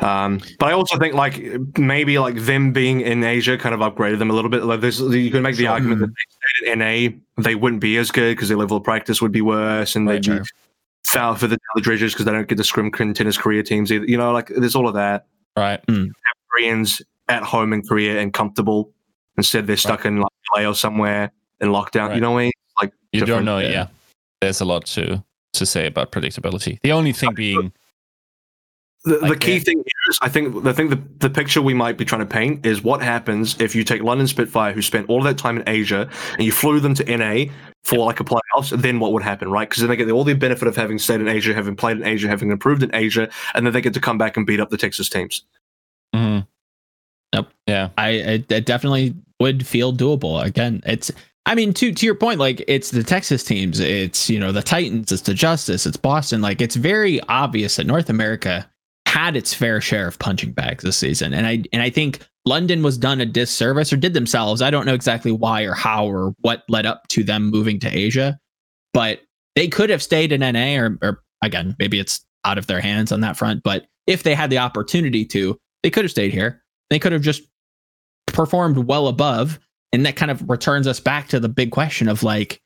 [0.00, 1.40] Um, but I also think like
[1.78, 4.64] maybe like them being in Asia kind of upgraded them a little bit.
[4.64, 5.72] Like there's you can make the Sure.
[5.72, 8.84] argument that they stayed in NA, they wouldn't be as good because their level of
[8.84, 10.44] practice would be worse, and Right, they'd be
[11.04, 14.06] foul for the Dredgers because they don't get the scrim tennis Korea teams either.
[14.06, 15.26] You know, like there's all of that.
[15.56, 15.80] Right.
[16.50, 18.92] Koreans at home in Korea and comfortable.
[19.36, 21.30] Instead, they're stuck in like LA or somewhere
[21.60, 22.08] in lockdown.
[22.08, 22.14] Right.
[22.16, 22.52] You know what I mean?
[22.80, 23.58] Like You don't know.
[23.58, 23.68] yeah.
[23.70, 23.86] Yeah.
[24.40, 25.22] There's a lot to
[25.54, 26.78] to say about predictability.
[26.82, 27.72] The only thing being,
[29.04, 29.64] The, the key that.
[29.64, 32.26] thing here is, I think, the thing, the, the picture we might be trying to
[32.26, 35.56] paint is what happens if you take London Spitfire, who spent all of that time
[35.58, 37.52] in Asia, and you flew them to NA
[37.84, 39.68] for like a playoffs, and then what would happen, right?
[39.68, 42.04] Because then they get all the benefit of having stayed in Asia, having played in
[42.06, 44.70] Asia, having improved in Asia, and then they get to come back and beat up
[44.70, 45.42] the Texas teams.
[46.14, 46.46] Mhm.
[47.34, 47.48] Yep.
[47.66, 47.88] Yeah.
[47.96, 50.42] I it, it definitely would feel doable.
[50.42, 51.10] Again, it's
[51.46, 54.62] I mean to to your point, like it's the Texas teams, it's you know the
[54.62, 56.40] Titans, it's the Justice, it's Boston.
[56.40, 58.68] Like it's very obvious that North America
[59.06, 62.82] had its fair share of punching bags this season, and I and I think London
[62.82, 64.62] was done a disservice or did themselves.
[64.62, 67.88] I don't know exactly why or how or what led up to them moving to
[67.88, 68.38] Asia,
[68.92, 69.20] but
[69.54, 73.12] they could have stayed in NA or, or again maybe it's out of their hands
[73.12, 73.62] on that front.
[73.62, 76.61] But if they had the opportunity to, they could have stayed here.
[76.92, 77.42] They could have just
[78.26, 79.58] performed well above.
[79.94, 82.60] And that kind of returns us back to the big question of like,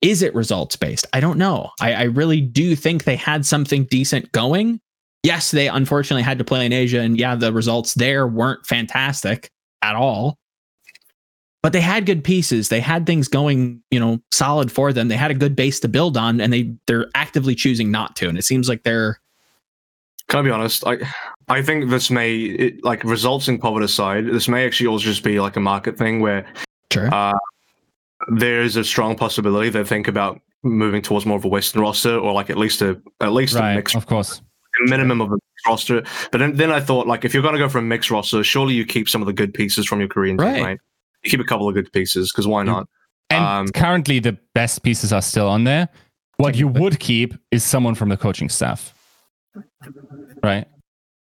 [0.00, 1.06] is it results based?
[1.12, 1.70] I don't know.
[1.80, 4.80] I, I really do think they had something decent going.
[5.24, 9.50] Yes, they unfortunately had to play in Asia, and yeah, the results there weren't fantastic
[9.82, 10.36] at all.
[11.62, 12.68] But they had good pieces.
[12.68, 15.08] They had things going, you know, solid for them.
[15.08, 18.28] They had a good base to build on, and they they're actively choosing not to.
[18.28, 19.18] And it seems like they're
[20.28, 20.86] Can I be honest?
[20.86, 20.98] I
[21.48, 25.22] I think this may it, like results in COVID aside, this may actually also just
[25.22, 26.46] be like a market thing where
[26.92, 27.12] sure.
[27.14, 27.34] uh,
[28.28, 32.16] there is a strong possibility they think about moving towards more of a Western roster
[32.18, 33.74] or like at least a at least a Right.
[33.76, 34.40] mixed Of course.
[34.86, 36.02] a minimum of a mixed roster.
[36.32, 38.42] But then, then I thought like if you're going to go for a mixed roster,
[38.42, 40.54] surely you keep some of the good pieces from your Korean Right.
[40.54, 40.78] team, right?
[41.22, 42.88] You keep a couple of good pieces because why not?
[43.28, 45.88] And Um, currently, the best pieces are still on there.
[46.38, 48.93] What you would keep is someone from the coaching staff,
[50.42, 50.66] right?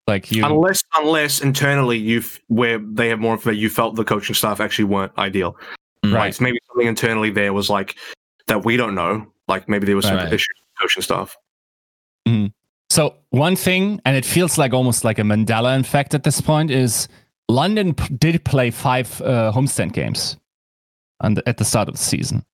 [0.07, 4.03] Like you, Unless unless internally you've where they have more of a you felt the
[4.03, 5.57] coaching staff actually weren't ideal.
[6.05, 6.13] Mm.
[6.13, 6.35] Right.
[6.35, 7.95] So maybe something internally there was like
[8.47, 9.25] that we don't know.
[9.47, 10.27] Like maybe there was some Right.
[10.31, 11.35] issues with coaching staff.
[12.89, 16.71] So one thing, and it feels like almost like a Mandela effect at this point,
[16.71, 17.07] is
[17.49, 20.37] London p- did play five uh, homestand games
[21.21, 22.45] the, at the start of the season.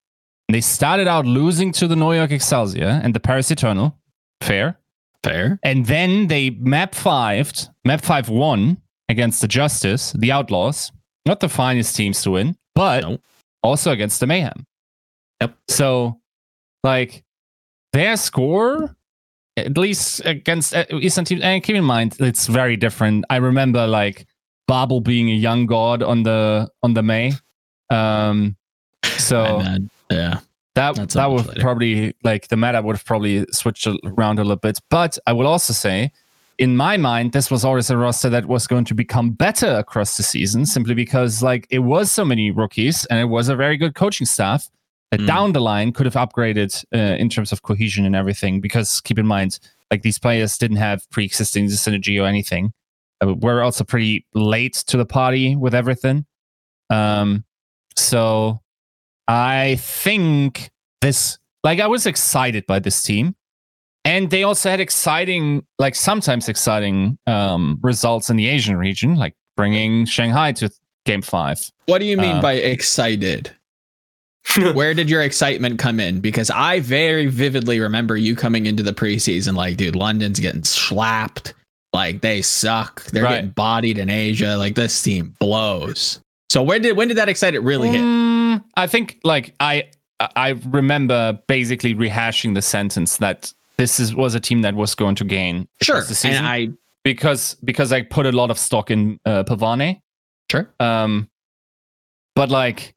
[0.48, 3.96] And they started out losing to the New York Excelsior and the Paris Eternal,
[4.40, 4.78] fair.
[5.24, 5.58] Fair.
[5.62, 10.90] And then they map fived, map five won against the Justice, the Outlaws,
[11.26, 13.18] not the finest teams to win, but No.
[13.62, 14.66] also against the Mayhem.
[15.40, 15.56] Yep.
[15.68, 16.20] So,
[16.82, 17.22] like,
[17.92, 18.96] their score,
[19.56, 23.24] at least against uh, Eastern teams, and keep in mind it's very different.
[23.28, 24.26] I remember like
[24.66, 27.32] Babel being a young god on the on the May.
[27.90, 28.56] Um,
[29.18, 29.62] so
[30.10, 30.40] yeah.
[30.74, 31.60] That That's that would later.
[31.60, 34.78] probably like the meta would have probably switched around a little bit.
[34.90, 36.12] But I will also say,
[36.58, 40.16] in my mind, this was always a roster that was going to become better across
[40.16, 43.76] the season, simply because like it was so many rookies and it was a very
[43.76, 44.68] good coaching staff
[45.10, 45.26] that Mm.
[45.26, 48.60] down the line could have upgraded uh, in terms of cohesion and everything.
[48.62, 49.58] Because keep in mind,
[49.90, 52.72] like these players didn't have pre-existing synergy or anything.
[53.22, 56.24] Uh, we're also pretty late to the party with everything.
[56.88, 57.44] Um,
[57.94, 58.62] so
[59.28, 60.70] I think
[61.00, 63.34] this, like, I was excited by this team.
[64.04, 69.34] And they also had exciting, like, sometimes exciting um, results in the Asian region, like
[69.56, 70.70] bringing Shanghai to
[71.06, 71.70] game five.
[71.86, 73.52] What do you mean Uh, by excited?
[74.74, 76.18] Where did your excitement come in?
[76.20, 81.54] Because I very vividly remember you coming into the preseason like, dude, London's getting slapped.
[81.92, 83.04] Like they suck.
[83.04, 83.36] They're Right.
[83.36, 84.56] getting bodied in Asia.
[84.56, 86.18] Like this team blows.
[86.52, 88.02] So when did when did that excitement really hit?
[88.02, 89.84] Mm, I think, like, I
[90.36, 95.14] I remember basically rehashing the sentence that this is was a team that was going
[95.14, 96.02] to gain Sure.
[96.02, 96.68] the season And I
[97.04, 100.02] because because I put a lot of stock in uh, Pavane.
[100.50, 100.68] sure.
[100.78, 101.30] Um,
[102.36, 102.94] but like,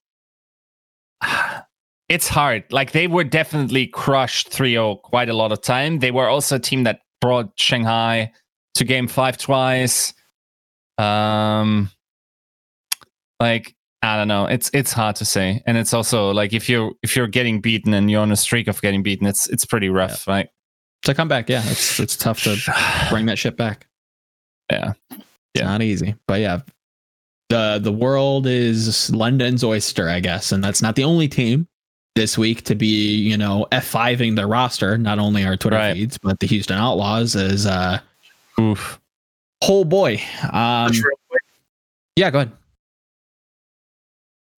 [2.10, 2.66] it's hard.
[2.74, 6.00] Like they were definitely crushed 3-0 quite a lot of time.
[6.00, 8.34] They were also a team that brought Shanghai
[8.74, 10.14] to game five twice.
[10.98, 11.90] Um,
[13.40, 14.46] like I don't know.
[14.46, 17.94] It's it's hard to say, and it's also like if you're if you're getting beaten
[17.94, 20.48] and you're on a streak of getting beaten, it's it's pretty rough, right?
[21.04, 21.64] To come back, yeah.
[21.66, 22.56] It's it's tough to
[23.10, 23.88] bring that shit back.
[24.72, 24.94] Yeah.
[25.12, 25.24] It's
[25.56, 25.66] Yeah.
[25.66, 26.16] not easy.
[26.28, 26.62] But yeah.
[27.50, 30.52] The the world is London's oyster, I guess.
[30.52, 31.68] And that's not the only team
[32.16, 35.94] this week to be, you know, F5ing their roster, not only our Twitter Right.
[35.94, 38.00] feeds, but the Houston Outlaws is uh
[38.60, 39.00] Oof.
[39.64, 40.20] oh boy.
[40.52, 41.06] Um Just
[42.16, 42.52] yeah, go ahead.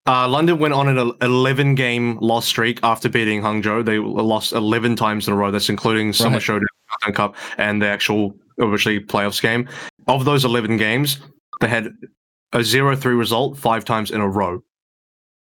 [0.08, 3.84] Uh, London went on an 11 game loss streak after beating Hangzhou.
[3.84, 5.50] They lost 11 times in a row.
[5.50, 6.42] That's including Summer Right.
[6.42, 6.66] Showdown
[7.02, 9.68] Countdown Cup and the actual obviously playoffs game.
[10.06, 11.18] Of those 11 games,
[11.60, 11.92] they had
[12.54, 14.62] a 0 3 result five times in a row.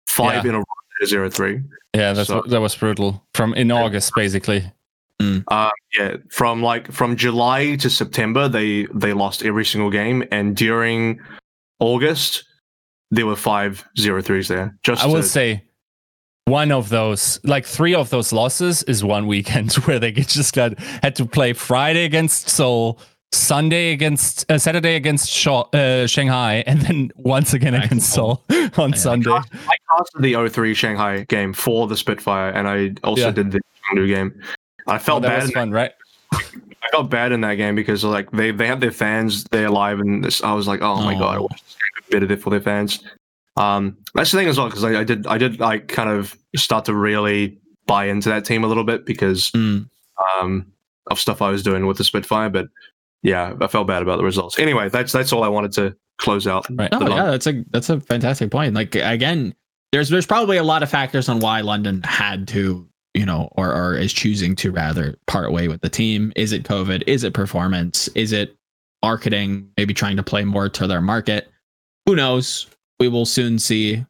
[0.08, 0.48] Five Yeah.
[0.50, 1.60] in a row, 0 3.
[1.94, 3.24] Yeah, that's So- that was brutal.
[3.34, 4.64] From in August, basically.
[5.48, 10.54] Uh, yeah, from like from July to September, they they lost every single game, and
[10.56, 11.20] during
[11.78, 12.44] August,
[13.10, 14.76] there were five zero threes there.
[14.82, 15.62] Just I will say
[16.46, 20.54] one of those, like three of those losses, is one weekend where they get- just
[20.54, 23.00] got had to play Friday against Seoul,
[23.32, 28.12] Sunday against uh, Saturday against Sha- uh, Shanghai, and then once again Back to against
[28.12, 28.42] Seoul
[28.76, 29.30] on Sunday.
[29.32, 29.42] I
[29.90, 33.30] casted the 0-3 Shanghai game for the Spitfire, and I also Yeah.
[33.32, 34.40] did the Chengdu game.
[34.86, 35.40] I Oh, felt that bad.
[35.42, 35.90] was in fun, right?
[36.32, 39.98] I felt bad in that game because like they they have their fans they're live,
[39.98, 41.44] and this, I was like, oh my god,
[42.06, 43.02] I wish this game could be better for their fans.
[43.56, 46.36] Um, that's the thing as well because I, I did I did like kind of
[46.56, 49.88] start to really buy into that team a little bit because Mm.
[50.40, 50.66] um
[51.10, 52.66] of stuff I was doing with the Spitfire, but
[53.22, 54.58] yeah, I felt bad about the results.
[54.58, 56.66] Anyway, that's that's all I wanted to close out.
[56.70, 56.88] Right.
[56.92, 58.74] Oh the yeah, that's a that's a fantastic point.
[58.74, 59.54] Like again,
[59.92, 63.72] there's there's probably a lot of factors on why London had to, you know, or
[63.74, 66.32] or is choosing to rather part way with the team.
[66.36, 67.04] Is it COVID?
[67.06, 68.08] Is it performance?
[68.08, 68.56] Is it
[69.02, 69.70] marketing?
[69.76, 71.48] Maybe trying to play more to their market.
[72.06, 72.66] Who knows?
[72.98, 74.04] We will soon see,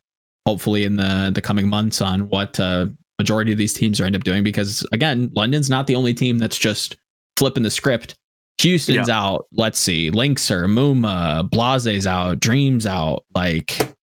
[0.46, 2.86] hopefully in the the coming months, on what uh,
[3.18, 4.44] majority of these teams are end up doing.
[4.44, 6.96] Because again, London's not the only team that's just
[7.36, 8.14] flipping the script.
[8.58, 9.46] Houston's out.
[9.52, 10.10] Let's see.
[10.10, 12.40] Links Linkzr, Muma, Blase's out.
[12.40, 13.24] Dreams out.
[13.34, 13.94] Like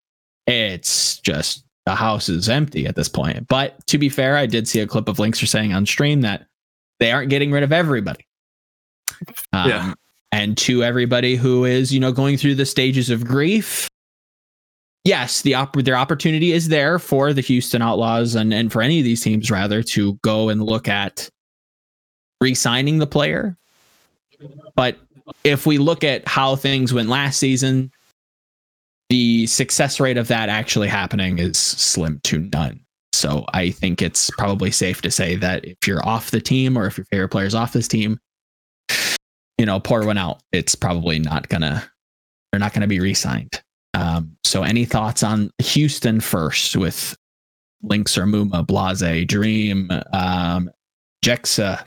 [0.46, 3.46] it's just the house is empty at this point.
[3.48, 6.46] But to be fair, I did see a clip of Linkzr saying on stream that
[7.00, 8.26] they aren't getting rid of everybody.
[9.52, 9.94] Um, Yeah.
[10.34, 13.86] And to everybody who is, you know, going through the stages of grief,
[15.04, 18.98] yes, the op- their opportunity is there for the Houston Outlaws and and for any
[18.98, 21.30] of these teams rather to go and look at
[22.40, 23.56] re-signing the player.
[24.74, 24.98] But
[25.44, 27.92] if we look at how things went last season,
[29.10, 32.80] the success rate of that actually happening is slim to none.
[33.12, 36.86] So I think it's probably safe to say that if you're off the team or
[36.86, 38.18] if your favorite player is off this team,
[39.58, 40.42] you know, pour one out.
[40.52, 41.82] It's probably not gonna
[42.52, 43.62] they're not gonna be re-signed.
[43.94, 47.16] Um, so any thoughts on Houston first with
[47.84, 50.70] Linkzr Muma, Blase, Dream, um,
[51.24, 51.84] Jecse,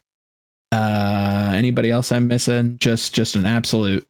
[0.72, 2.78] uh, anybody else I'm missing?
[2.80, 4.08] Just just an absolute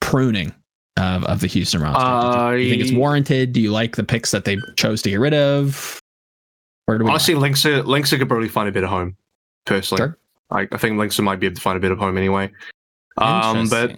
[0.00, 0.52] pruning
[0.98, 2.56] of, of the Houston roster?
[2.56, 3.52] Do you, do you think it's warranted?
[3.52, 6.00] Do you like the picks that they chose to get rid of?
[6.86, 7.10] Where do we?
[7.10, 7.34] Honestly,
[8.18, 9.16] could probably find a bit of home.
[9.66, 10.18] Personally, Sure.
[10.50, 12.50] I, I think Linkzr might be able to find a bit of home anyway.
[13.16, 13.96] Um, but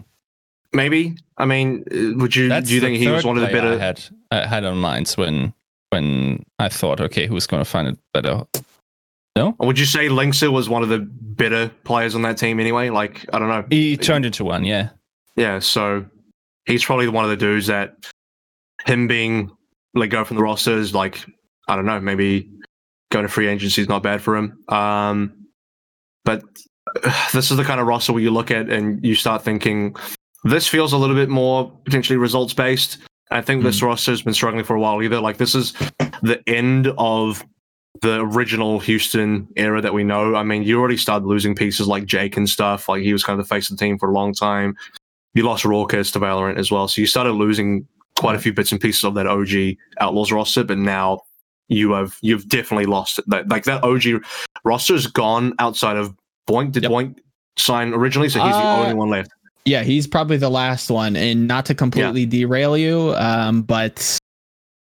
[0.73, 1.17] maybe.
[1.39, 3.75] I mean, uh, would you That's do you think he was one of the better?
[3.75, 5.53] I had I had on minds when
[5.91, 8.45] when I thought, okay, who's going to find it better?
[9.37, 12.91] Or would you say Linkzr was one of the better players on that team anyway?
[12.91, 13.65] Like, I don't know.
[13.71, 14.91] He turned into one, yeah.
[15.37, 16.05] Yeah, so
[16.67, 17.97] he's probably one of the dudes that
[18.85, 19.51] him being
[19.95, 21.25] let go from the roster is like,
[21.69, 22.51] I don't know, maybe
[23.11, 24.63] going to free agency is not bad for him.
[24.69, 25.40] Um,
[26.25, 26.43] but
[27.33, 29.95] this is the kind of roster where you look at and you start thinking,
[30.45, 32.99] this feels a little bit more potentially results based.
[33.31, 33.87] I think this hmm.
[33.87, 35.21] roster has been struggling for a while either.
[35.21, 35.73] Like, this is
[36.23, 37.45] the end of
[38.03, 40.35] the original Houston era that we know.
[40.35, 42.89] I mean, you already started losing pieces like Jake and stuff.
[42.89, 44.75] Like, he was kind of the face of the team for a long time
[45.35, 46.89] you lost Rawkus to Valorant as well.
[46.89, 48.43] So you started losing quite a hmm.
[48.43, 51.21] few bits and pieces of that OG Outlaws roster, but now
[51.71, 53.25] you have you've definitely lost it.
[53.29, 54.23] That like that OG
[54.65, 56.15] roster's gone outside of
[56.49, 56.73] Boink.
[56.73, 56.93] Did Yep.
[56.93, 57.19] Boink
[57.59, 58.29] sign originally?
[58.29, 59.31] So he's the Uh, only one left.
[59.65, 61.17] Yeah, he's probably the last one.
[61.17, 64.19] And not to completely derail you, um, but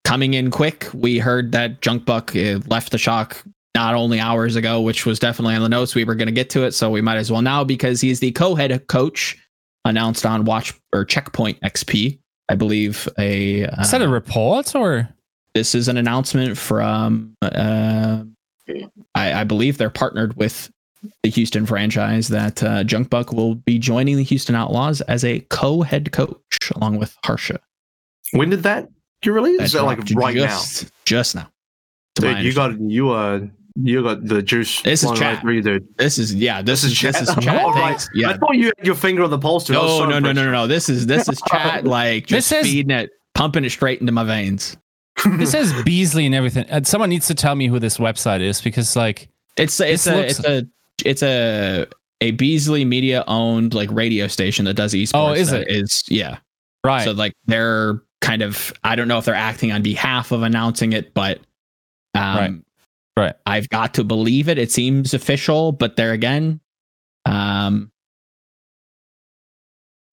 [0.04, 3.44] coming in quick, we heard that Junk Buck left the shock
[3.76, 5.94] not only hours ago, which was definitely on the notes.
[5.96, 8.20] We were going to get to it, so we might as well now because he's
[8.20, 9.38] the co-head coach
[9.86, 12.18] announced on Watch or Checkpoint XP.
[12.50, 15.08] I believe a uh, Is that a report or?
[15.54, 18.24] This is an announcement from uh,
[19.16, 20.72] I, I believe they're partnered with
[21.24, 26.12] the Houston franchise that uh, Junkbuck will be joining the Houston Outlaws as a co-head
[26.12, 26.38] coach
[26.76, 27.60] along with Harsha.
[28.32, 28.90] When did that
[29.24, 29.62] you release?
[29.62, 30.48] Is that like dropped right now?
[30.48, 31.50] just, Just now.
[32.16, 33.40] Dude, you got you uh
[33.82, 34.82] you got the juice.
[34.82, 35.42] This is flowing right chat.
[35.42, 35.88] through dude.
[35.98, 36.62] This is yeah.
[36.62, 37.62] This, This is is this is chat.
[37.66, 38.06] Oh, right.
[38.14, 38.32] Yeah.
[38.32, 39.76] I thought you had your finger on the pulse, dude.
[39.78, 40.68] No, so no, no, no, no, no.
[40.68, 41.86] This is this is chat.
[41.86, 44.76] Like This just is- feeding it, pumping it straight into my veins.
[45.26, 46.66] It says Beasley and everything.
[46.70, 50.16] And someone needs to tell me who this website is because, like, It's it's a
[50.16, 50.68] looks- it's a
[51.06, 51.88] it's a
[52.22, 55.12] a Beasley Media owned like radio station that does esports.
[55.14, 55.68] Oh, is it?
[55.70, 56.38] Is yeah.
[56.86, 57.04] right.
[57.04, 60.94] So like they're kind of I don't know if they're acting on behalf of announcing
[60.94, 61.40] it, but
[62.16, 62.54] um, Right.
[63.18, 63.36] Right.
[63.46, 64.58] I've got to believe it.
[64.58, 66.60] It seems official, but there again,
[67.26, 67.92] um,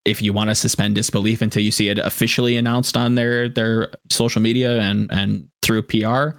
[0.06, 3.90] if you want to suspend disbelief until you see it officially announced on their their
[4.10, 6.38] social media and and through PR,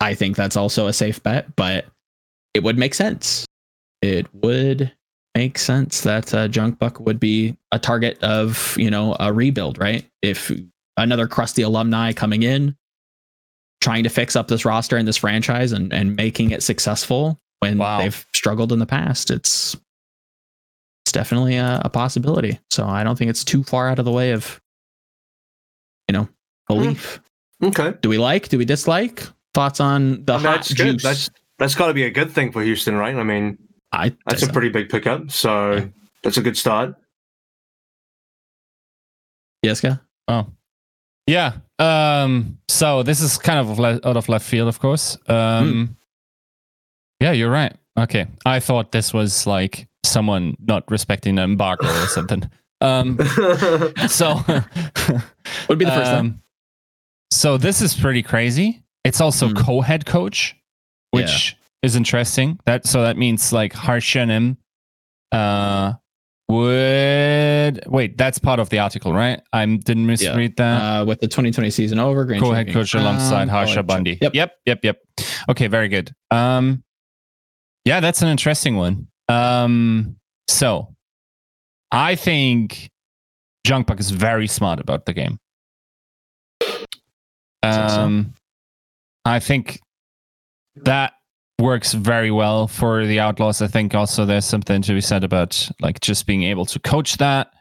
[0.00, 1.54] I think that's also a safe bet.
[1.56, 1.86] But
[2.54, 3.44] it would make sense.
[4.00, 4.92] It would
[5.34, 10.06] make sense that uh, Junkbuck would be a target of you know a rebuild, right?
[10.22, 10.50] If
[10.96, 12.76] another crusty alumni coming in,
[13.80, 17.78] trying to fix up this roster and this franchise and and making it successful when
[17.78, 17.98] Wow.
[17.98, 19.76] they've struggled in the past, it's
[21.12, 22.58] it's definitely a, a possibility.
[22.70, 24.58] So I don't think it's too far out of the way of
[26.08, 26.26] you know
[26.68, 27.20] belief.
[27.62, 28.48] Okay, Do we like?
[28.48, 29.22] Do we dislike?
[29.54, 30.92] Thoughts on the hot that's good.
[30.94, 31.02] juice?
[31.02, 33.14] That's that's got to be a good thing for Houston, right?
[33.14, 33.58] I mean,
[33.92, 34.52] I that's a so.
[34.52, 35.30] pretty big pickup.
[35.30, 35.84] So Yeah.
[36.22, 36.94] that's a good start.
[39.62, 39.98] Yes, go.
[40.28, 40.46] Oh,
[41.26, 41.52] yeah.
[41.78, 42.58] Um.
[42.68, 45.18] So this is kind of le- out of left field, of course.
[45.28, 45.96] Um.
[47.20, 47.74] Yeah, you're right.
[47.98, 52.48] Okay, I thought this was like someone not respecting an embargo or something.
[52.80, 53.18] Um.
[54.08, 54.34] So.
[55.68, 56.18] Would be the first time.
[56.26, 56.42] Um,
[57.30, 58.82] So this is pretty crazy.
[59.04, 59.54] It's also Hmm.
[59.56, 60.54] co-head coach,
[61.10, 62.58] which is interesting.
[62.66, 64.56] That so that means like him,
[65.32, 65.94] uh,
[66.48, 68.18] would wait.
[68.18, 69.40] That's part of the article, right?
[69.52, 70.82] I didn't misread that.
[70.82, 74.18] Uh, with the 2020 season over, Grand co-head Champion coach alongside crown, Harsha Bundy.
[74.20, 74.34] Yep.
[74.34, 74.98] yep, yep, yep.
[75.48, 76.14] Okay, very good.
[76.30, 76.84] Um,
[77.84, 79.08] yeah, that's an interesting one.
[79.32, 80.16] Um,
[80.48, 80.94] so
[81.90, 82.90] I think
[83.66, 85.38] Junkbuck is very smart about the game.
[87.62, 88.34] Um,
[89.24, 89.80] I think
[90.76, 91.12] that
[91.60, 93.62] works very well for the Outlaws.
[93.62, 97.16] I think also there's something to be said about like just being able to coach
[97.18, 97.52] that.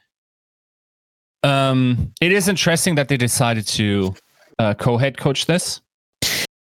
[1.44, 4.16] Um, it is interesting that they decided to
[4.60, 5.82] uh, co-head coach this.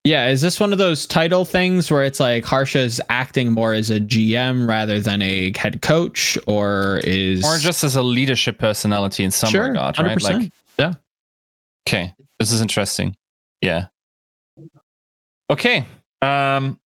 [0.07, 3.90] Yeah, is this one of those title things where it's like Harsha's acting more as
[3.90, 9.24] a GM rather than a head coach, or is or just as a leadership personality
[9.24, 10.07] in some sure, regard, 100%.
[10.07, 10.22] right?
[10.22, 10.94] Like, yeah.
[11.88, 13.16] okay, this is interesting.
[13.61, 13.86] Yeah.
[15.50, 15.84] Okay.
[16.22, 16.78] Um,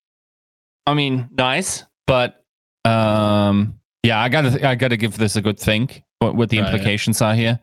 [0.87, 2.43] I mean, nice, but
[2.87, 6.03] um, yeah, I gotta, I gotta give this a good think.
[6.21, 6.73] What, what the Right.
[6.73, 7.61] implications are here.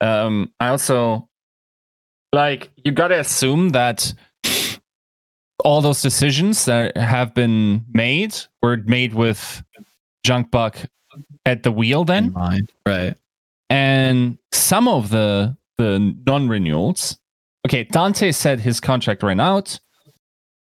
[0.00, 1.28] Um, I also
[2.32, 4.14] like you gotta assume that
[5.64, 9.62] all those decisions that have been made were made with
[10.24, 10.76] Junk Buck
[11.46, 13.14] at the wheel then in mind, right?
[13.70, 17.18] and some of the the non-renewals.
[17.66, 19.80] Okay, Danteh said his contract ran out.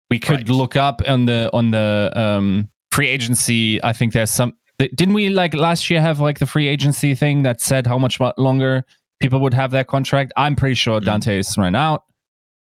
[0.09, 0.49] We could Right.
[0.49, 3.83] look up on the on the um, free agency.
[3.83, 4.53] I think there's some.
[4.79, 8.19] Didn't we like last year have like the free agency thing that said how much
[8.37, 8.83] longer
[9.19, 10.33] people would have their contract?
[10.37, 11.05] I'm pretty sure Mhm.
[11.05, 12.03] Danteh's ran out.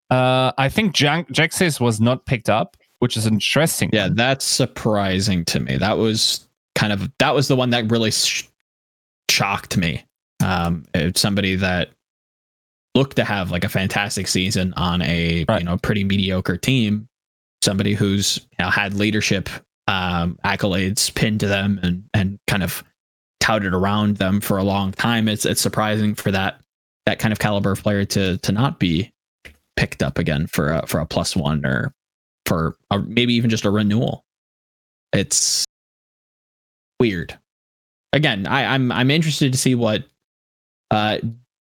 [0.09, 3.89] Uh, I think Jan- Jecse was not picked up, which is interesting.
[3.93, 5.77] Yeah, that's surprising to me.
[5.77, 8.47] That was kind of that was the one that really sh-
[9.29, 10.03] shocked me.
[10.43, 11.89] Um, it's somebody that
[12.95, 15.59] looked to have like a fantastic season on a Right.
[15.59, 17.07] you know pretty mediocre team.
[17.63, 19.49] Somebody who's you know had leadership
[19.87, 22.83] um, accolades pinned to them and and kind of
[23.39, 25.27] touted around them for a long time.
[25.27, 26.59] It's it's surprising for that
[27.05, 29.11] that kind of caliber of player to to not be
[29.79, 31.93] picked up again for a for a plus one or
[32.45, 34.25] for a, maybe even just a renewal.
[35.13, 35.63] It's
[36.99, 37.39] weird.
[38.11, 40.03] Again, I, I'm I'm interested to see what
[40.91, 41.19] uh,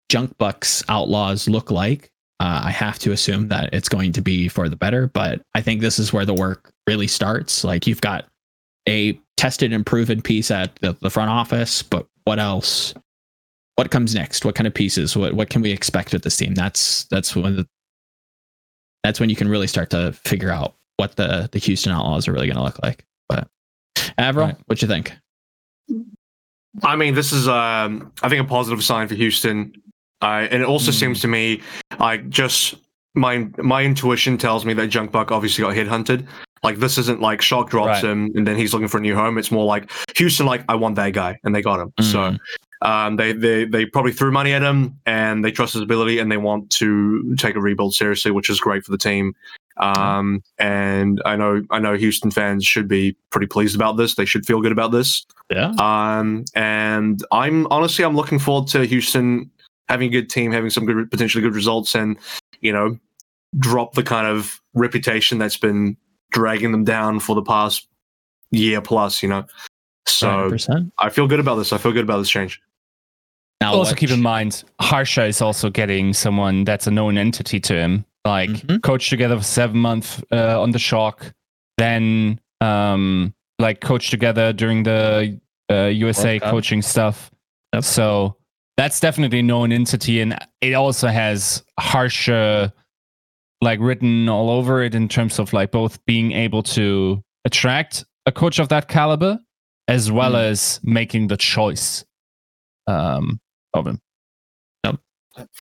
[0.09, 2.11] Junk Bucks Outlaws look like.
[2.41, 5.61] Uh, I have to assume that it's going to be for the better, but I
[5.61, 7.65] think this is where the work really starts.
[7.65, 8.25] Like you've got
[8.89, 12.95] a tested and proven piece at the, the front office, but what else?
[13.75, 14.47] What comes next?
[14.47, 15.15] What kind of pieces?
[15.19, 16.55] What what can we expect with this team?
[16.55, 17.67] That's that's when the,
[19.07, 22.33] that's when you can really start to figure out what the the Houston Outlaws are
[22.33, 23.05] really going to look like.
[23.29, 23.49] But
[24.19, 24.57] Avril, Right.
[24.67, 25.13] what you think?
[26.83, 29.73] I mean, this is, um, I think, a positive sign for Houston.
[30.23, 30.95] Uh, and it also Mm.
[30.95, 31.61] seems to me,
[31.99, 32.75] like, just
[33.15, 36.27] my my intuition tells me that Junk Buck obviously got headhunted.
[36.63, 38.05] Like, this isn't like Shock drops Right.
[38.11, 39.39] him and then he's looking for a new home.
[39.39, 41.93] It's more like Houston, like, I want that guy, and they got him.
[42.01, 42.39] So Mm.
[42.83, 46.31] Um, they, they they probably threw money at him and they trust his ability and
[46.31, 49.35] they want to take a rebuild seriously, which is great for the team.
[49.79, 54.15] Um, and I know I know Houston fans should be pretty pleased about this.
[54.15, 55.25] They should feel good about this.
[55.51, 55.73] Yeah.
[55.79, 59.51] Um, and I'm honestly I'm looking forward to Houston
[59.89, 62.17] having a good team, having some good potentially good results, and
[62.61, 62.99] you know,
[63.59, 65.97] drop the kind of reputation that's been
[66.31, 67.87] dragging them down for the past
[68.51, 69.23] year plus.
[69.23, 69.45] You know,
[70.09, 70.91] so 100%.
[70.99, 71.73] I feel good about this.
[71.73, 72.61] I feel good about this change.
[73.61, 77.59] Now, also what- keep in mind harsha is also getting someone that's a known entity
[77.61, 78.83] to him like Mhm.
[78.83, 81.33] coached together for seven months uh, on the shock
[81.79, 85.41] then um like coached together during the
[85.71, 87.31] uh, usa coaching stuff
[87.75, 87.85] Yep.
[87.85, 88.37] so
[88.77, 92.73] that's definitely a known entity and it also has harsha
[93.63, 98.33] like written all over it in terms of like both being able to attract a
[98.33, 99.39] coach of that caliber
[99.89, 100.45] as well Mm.
[100.51, 102.05] as making the choice
[102.87, 103.41] um
[103.75, 104.01] of him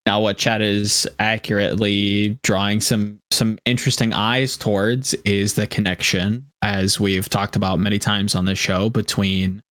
[0.05, 6.99] now what Chad is accurately drawing some some interesting eyes towards is the connection as
[6.99, 9.61] we've talked about many times on the show between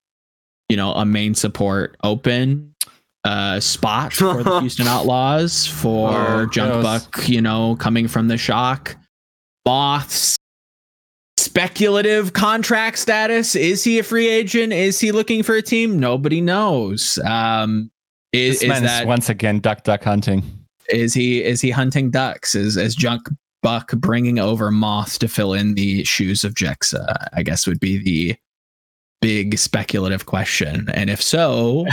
[0.70, 2.74] you know a main support open
[3.24, 6.82] uh spot for the Houston Outlaws for Oh, Junk.
[6.82, 8.96] Buck you know coming from the shock
[9.66, 10.38] Moths
[11.38, 16.40] speculative contract status is he a free agent is he looking for a team nobody
[16.40, 17.90] knows um
[18.32, 20.42] is, this is man that is once again duck duck hunting
[20.88, 22.54] is he is he hunting ducks?
[22.54, 23.28] Is is Junk
[23.62, 26.94] Buck bringing over Moth to fill in the shoes of Jecse?
[27.32, 28.36] I guess would be the
[29.20, 30.88] big speculative question.
[30.92, 31.86] And if so,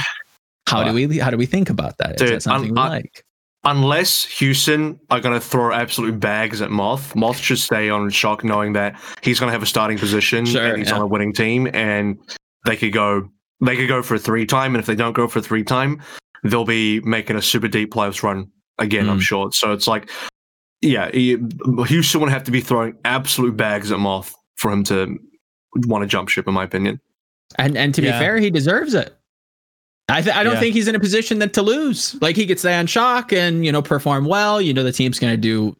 [0.68, 2.15] how do we how do we think about that?
[2.15, 3.23] Is Dude, that something I'm- we I- like?
[3.65, 8.44] Unless Houston are going to throw absolute bags at Moth, Moth should stay on shock,
[8.44, 10.95] knowing that he's going to have a starting position Sure, and he's yeah.
[10.95, 12.18] on a winning team, and
[12.65, 13.30] they could go
[13.61, 15.64] they could go for a three time, and if they don't go for a three
[15.65, 16.02] time,
[16.44, 19.10] they'll be making a super deep playoffs run again.
[19.10, 19.23] I'm Mm.
[19.23, 19.52] sure.
[19.52, 20.10] So it's like,
[20.81, 21.38] yeah, he,
[21.88, 25.18] Houston would have to be throwing absolute bags at Moth for him to
[25.88, 27.02] want to jump ship, in my opinion.
[27.57, 29.18] And and to be fair, he deserves it.
[30.10, 30.60] I th- I don't Yeah.
[30.60, 32.15] think he's in a position that to lose.
[32.22, 34.61] Like he could stay on shock and you know perform well.
[34.61, 35.76] You know the team's going to do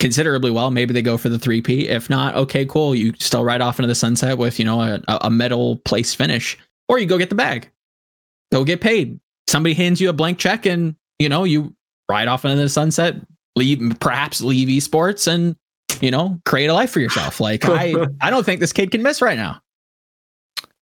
[0.00, 0.70] considerably well.
[0.70, 1.88] Maybe they go for the three P.
[1.88, 2.94] If not, okay, cool.
[2.94, 6.56] You still ride off into the sunset with you know a, a medal place finish,
[6.88, 7.70] or you go get the bag,
[8.52, 9.18] go get paid.
[9.48, 11.74] Somebody hands you a blank check, and you know you
[12.08, 13.16] ride off into the sunset.
[13.56, 15.56] Leave perhaps leave esports and
[16.00, 17.40] you know create a life for yourself.
[17.40, 19.60] Like I I don't think this kid can miss right now.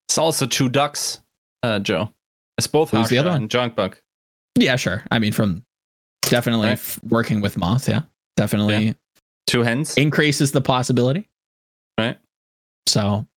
[0.07, 1.19] It's also two ducks,
[1.64, 2.14] uh, Joe.
[2.57, 3.41] It's both Who's the other one?
[3.43, 3.77] and Junk.
[4.57, 5.03] Yeah, sure.
[5.11, 5.65] I mean, from
[6.21, 6.73] definitely Right.
[6.73, 8.01] f- working with Moth, yeah,
[8.38, 8.95] definitely
[9.47, 9.95] Two hens.
[9.97, 11.30] increases the possibility.
[11.97, 12.17] Right.
[12.88, 13.27] So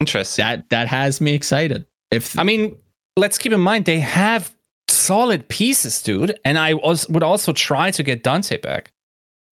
[0.00, 0.42] Interesting.
[0.44, 1.86] that that has me excited.
[2.10, 2.76] If I mean,
[3.16, 4.54] let's keep in mind they have
[4.88, 6.38] solid pieces, dude.
[6.44, 8.92] And I was, would also try to get Danteh back.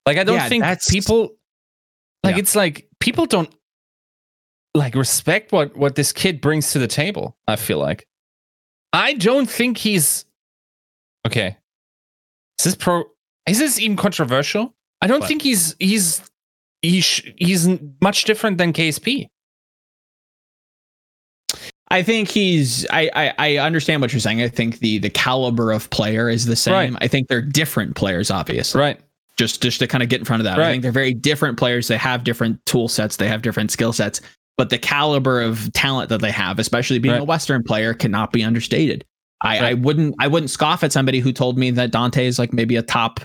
[0.04, 1.36] Like, I don't Yeah, think that's- people
[2.24, 2.40] like Yeah.
[2.40, 3.52] it's like people don't
[4.74, 7.36] like respect what what this kid brings to the table.
[7.46, 8.06] I feel like
[8.92, 10.24] I don't think he's
[11.26, 11.56] okay.
[12.58, 13.04] Is this pro?
[13.46, 14.74] Is this even controversial?
[15.00, 15.28] I don't What?
[15.28, 16.22] think he's he's
[16.82, 17.68] he's he's
[18.00, 19.28] much different than KSP.
[21.90, 22.86] I think he's.
[22.90, 24.42] I, I I understand what you're saying.
[24.42, 26.74] I think the the caliber of player is the same.
[26.74, 26.92] Right.
[27.00, 28.80] I think they're different players, obviously.
[28.80, 29.00] Right.
[29.38, 30.58] Just just to kind of get in front of that.
[30.58, 30.70] I Right.
[30.72, 31.88] think they're very different players.
[31.88, 33.16] They have different tool sets.
[33.16, 34.20] They have different skill sets.
[34.58, 38.42] But the caliber of talent that they have, especially being a Western player, cannot be
[38.42, 39.04] understated.
[39.40, 42.52] I, I wouldn't I wouldn't scoff at somebody who told me that Danteh is like
[42.52, 43.20] maybe a top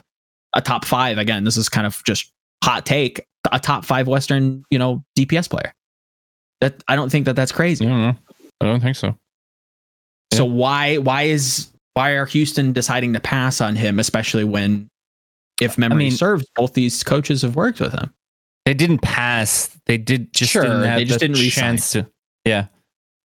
[0.53, 1.18] a top five.
[1.18, 2.31] Again, this is kind of just
[2.64, 3.26] hot take.
[3.51, 5.73] A top five Western, you know, DPS player.
[6.61, 7.85] That I don't think that that's crazy.
[7.85, 8.15] I don't know.
[8.61, 9.18] I don't think so.
[10.34, 14.89] So why why is why are Houston deciding to pass on him, especially when,
[15.61, 18.14] if memory mean- serves, both these coaches have worked with him?
[18.65, 19.68] They didn't pass.
[19.85, 22.07] They did just Sure, didn't have they just the didn't chance to.
[22.45, 22.68] Yeah,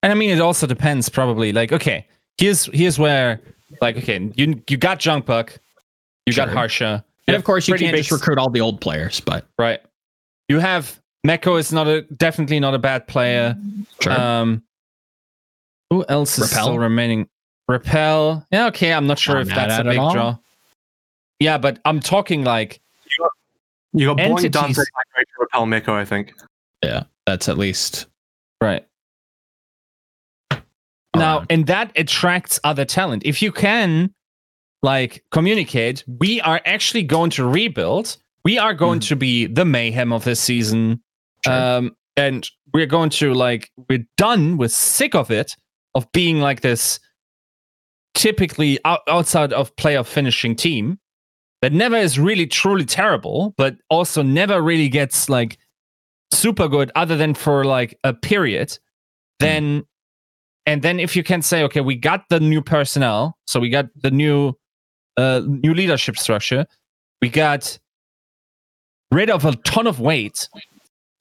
[0.03, 1.09] and I mean it also depends.
[1.09, 2.07] Probably like okay,
[2.39, 3.41] here's here's where
[3.81, 5.59] like okay, you you got Junk Buck,
[6.27, 9.47] you got Harsha, And of course, you can't just recruit all the old players, but
[9.59, 9.81] right.
[10.49, 13.57] You have Meko is not a definitely not a bad player.
[14.09, 14.63] Um,
[15.91, 16.65] who else is Repel?
[16.65, 17.29] still remaining?
[17.69, 18.47] Repel.
[18.51, 18.93] Yeah, okay.
[18.93, 20.37] I'm not sure Not if mad that's a big draw.
[21.39, 22.81] Yeah, but I'm talking like
[23.93, 24.87] You got Boink, Entities-
[25.19, 26.35] Danteh, Migration, Repel, Miko, I think.
[26.83, 28.07] yeah, that's at least
[28.61, 28.85] right.
[31.15, 31.47] Now, around.
[31.51, 33.23] and that attracts other talent.
[33.25, 34.15] If you can
[34.83, 38.17] like communicate, we are actually going to rebuild.
[38.45, 41.03] We are going to be the mayhem of this season.
[41.45, 41.53] Sure.
[41.53, 45.57] Um, and we're going to like we're done, we're sick of it,
[45.95, 47.01] of being like this
[48.15, 50.99] typically out, outside of playoff finishing team
[51.63, 55.59] that never is really truly terrible, but also never really gets like
[56.33, 58.79] super good other than for like a period.
[59.41, 59.85] Then
[60.69, 63.87] and then if you can say okay we got the new personnel so we got
[64.03, 64.53] the new
[65.17, 66.67] uh new leadership structure
[67.23, 67.79] we got
[69.11, 70.49] rid of a ton of weight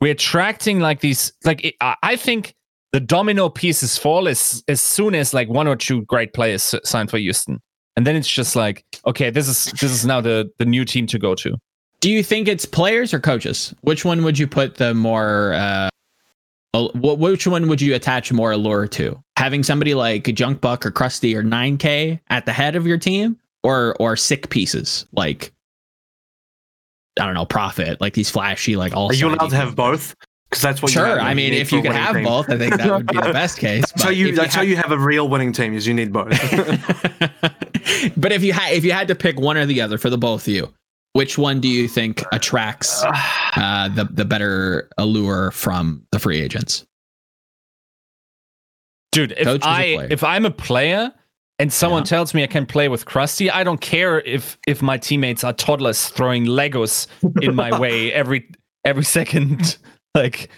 [0.02, 2.54] we're attracting like these like it, I think
[2.92, 7.08] the domino pieces fall as as soon as like one or two great players sign
[7.08, 7.62] for Houston
[7.98, 11.06] and then it's just like okay this is this is now the the new team
[11.08, 11.58] to go to
[12.00, 13.74] Do you think it's players or coaches?
[13.82, 15.54] Which one would you put the more?
[15.54, 15.90] Uh,
[16.94, 19.20] which one would you attach more allure to?
[19.36, 23.38] Having somebody like Junk Buck or Crusty or 9K at the head of your team,
[23.64, 25.52] or or sick pieces like
[27.20, 29.10] I don't know, Profit, like these flashy like all.
[29.10, 30.16] Are you allowed to have both?
[30.50, 31.18] Because that's what you Sure, have.
[31.20, 32.24] I mean, need if you a could have team.
[32.24, 33.82] both, I think that would be the best case.
[33.92, 34.28] That's how but you.
[34.30, 35.74] if That's how had- you have a real winning team.
[35.74, 36.30] Is you need both.
[38.18, 40.18] but if you had if you had to pick one or the other for the
[40.18, 40.74] both of you,
[41.14, 43.04] which one do you think attracts
[43.56, 46.86] uh, the the better allure from the free agents?
[49.12, 50.08] dude if Coach is a i player.
[50.12, 51.12] if i'm a player
[51.60, 52.08] and someone Yeah.
[52.08, 55.54] tells me i can play with crusty i don't care if if my teammates are
[55.54, 57.08] toddlers throwing legos
[57.42, 58.50] in my way every
[58.84, 59.78] every second
[60.18, 60.50] like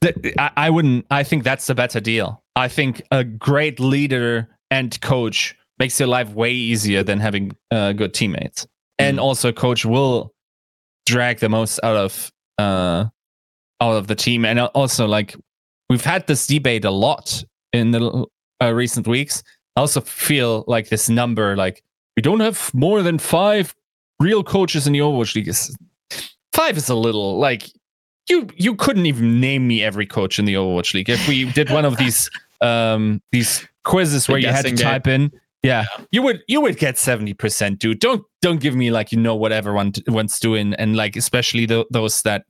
[0.00, 4.48] th- I, I wouldn't i think that's the better deal i think a great leader
[4.70, 8.66] and coach makes your life way easier than having uh, good teammates
[8.98, 9.22] and Mm.
[9.22, 10.32] also coach will
[11.06, 13.04] drag the most out of uh
[13.80, 15.34] out of the team and also like
[15.88, 17.42] we've had this debate a lot
[17.72, 18.26] in the
[18.62, 19.42] uh, recent weeks.
[19.76, 21.82] I also feel like this number, like
[22.16, 23.74] we don't have more than five
[24.20, 25.48] real coaches in the Overwatch League.
[25.48, 25.74] Is,
[26.52, 27.70] five is a little like
[28.30, 28.48] you.
[28.56, 31.10] You couldn't even name me every coach in the Overwatch League.
[31.10, 32.30] If we did one of these
[32.60, 34.76] um these quizzes The where you had to game.
[34.78, 35.30] type in,
[35.62, 38.00] yeah, you would you would get seventy percent, dude.
[38.00, 41.86] Don't don't give me like you know what everyone wants doing, and like especially tho-
[41.90, 42.44] those that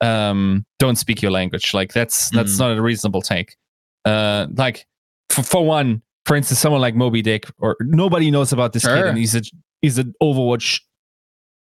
[0.00, 1.74] um don't speak your language.
[1.74, 2.58] Like that's that's Mhm.
[2.58, 3.56] not a reasonable take
[4.04, 4.86] uh like
[5.30, 9.06] for, for one for instance someone like moby dick or nobody knows about this kid
[9.06, 9.42] and he's a
[9.80, 10.80] he's an overwatch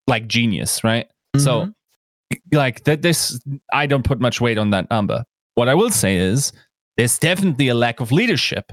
[0.06, 1.06] like genius right
[1.36, 1.44] Mm-hmm.
[1.44, 1.72] so
[2.52, 3.40] like that this
[3.72, 5.24] i don't put much weight on that number
[5.54, 6.52] what i will say is
[6.96, 8.72] there's definitely a lack of leadership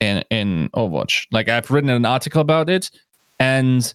[0.00, 2.90] in in overwatch like i've written an article about it
[3.38, 3.94] and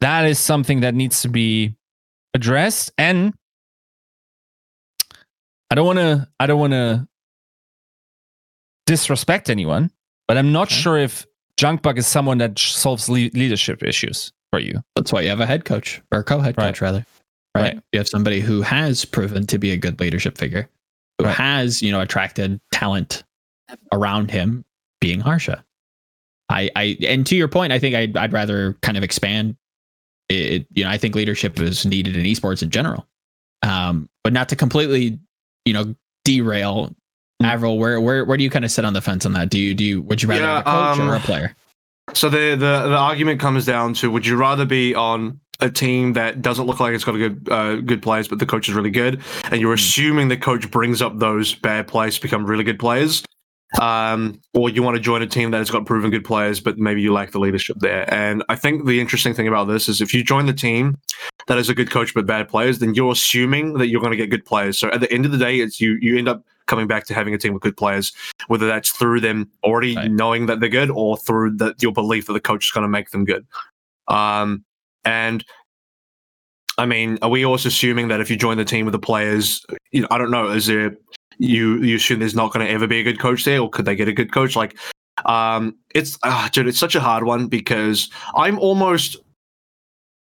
[0.00, 1.74] that is something that needs to be
[2.34, 3.32] addressed and
[5.70, 7.06] i don't want to i don't want to
[8.86, 9.88] disrespect anyone,
[10.26, 10.74] but I'm not Okay.
[10.74, 11.24] sure if
[11.56, 14.82] Junkbuck is someone that solves le- leadership issues for you.
[14.96, 16.68] That's why you have a head coach or a co-head Right.
[16.74, 17.06] coach, rather.
[17.54, 17.74] Right?
[17.74, 17.82] Right.
[17.92, 20.68] You have somebody who has proven to be a good leadership figure,
[21.18, 21.36] who Right.
[21.36, 23.24] has you know attracted talent
[23.92, 24.64] around him,
[25.00, 25.64] being Harsha.
[26.48, 29.56] I, I, and to your point, I think I'd, I'd rather kind of expand.
[30.28, 33.06] It, you know, I think leadership is needed in esports in general,
[33.62, 35.18] um, but not to completely,
[35.64, 35.94] you know,
[36.24, 36.94] derail.
[37.42, 37.46] Mm.
[37.46, 39.48] Avril, where where where do you kind of sit on the fence on that?
[39.50, 41.56] Do you do you would you rather Yeah, have a coach or um, a player?
[42.14, 46.12] So the, the the argument comes down to: Would you rather be on a team
[46.14, 48.74] that doesn't look like it's got a good uh, good players, but the coach is
[48.74, 52.64] really good, and you're assuming the coach brings up those bad players to become really
[52.64, 53.22] good players,
[53.80, 56.78] um, or you want to join a team that has got proven good players, but
[56.78, 58.12] maybe you lack the leadership there.
[58.12, 60.98] And I think the interesting thing about this is if you join the team
[61.46, 64.16] that has a good coach but bad players, then you're assuming that you're going to
[64.16, 64.78] get good players.
[64.78, 67.14] So at the end of the day, it's you you end up coming back to
[67.14, 68.12] having a team with good players,
[68.46, 70.10] whether that's through them already Right.
[70.10, 72.88] knowing that they're good or through the, your belief that the coach is going to
[72.88, 73.44] make them good.
[74.06, 74.64] Um,
[75.04, 75.44] and
[76.78, 79.64] I mean, are we also assuming that if you join the team with the players,
[79.92, 80.96] you know, I don't know, is there
[81.38, 83.84] you you assume there's not going to ever be a good coach there, or could
[83.84, 84.56] they get a good coach?
[84.56, 84.78] Like,
[85.24, 89.16] um, it's uh, dude, it's such a hard one because I'm almost.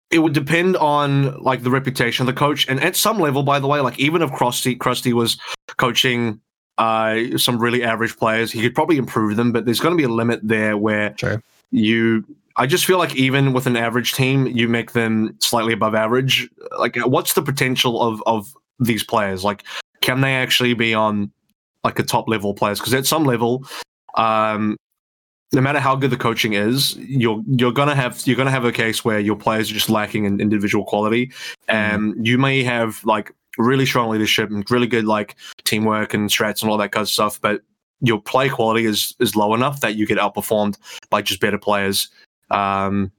[0.10, 3.60] It would depend on like the reputation of the coach, and at some level, by
[3.60, 5.38] the way, like even if Crusty Crusty was
[5.78, 6.40] coaching
[6.78, 10.04] uh some really average players, he could probably improve them, but there's going to be
[10.04, 11.16] a limit there where
[11.72, 12.26] you
[12.62, 16.48] I just feel like even with an average team, you make them slightly above average.
[16.78, 19.44] Like, uh, what's the potential of of these players?
[19.44, 19.64] Like,
[20.02, 21.32] can they actually be on
[21.84, 22.78] like a top level players?
[22.78, 23.66] Because at some level,
[24.16, 24.78] um,
[25.52, 28.72] no matter how good the coaching is, you're you're gonna have you're gonna have a
[28.72, 31.32] case where your players are just lacking in individual quality,
[31.68, 36.62] and you may have like really strong leadership and really good like teamwork and strats
[36.62, 37.62] and all that kind of stuff, but
[38.02, 40.78] your play quality is is low enough that you get outperformed
[41.10, 42.08] by just better players
[42.52, 43.12] um,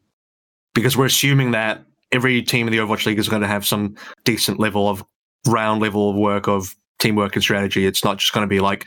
[0.75, 3.97] because we're assuming that every team in the Overwatch League is going to have some
[4.25, 5.05] decent level of
[5.47, 7.87] round level of work of teamwork and strategy.
[7.87, 8.87] It's not just going to be like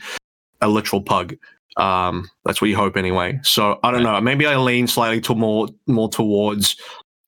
[0.60, 1.36] a literal pug.
[1.76, 3.38] Um, that's what you hope anyway.
[3.42, 4.18] So I don't know.
[4.20, 6.76] Maybe I lean slightly to more more towards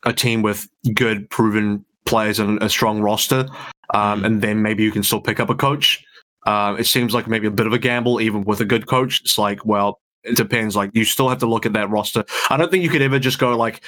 [0.07, 3.47] a team with good proven players and a strong roster,
[3.93, 6.03] um, and then maybe you can still pick up a coach.
[6.47, 9.21] Um, it seems like maybe a bit of a gamble, even with a good coach.
[9.21, 10.77] It's like, well, it depends.
[10.77, 12.25] Like you still have to look at that roster.
[12.51, 13.83] I don't think you could ever just go like,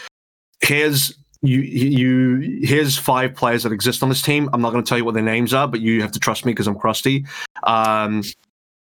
[0.60, 4.50] here's you you here's five players that exist on this team.
[4.52, 6.44] I'm not going to tell you what their names are, but you have to trust
[6.44, 7.24] me because I'm crusty.
[7.62, 8.22] Um,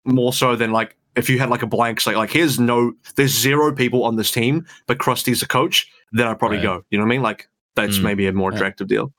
[0.07, 3.33] more so than like if you had like a blank slate, like here's no, there's
[3.37, 5.91] zero people on this team, but Crusty's a coach.
[6.12, 6.62] Then I'd probably Right.
[6.65, 6.85] go.
[6.91, 7.23] You know what I mean?
[7.23, 8.03] Like that's Mm.
[8.05, 8.57] maybe a more Yeah.
[8.57, 9.12] attractive deal.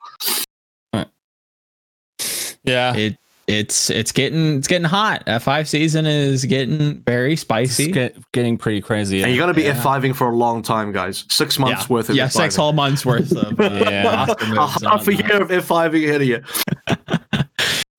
[2.64, 2.96] Yeah.
[2.96, 3.18] It
[3.52, 5.26] it's it's getting it's getting hot.
[5.26, 7.92] F5 season is getting very It's spicy.
[7.92, 9.22] get, getting pretty crazy.
[9.22, 9.82] And you're going to be Yeah.
[9.82, 11.26] F5ing for a long time, guys.
[11.30, 12.32] Six months yeah, worth of yeah, F5ing.
[12.32, 14.16] six whole months worth of uh, Yeah.
[14.16, 15.28] roster a moves half a that.
[15.28, 16.42] year of F5ing ahead of you.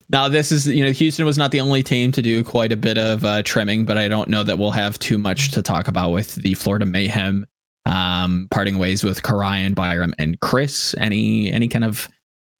[0.09, 2.75] Now, this is, you know, Houston was not the only team to do quite a
[2.77, 5.87] bit of uh, trimming, but I don't know that we'll have too much to talk
[5.87, 7.47] about with the Florida Mayhem
[7.87, 10.93] um, parting ways with Karian, Byrem, and Chris.
[10.99, 12.07] Any any kind of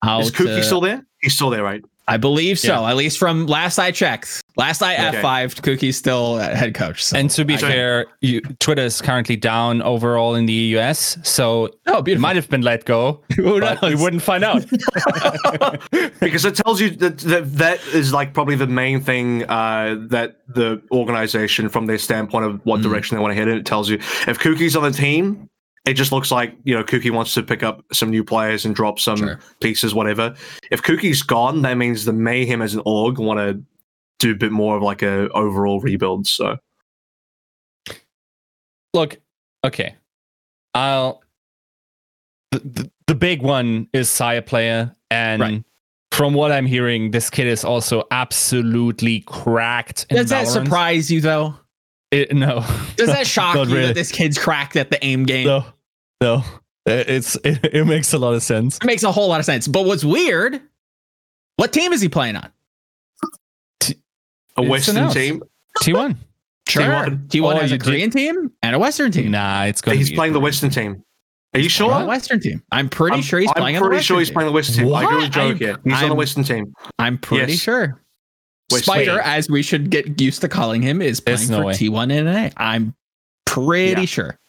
[0.01, 1.05] how Is Kooky to- still there?
[1.21, 1.83] He's still there, right?
[2.07, 2.81] I believe so.
[2.81, 2.89] Yeah.
[2.89, 4.41] At least from last I checked.
[4.57, 5.21] Last I Okay.
[5.21, 7.03] F5, Cookie's still head coach.
[7.03, 11.17] So and to be I- fair, you, Twitter is currently down overall in the US,
[11.23, 14.65] so oh, it might have been let go, Who but we wouldn't find out.
[16.19, 20.37] because it tells you that, that that is like probably the main thing uh, that
[20.47, 22.83] the organization, from their standpoint of what Mm.
[22.83, 23.95] direction they want to head in, it tells you
[24.27, 25.47] if Kookie's on the team,
[25.85, 28.73] it just looks like you know Kookie wants to pick up some new players and
[28.75, 29.39] drop some Sure.
[29.61, 30.35] pieces, whatever.
[30.71, 33.61] If Kookie's gone, that means the Mayhem as an org want to
[34.19, 36.27] do a bit more of like a overall rebuild.
[36.27, 36.57] So
[38.93, 39.17] Look,
[39.65, 39.95] okay,
[40.73, 41.23] I'll.
[42.51, 45.63] The, the, the big one is Sayaplayer, and Right.
[46.11, 50.05] from what I'm hearing, this kid is also absolutely cracked.
[50.11, 51.55] In Does that surprise you, though?
[52.11, 52.63] It, no.
[52.95, 53.87] Does that shock you really.
[53.87, 55.47] that this kid's cracked at the aim game?
[55.47, 55.65] No,
[56.23, 56.43] no.
[56.85, 58.77] It's it, it makes a lot of sense.
[58.77, 59.67] It makes a whole lot of sense.
[59.67, 60.61] But what's weird,
[61.57, 62.51] what team is he playing on?
[63.83, 65.43] a It's Western team,
[65.83, 66.17] T1.
[66.69, 66.81] Sure.
[66.83, 67.27] T1.
[67.27, 69.31] T1 Oh, has a you did- Korean team and a Western team.
[69.31, 69.97] Nah, it's going.
[69.97, 71.03] he's playing the Western team.
[71.53, 71.91] Are you sure?
[71.91, 72.63] On the Western team.
[72.71, 74.33] I'm pretty I'm, sure he's I'm playing on the pretty Western sure he's team.
[74.33, 74.93] playing the Western team.
[74.95, 75.31] I agree with What?
[75.33, 75.77] Joe I'm- here.
[75.83, 76.73] He's on the Western team.
[76.99, 77.61] I'm pretty Yes.
[77.61, 78.01] sure.
[78.71, 79.21] West- Spider, wait.
[79.25, 81.73] as we should get used to calling him, is playing There's no for way.
[81.73, 82.49] T1 NA.
[82.55, 82.95] I'm
[83.45, 84.05] pretty Yeah.
[84.07, 84.39] sure.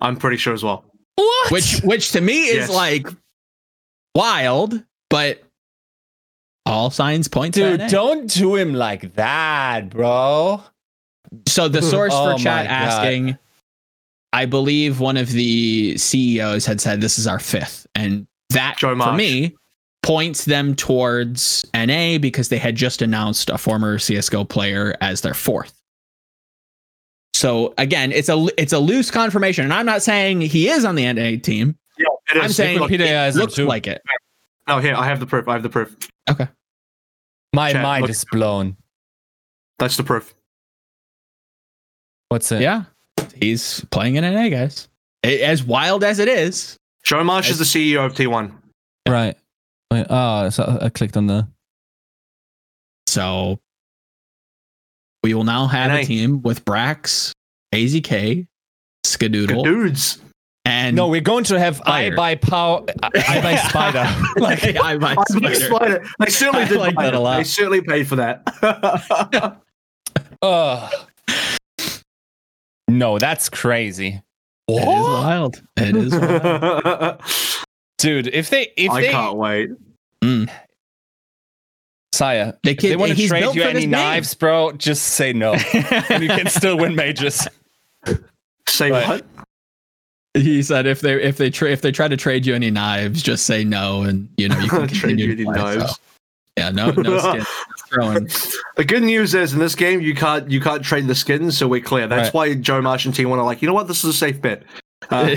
[0.00, 0.84] I'm pretty sure as well.
[1.16, 1.50] What?
[1.52, 2.70] Which which to me is Yes.
[2.70, 3.06] like
[4.14, 5.42] wild, but
[6.66, 10.62] all signs point to dude, don't do him like that, bro.
[11.48, 12.72] So the source Oh for chat my God.
[12.72, 13.38] asking,
[14.32, 18.90] I believe one of the CEOs had said this is our fifth, and that Joe
[18.90, 19.18] for Marsh.
[19.18, 19.56] me
[20.02, 25.34] points them towards NA because they had just announced a former CS:GO player as their
[25.34, 25.74] fourth.
[27.34, 30.94] So again, it's a it's a loose confirmation, and I'm not saying he is on
[30.94, 31.76] the NA team.
[31.98, 33.66] Yeah, it I'm saying Wikipedia it looks too.
[33.66, 34.02] like it.
[34.68, 35.48] No, here I have the proof.
[35.48, 35.96] I have the proof.
[36.30, 36.46] Okay.
[37.54, 38.76] My Chat, mind look- is blown.
[39.78, 40.34] That's the proof.
[42.28, 42.60] What's it?
[42.62, 42.84] Yeah,
[43.34, 44.88] he's playing in NA, guys.
[45.24, 48.52] A- As wild as it is, Joe Marsh is the CEO of T1.
[49.08, 49.36] Right.
[49.90, 51.46] Wait, oh, so I clicked on the.
[53.06, 53.58] so
[55.22, 55.98] we will now have NA.
[55.98, 57.32] a team with Brax,
[57.74, 58.46] AZK,
[59.06, 60.18] Skadoodle, Dudes.
[60.64, 62.16] and No, we're going to have I Fire.
[62.16, 62.84] buy power.
[63.02, 64.40] I buy spider.
[64.40, 65.54] like I buy I Spider.
[65.54, 66.04] Spider.
[66.18, 67.36] They certainly I did like that a lot.
[67.38, 69.62] They certainly paid for that.
[70.42, 70.92] Ugh.
[72.88, 74.20] No, that's crazy,
[74.68, 75.62] It is wild.
[75.78, 77.20] It is wild.
[77.98, 78.26] dude.
[78.26, 79.70] If they, if I they, can't wait.
[80.22, 80.50] Mm.
[82.12, 83.90] Sire, They if they want to trade you any this name.
[83.90, 87.46] knives, bro, just say no, and you can still win majors.
[88.68, 89.08] Say Right.
[89.08, 89.24] what?
[90.34, 93.22] He said if they if they tra- if they try to trade you any knives,
[93.22, 95.86] just say no, and you know you can Trade continue you to any play, so.
[96.58, 98.28] Yeah, no no skin.
[98.76, 101.66] The good news is in this game you can't you can't trade the skins, so
[101.68, 102.06] we're clear.
[102.06, 104.40] That's why Joe Marsh and T1 are like, you know what, this is a safe
[104.40, 104.62] bet.
[105.10, 105.36] Uh,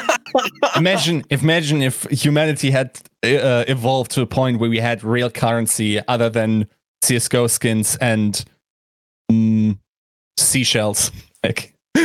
[0.76, 6.00] imagine, imagine if humanity had uh, evolved to a point where we had real currency
[6.08, 6.66] other than
[7.02, 8.44] CS:GO skins and
[9.30, 9.78] mm,
[10.38, 11.10] seashells.
[11.42, 11.74] Like,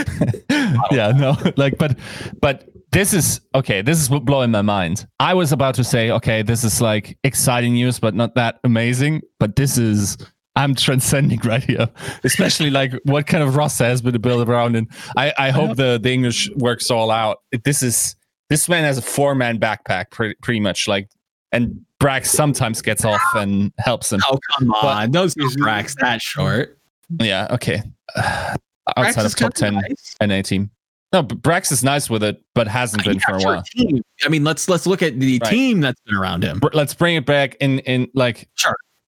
[0.92, 1.98] yeah, no, like, but,
[2.42, 3.82] but this is okay.
[3.82, 5.08] This is blowing my mind.
[5.20, 9.22] I was about to say, okay, this is like exciting news, but not that amazing.
[9.40, 10.18] But this is.
[10.58, 11.88] I'm transcending right here,
[12.24, 16.00] especially like what kind of roster has been built around, and I, I hope the,
[16.02, 17.38] the English works all out.
[17.64, 18.16] This is
[18.50, 21.10] this man has a four man backpack, pretty, pretty much like,
[21.52, 24.20] and Brax sometimes gets off and helps him.
[24.30, 26.78] Oh come But- on, those Brax that short.
[27.22, 27.84] Yeah, okay.
[28.18, 28.58] Brax
[28.98, 30.16] Outside is of top ten nice.
[30.22, 30.72] NA team.
[31.14, 33.64] No, but Brax is nice with it, but hasn't been for a while.
[33.64, 34.02] team.
[34.26, 35.50] I mean, let's let's look at the Right.
[35.52, 36.60] team that's been around him.
[36.60, 38.50] Br- Let's bring it back in in like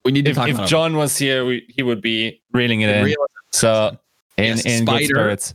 [0.05, 2.81] We need to if, talk if about John was here, we, he would be reeling
[2.81, 3.05] it in.
[3.05, 3.97] Real- So
[4.37, 5.53] in Yes, in good spirits.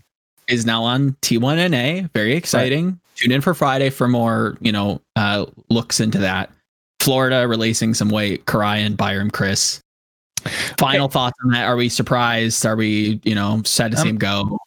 [0.48, 2.08] is now on T1 NA.
[2.14, 3.00] Very exciting.
[3.16, 6.50] Tune in for Friday for more, you know, uh, looks into that.
[7.00, 8.44] Florida releasing some weight.
[8.46, 9.80] Karai and Byrem Chris.
[10.78, 11.64] Final thoughts on that?
[11.64, 12.66] Are we surprised?
[12.66, 14.58] Are we, you know, sad to see him go?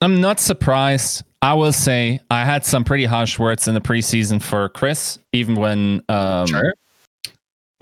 [0.00, 1.22] I'm not surprised.
[1.42, 5.54] I will say I had some pretty harsh words in the preseason for Chris, even
[5.54, 6.74] when um, Sure.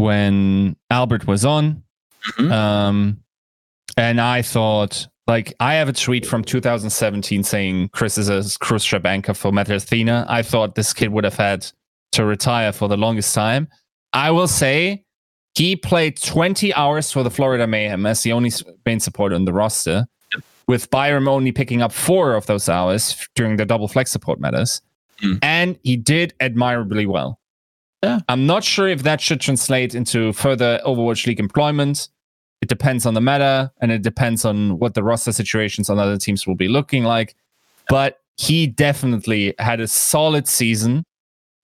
[0.01, 1.82] When Albert was on.
[2.39, 2.51] Mhm.
[2.51, 3.20] Um,
[3.97, 8.85] and I thought, like, I have a tweet from 2017 saying Chris is a cruise
[8.85, 10.27] ship anchor for Meta Athena.
[10.28, 11.66] I thought this kid would have had
[12.12, 13.68] to retire for the longest time.
[14.12, 15.05] I will say
[15.55, 18.52] he played 20 hours for the Florida Mayhem as the only
[18.86, 20.06] main supporter on the roster,
[20.66, 24.82] with Byrem only picking up four of those hours during the double flex support matters.
[25.22, 25.39] Mm.
[25.43, 27.40] And he did admirably well.
[28.02, 28.20] Yeah.
[28.28, 32.09] I'm not sure if that should translate into further Overwatch League employment.
[32.62, 36.16] It depends on the meta and it depends on what the roster situations on other
[36.16, 37.35] teams will be looking like.
[37.89, 41.05] But he definitely had a solid season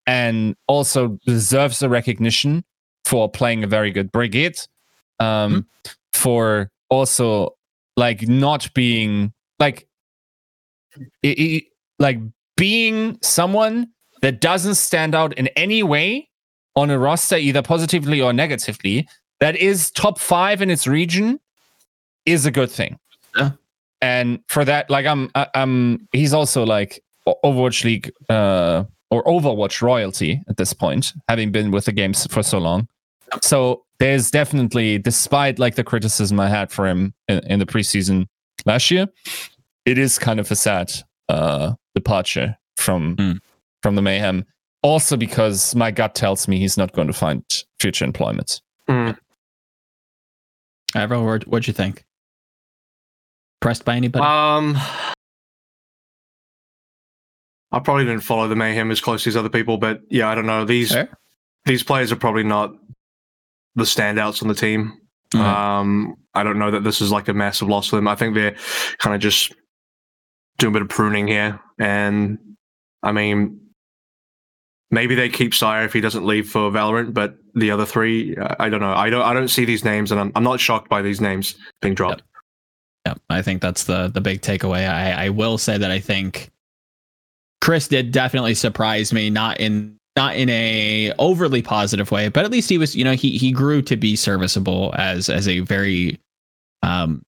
[0.05, 2.63] and also deserves a recognition
[3.05, 4.59] for playing a very good brigade.
[5.19, 5.67] Um,
[6.13, 7.55] For also
[7.95, 9.87] like not being like
[11.23, 11.61] i- i-
[11.99, 12.19] like
[12.55, 13.89] being someone
[14.21, 16.29] that doesn't stand out in any way
[16.75, 19.07] on a roster, either positively or negatively,
[19.39, 21.39] that is top five in its region,
[22.25, 22.99] is a good thing.
[23.35, 23.51] Yeah.
[24.01, 30.41] And for that, like I'm, I'm, he's also like Overwatch League uh, or Overwatch royalty
[30.47, 32.87] at this point, having been with the games for so long.
[33.41, 38.27] So there's definitely, despite like the criticism I had for him in, in the preseason
[38.65, 39.07] last year,
[39.85, 40.91] it is kind of a sad
[41.29, 43.39] uh, departure from Mm.
[43.87, 44.43] From the mayhem.
[44.83, 47.41] Also because my gut tells me he's not going to find
[47.79, 48.61] future employment.
[48.89, 49.17] Mm.
[50.93, 52.03] Avro, what, what'd you think?
[53.61, 54.25] Pressed by anybody?
[54.25, 54.75] Um,
[57.71, 60.45] I probably didn't follow the mayhem as closely as other people, but yeah, I don't
[60.45, 60.65] know.
[60.65, 61.09] These Fair.
[61.65, 62.73] these players are probably not
[63.75, 64.99] the standouts on the team.
[65.33, 65.39] Mhm.
[65.39, 68.09] Um, I don't know that this is like a massive loss for them.
[68.09, 68.55] I think they're
[68.97, 69.55] kind of just
[70.57, 72.37] doing a bit of pruning here, and
[73.01, 73.61] I mean,
[74.91, 78.69] maybe they keep Sire if he doesn't leave for Valorant, but the other three, I
[78.69, 78.93] don't know.
[78.93, 81.55] I don't I don't see these names, and I'm I'm not shocked by these names
[81.81, 82.23] being dropped.
[83.05, 84.87] Yeah, I think that's the the big takeaway.
[84.87, 86.51] I, I will say that I think
[87.61, 92.51] Chris did definitely surprise me, not in not in a overly positive way, but at
[92.51, 96.19] least he was, you know, he he grew to be serviceable as as a very
[96.83, 97.21] um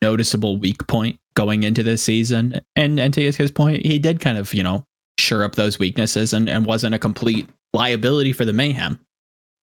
[0.00, 2.60] noticeable weak point going into this season.
[2.76, 4.84] And and to his point, he did kind of, you know,
[5.18, 8.98] shore up those weaknesses and, and wasn't a complete liability for the mayhem.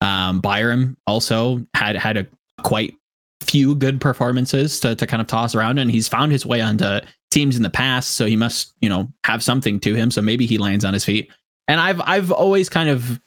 [0.01, 2.27] Um Byrem also had had a
[2.63, 2.95] quite
[3.41, 6.99] few good performances to, to kind of toss around and he's found his way onto
[7.31, 10.11] teams in the past, so he must, you know, have something to him.
[10.11, 11.31] So maybe he lands on his feet.
[11.67, 13.19] And I've I've always kind of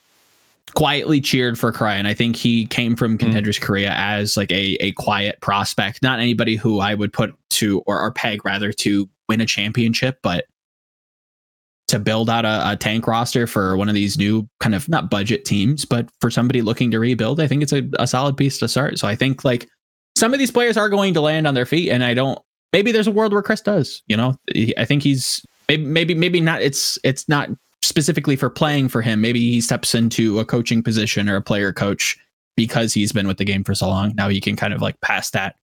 [0.74, 4.76] quietly cheered for Cry, and I think he came from Contenders Korea as like a
[4.80, 9.08] a quiet prospect, not anybody who I would put to or, or peg rather to
[9.28, 10.46] win a championship, but
[11.88, 15.10] to build out a, a tank roster for one of these new kind of not
[15.10, 18.58] budget teams, but for somebody looking to rebuild, I think it's a, a solid piece
[18.60, 18.98] to start.
[18.98, 19.68] So I think like
[20.16, 22.38] some of these players are going to land on their feet, and I don't.
[22.72, 24.02] Maybe there's a world where Chris does.
[24.06, 24.36] You know,
[24.78, 26.62] I think he's maybe maybe maybe not.
[26.62, 27.50] It's it's not
[27.82, 29.20] specifically for playing for him.
[29.20, 32.16] Maybe he steps into a coaching position or a player coach
[32.56, 34.14] because he's been with the game for so long.
[34.14, 35.56] Now he can kind of like pass that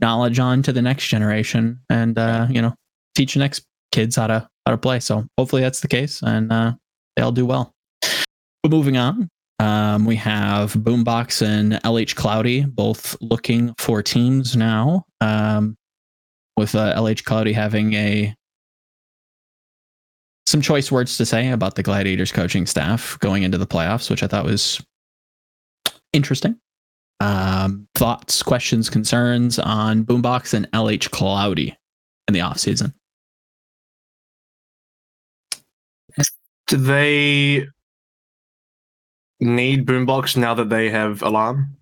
[0.00, 2.74] knowledge on to the next generation and uh, you know
[3.14, 5.00] teach next kids how to how to play.
[5.00, 6.72] So hopefully that's the case and uh,
[7.16, 7.72] they'll do well.
[8.62, 9.28] But moving on,
[9.58, 15.04] um, we have Boombox and LH Cloudy both looking for teams now.
[15.20, 15.76] Um,
[16.56, 18.34] with uh, LH Cloudy having a
[20.46, 24.22] some choice words to say about the Gladiators coaching staff going into the playoffs, which
[24.22, 24.80] I thought was
[26.12, 26.58] interesting.
[27.20, 31.76] Um, thoughts, questions, concerns on Boombox and LH Cloudy
[32.26, 32.92] in the offseason.
[36.68, 37.66] Do they
[39.40, 41.76] need Boombox now that they have Alarm?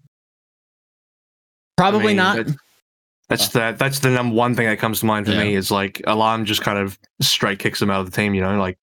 [1.76, 2.36] Probably I mean, not.
[2.46, 2.56] that-
[3.28, 5.44] That's the that's the number one thing that comes to mind for Yeah.
[5.44, 8.34] me is like Alarm just kind of straight kicks them out of the team.
[8.34, 8.76] You know, like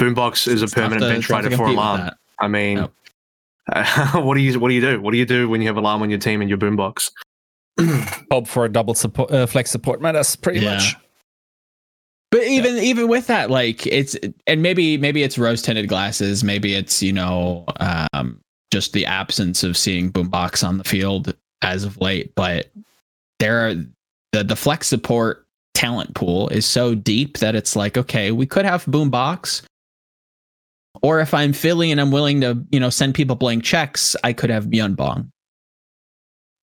[0.00, 2.10] Boombox is a It's tough permanent to- bench tough fighter for compete with Alarm.
[2.40, 2.90] I mean, Yep.
[4.24, 5.00] what do you what do you do?
[5.00, 7.10] What do you do when you have Alarm on your team and your Boombox?
[8.32, 10.74] Hope for a double support, uh, flex support matters pretty Yeah.
[10.74, 10.96] much.
[12.30, 14.16] But even even with that, like it's
[14.46, 18.40] and maybe maybe it's rose tinted glasses, maybe it's you know um,
[18.72, 22.32] just the absence of seeing Boombox on the field as of late.
[22.36, 22.70] But
[23.40, 23.74] there are
[24.32, 25.44] the the flex support
[25.74, 29.62] talent pool is so deep that it's like okay, we could have Boombox,
[31.02, 34.32] or if I'm Philly and I'm willing to you know send people blank checks, I
[34.32, 35.32] could have Bong.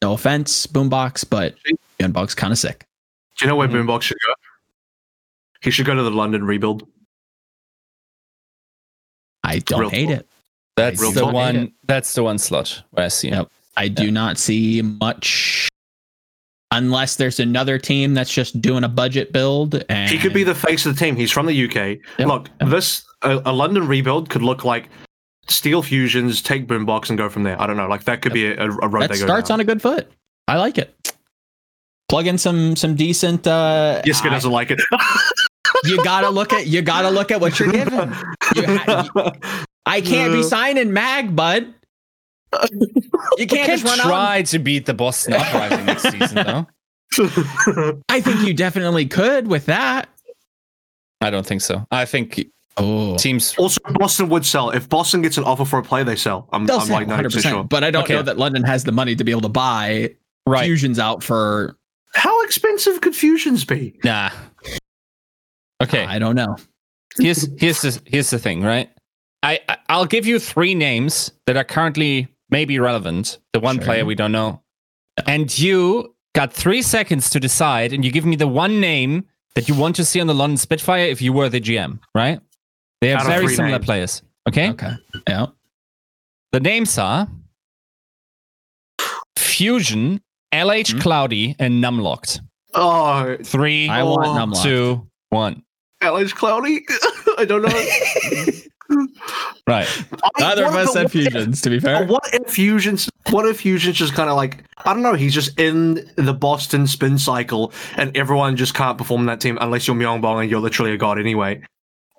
[0.02, 1.56] No offense, Boombox, but
[2.14, 2.85] Bong's kind of sick.
[3.38, 3.85] Do you know where Mhm.
[3.85, 4.34] Boombox should go?
[5.61, 6.88] He should go to the London rebuild.
[9.43, 10.19] I don't Real hate talk.
[10.19, 10.29] it.
[10.75, 11.34] That's Real the talk.
[11.34, 11.73] one.
[11.88, 13.39] That's the one slot where I see him.
[13.39, 13.51] Yep.
[13.77, 15.69] I do not see much
[16.71, 19.84] unless there's another team that's just doing a budget build.
[19.89, 21.15] And He could be the face of the team.
[21.15, 21.99] He's from the UK.
[22.19, 22.69] Yep, Look, yep.
[22.69, 24.89] this a, a London rebuild could look like
[25.47, 27.59] Steel Fusions, take Boombox, and go from there.
[27.61, 27.88] I don't know.
[27.88, 29.55] Like that could be a, a road that they go starts down.
[29.55, 30.11] on a good foot.
[30.47, 30.93] I like it.
[32.09, 33.45] Plug in some some decent.
[33.47, 34.81] Uh, Yiska I- doesn't like it.
[35.85, 38.09] you gotta look at you gotta look at what you're given.
[38.55, 39.33] You ha-
[39.85, 41.73] I can't be signing Mag, bud.
[42.71, 42.79] You
[43.37, 44.05] You can't can just run out.
[44.05, 46.67] try to beat the Boston Uprising next season, though.
[48.09, 50.09] I think you definitely could with that.
[51.21, 51.85] I don't think so.
[51.91, 52.45] I think
[52.79, 53.55] Oh, teams.
[53.57, 56.03] also, Boston would sell if Boston gets an offer for a play.
[56.03, 56.47] They sell.
[56.53, 57.23] I'm, they'll I'm say like 100.
[57.23, 57.63] 90 percent sure.
[57.63, 58.13] But I don't Okay.
[58.13, 60.11] know that London has the money to be able to buy
[60.45, 60.65] Right.
[60.65, 61.75] fusions out for.
[62.13, 63.99] How expensive could Fusions be?
[64.03, 64.29] Nah.
[65.81, 66.05] Okay.
[66.05, 66.55] I don't know.
[67.19, 68.89] here's here's the here's the thing, right?
[69.43, 73.39] I I- I'll give you three names that are currently maybe relevant.
[73.53, 73.85] The one Sure.
[73.85, 74.61] player we don't know,
[75.25, 79.25] and you got three seconds to decide, and you give me the one name
[79.55, 82.39] that you want to see on the London Spitfire if you were the GM, right?
[83.01, 83.85] They have Out of very similar names.
[83.85, 84.21] players.
[84.47, 84.93] Okay, Okay.
[85.27, 85.47] Yeah.
[86.51, 87.27] the names are
[89.37, 90.21] Fusion,
[90.53, 90.99] LH Hmm?
[90.99, 92.39] Cloudy, and Numlocked.
[92.73, 94.63] Oh, Three, I want Oh, Numlock.
[94.63, 95.63] two, one.
[96.02, 96.86] LH Cloudy.
[97.38, 98.52] I don't know.
[99.68, 99.86] Right.
[100.40, 102.06] Neither of us said what if- fusions, to be fair.
[102.06, 103.10] What if Fusions?
[103.32, 105.14] What if Fusions just kind of like I don't know?
[105.14, 109.88] He's just in the Boston spin cycle, and everyone just can't perform that team unless
[109.88, 111.61] you're Myeongbong and you're literally a god anyway.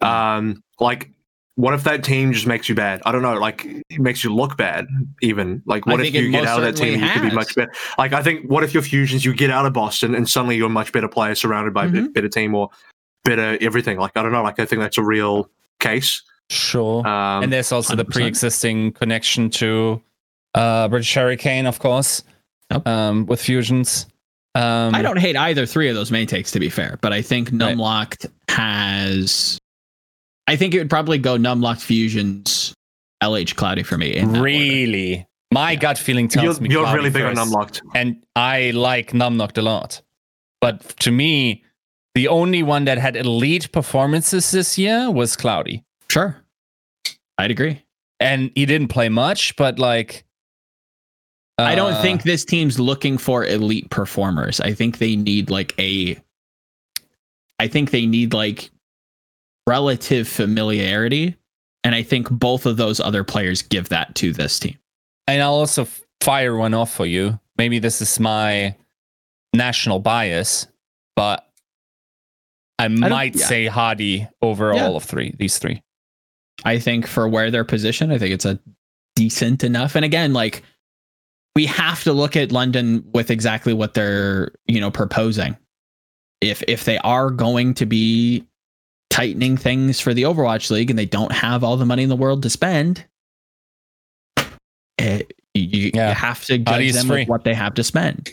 [0.02, 1.10] Um, like,
[1.54, 3.00] what if that team just makes you bad?
[3.06, 3.38] I don't know.
[3.38, 4.86] Like, it makes you look bad.
[5.22, 7.54] Even like, what if you get out of that team and you could be much
[7.54, 7.72] better?
[7.96, 10.66] Like, I think what if your Fusions you get out of Boston and suddenly you're
[10.66, 12.12] a much better player surrounded by a bit- Mhm.
[12.12, 12.68] better team or
[13.28, 13.98] better everything?
[13.98, 14.42] Like, I don't know.
[14.42, 15.50] Like, I think that's a real
[15.80, 16.22] case.
[16.50, 17.06] Sure.
[17.06, 18.10] Um, and there's also the 100%.
[18.12, 20.02] pre-existing connection to
[20.54, 22.22] uh British Hurricane, of course,
[22.70, 22.86] Yep.
[22.88, 24.06] um, with fusions.
[24.54, 27.20] Um, I don't hate either three of those main takes, to be fair, but I
[27.22, 27.76] think Right.
[27.76, 29.58] Numlocked has.
[30.46, 32.72] I think it would probably go Numlocked Fusions,
[33.22, 34.14] LH Cloudy for me.
[34.16, 34.42] in that order.
[34.42, 35.26] really.
[35.52, 38.70] My gut feeling tells you're me you're Cloudy really big first, on Numlocked, and I
[38.72, 40.00] like Numlocked a lot.
[40.60, 41.62] But to me,
[42.18, 46.36] the only one that had elite performances this year was Cloudy, Sure.
[47.38, 47.84] I'd agree.
[48.18, 50.24] and he didn't play much, but like.
[51.58, 54.58] I don't uh, think this team's looking for elite performers.
[54.58, 56.20] I think they need like a
[57.60, 58.70] I think they need like
[59.68, 61.36] relative familiarity.
[61.84, 64.76] And I think both of those other players give that to this team.
[65.28, 65.86] And I'll also
[66.20, 67.38] fire one off for you.
[67.56, 68.74] Maybe this is my
[69.54, 70.66] national bias,
[71.14, 71.47] but
[72.78, 73.46] I might yeah.
[73.46, 74.86] say Hardy over Yeah.
[74.86, 75.82] all of three, these three.
[76.64, 78.58] I think for where they're positioned, I think it's a
[79.16, 79.94] decent enough.
[79.96, 80.62] And again, like
[81.56, 85.56] we have to look at London with exactly what they're, you know, proposing.
[86.40, 88.44] If if they are going to be
[89.10, 92.14] tightening things for the Overwatch League and they don't have all the money in the
[92.16, 93.04] world to spend,
[94.98, 96.10] eh, it, you, Yeah.
[96.10, 97.20] you have to judge Hardy's them free.
[97.22, 98.30] with what they have to spend.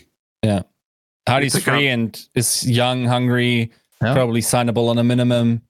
[1.27, 3.71] Hardy's Pick free and is young, hungry,
[4.05, 4.13] Yeah.
[4.13, 5.61] probably signable on a minimum.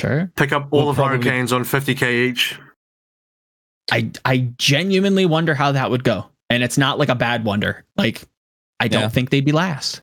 [0.00, 0.30] Sure.
[0.36, 2.58] Pick up all We'll of probably- Hurricanes on 50k each.
[3.90, 6.26] I I genuinely wonder how that would go.
[6.50, 7.84] And it's not like a bad wonder.
[7.96, 8.22] Like
[8.80, 9.08] I don't Yeah.
[9.08, 10.02] think they'd be last.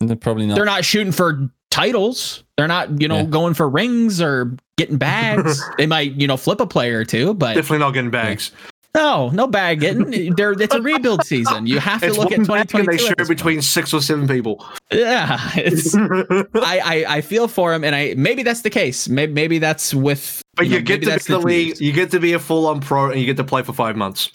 [0.00, 0.56] They're probably not.
[0.56, 2.44] they're not shooting for titles.
[2.58, 3.24] They're not, you know, Yeah.
[3.24, 5.62] going for rings or getting bags.
[5.78, 8.52] they might, you know, flip a player or two, but Definitely not getting bags.
[8.96, 10.34] No, no bag getting.
[10.34, 11.66] They're, it's a rebuild season.
[11.66, 12.90] You have to It's look at and 2022.
[12.90, 14.66] they share between six or seven people.
[14.90, 15.94] Yeah, it's.
[16.54, 19.08] I, I I feel for him, and I maybe that's the case.
[19.08, 20.42] Maybe maybe that's with.
[20.54, 22.80] But you, know, get to be the league, you get to be a full on
[22.80, 24.30] pro, and you get to play for five months.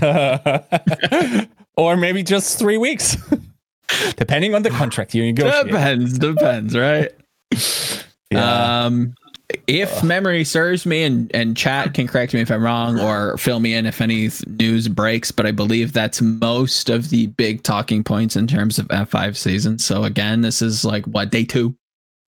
[1.76, 3.16] or maybe just three weeks,
[4.16, 5.66] depending on the contract you negotiate.
[5.66, 7.12] Depends, depends, right?
[8.30, 8.84] Yeah.
[8.84, 9.14] Um,
[9.66, 13.60] if memory serves me, and and chat can correct me if I'm wrong, or fill
[13.60, 15.30] me in if any news breaks.
[15.30, 19.78] But I believe that's most of the big talking points in terms of F5 season.
[19.78, 21.76] So again, this is like what day two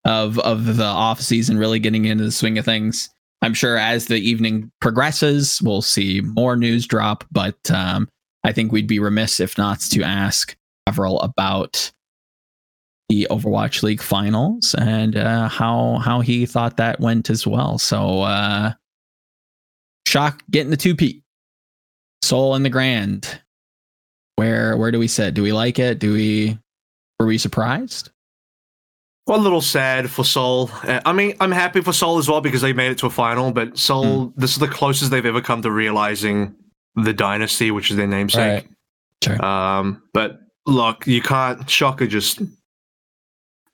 [0.05, 3.11] of of the off season, really getting into the swing of things.
[3.43, 7.25] I'm sure as the evening progresses, we'll see more news drop.
[7.31, 8.09] But um,
[8.45, 11.93] I think we'd be remiss if not to ask Avril about
[13.09, 17.79] the Overwatch League finals and uh, how how he thought that went as well.
[17.79, 18.73] So uh
[20.07, 21.23] shock getting the two P.
[22.23, 23.41] Seoul in the Grand.
[24.37, 25.35] Where where do we sit?
[25.35, 25.99] Do we like it?
[25.99, 26.59] Do we
[27.19, 28.11] were we surprised?
[29.27, 30.71] Well, a little sad for Seoul.
[30.85, 33.11] Uh, I mean, I'm happy for Seoul as well because they made it to a
[33.11, 33.53] final.
[33.53, 36.55] But Seoul, this is the closest they've ever come to realizing
[36.95, 38.65] the dynasty, which is their namesake.
[38.65, 38.69] Right.
[39.23, 39.45] Sure.
[39.45, 41.69] Um, but look, you can't.
[41.69, 42.41] Shocker just,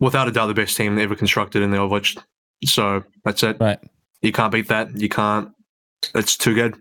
[0.00, 2.18] without a doubt, the best team ever constructed in the Overwatch.
[2.64, 3.56] So that's it.
[3.60, 3.78] Right.
[4.22, 4.96] You can't beat that.
[4.98, 5.50] You can't.
[6.14, 6.76] It's too good.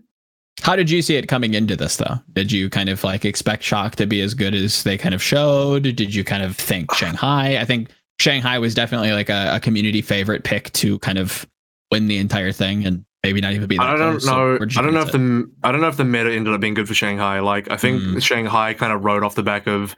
[0.61, 2.19] How did you see it coming into this though?
[2.33, 5.21] Did you kind of like expect Shock to be as good as they kind of
[5.21, 5.83] showed?
[5.83, 7.57] Did you kind of think Shanghai?
[7.59, 11.45] I think Shanghai was definitely like a, a community favorite pick to kind of
[11.91, 14.25] win the entire thing and maybe not even be I don't close.
[14.27, 14.57] Know.
[14.59, 16.75] where'd I don't know if the I don't know if the meta ended up being
[16.75, 17.39] good for Shanghai.
[17.39, 18.21] Like I think Mm.
[18.23, 19.95] Shanghai kind of rode off the back of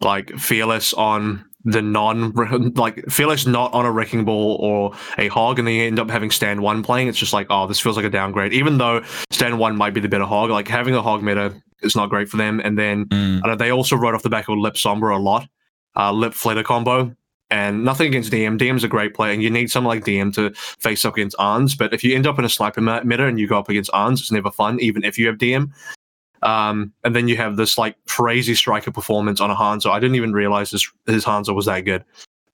[0.00, 2.32] like fearless on the non
[2.74, 6.10] like fearless not on a wrecking ball or a hog, and then you end up
[6.10, 7.08] having Stand1 playing.
[7.08, 8.52] It's just like oh, this feels like a downgrade.
[8.52, 9.00] Even though
[9.32, 12.36] Stand1 might be the better hog, like having a hog meta is not great for
[12.36, 12.60] them.
[12.60, 13.40] And then Mm.
[13.44, 15.48] I know they also rode off the back of Lip Sombra a lot,
[15.96, 17.14] uh, Lip Fleta combo.
[17.52, 18.58] And nothing against DM.
[18.58, 21.74] DM's a great player, and you need someone like DM to face up against ANS.
[21.74, 23.90] But if you end up in a sniper me- meta and you go up against
[23.92, 25.72] ANS, it's never fun, even if you have DM.
[26.42, 29.90] Um, and then you have this like crazy striker performance on a Hanzo.
[29.90, 32.04] I didn't even realize his, his Hanzo was that good.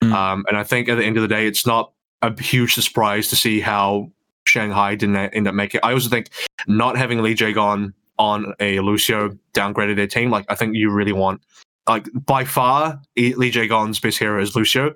[0.02, 0.12] Mm.
[0.12, 1.92] Um, and I think at the end of the day, it's not
[2.22, 4.10] a huge surprise to see how
[4.44, 5.80] Shanghai didn't end up making.
[5.82, 6.30] I also think
[6.66, 10.30] not having Lee Jae Gon on a Lucio downgraded their team.
[10.30, 11.42] Like I think you really want
[11.88, 14.94] like by far Lee Jae Gon's best hero is Lucio.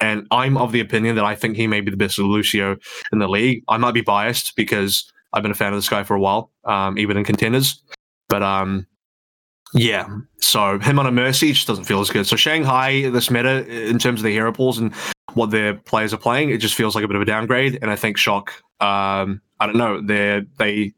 [0.00, 2.76] And I'm of the opinion that I think he may be the best Lucio
[3.12, 3.64] in the league.
[3.66, 6.52] I might be biased because I've been a fan of this guy for a while,
[6.64, 7.82] um, even in contenders.
[8.28, 8.86] But um,
[9.74, 10.06] yeah,
[10.40, 12.26] so him on a Mercy just doesn't feel as good.
[12.26, 14.94] So Shanghai, this meta in terms of the hero pools and
[15.34, 17.78] what their players are playing, it just feels like a bit of a downgrade.
[17.82, 18.50] And I think Shock,
[18.80, 20.92] um, I don't know, they they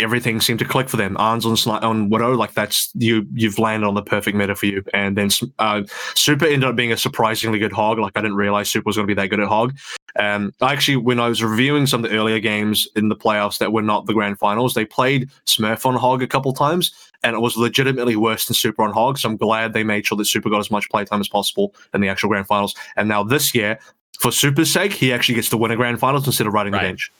[0.00, 1.16] everything seemed to click for them.
[1.18, 4.66] ANS on Sli- on Widow, like that's you you've landed on the perfect meta for
[4.66, 4.82] you.
[4.94, 5.28] And then
[5.58, 5.82] uh,
[6.14, 7.98] Super ended up being a surprisingly good hog.
[7.98, 9.76] Like I didn't realize Super was going to be that good at hog.
[10.18, 13.72] Um, actually, when I was reviewing some of the earlier games in the playoffs that
[13.72, 16.92] were not the grand finals, they played Smurf on hog a couple times,
[17.22, 19.18] and it was legitimately worse than Super on hog.
[19.18, 22.02] So I'm glad they made sure that Super got as much playtime as possible in
[22.02, 22.74] the actual grand finals.
[22.96, 23.78] And now this year,
[24.20, 26.82] for Super's sake, he actually gets to win a grand finals instead of riding Right.
[26.82, 27.10] the bench.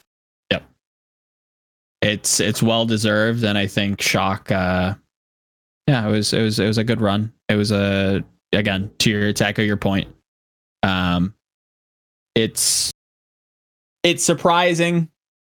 [2.03, 4.93] It's it's well deserved and i think shock uh
[5.87, 9.09] yeah it was it was it was a good run it was a again to
[9.09, 10.07] your to echo your point
[10.83, 11.33] um
[12.35, 12.91] it's
[14.03, 15.09] it's surprising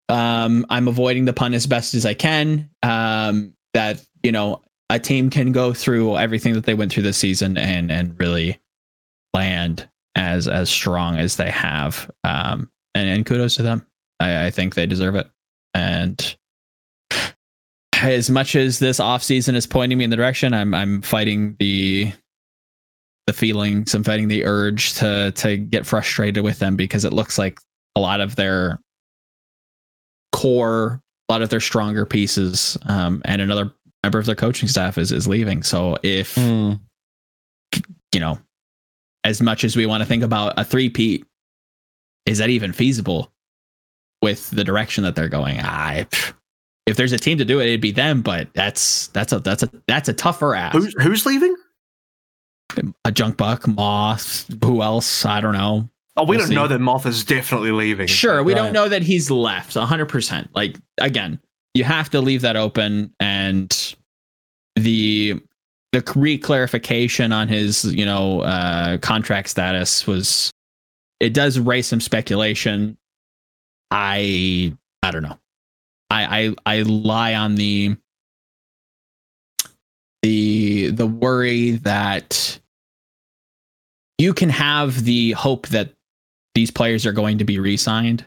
[0.10, 5.00] um i'm avoiding the pun as best as i can um that you know a
[5.00, 8.60] team can go through everything that they went through this season and and really
[9.34, 12.10] land as as strong as they have.
[12.24, 13.86] Um, and, and kudos to them.
[14.20, 15.30] I, I think they deserve it.
[15.74, 16.38] And
[18.04, 22.12] as much as this offseason is pointing me in the direction, I'm I'm fighting the
[23.28, 27.38] the feelings, I'm fighting the urge to to get frustrated with them because it looks
[27.38, 27.60] like
[27.96, 28.80] a lot of their
[30.32, 33.72] core, a lot of their stronger pieces, um, and another
[34.04, 35.64] member of their coaching staff is is leaving.
[35.64, 36.74] So if Hmm.
[38.14, 38.40] you know,
[39.24, 41.26] as much as we want to think about a three-peat,
[42.26, 43.32] is that even feasible
[44.22, 45.60] with the direction that they're going?
[45.62, 46.08] I
[46.88, 49.64] if there's a team to do it, it'd be them, but that's that's a that's
[49.64, 50.74] a that's a tougher ask.
[50.76, 51.56] Who's who's leaving?
[53.04, 55.26] a Junkbuck, moth, who else?
[55.26, 55.90] I don't know.
[56.16, 56.56] Oh, we We'll don't see.
[56.56, 58.08] know that Moth is definitely leaving.
[58.08, 58.62] Sure, we Right.
[58.64, 60.48] don't know that he's left 100%.
[60.56, 61.40] Like again,
[61.74, 63.96] you have to leave that open and
[64.78, 65.42] the
[65.92, 70.52] the reclarification on his, you know, uh contract status was
[71.20, 72.98] it does raise some speculation.
[73.92, 75.38] I I don't know.
[76.12, 77.96] I I I lie on the
[80.22, 82.60] the the worry that
[84.18, 85.94] you can have the hope that
[86.54, 88.26] these players are going to be re-signed.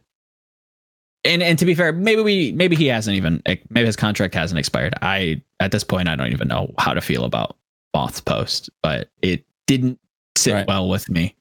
[1.25, 4.59] And and to be fair, maybe we maybe he hasn't even maybe his contract hasn't
[4.59, 4.95] expired.
[5.03, 7.57] I at this point I don't even know how to feel about
[7.95, 9.99] Moth's post, but it didn't
[10.37, 10.67] sit Right.
[10.67, 11.37] well with me.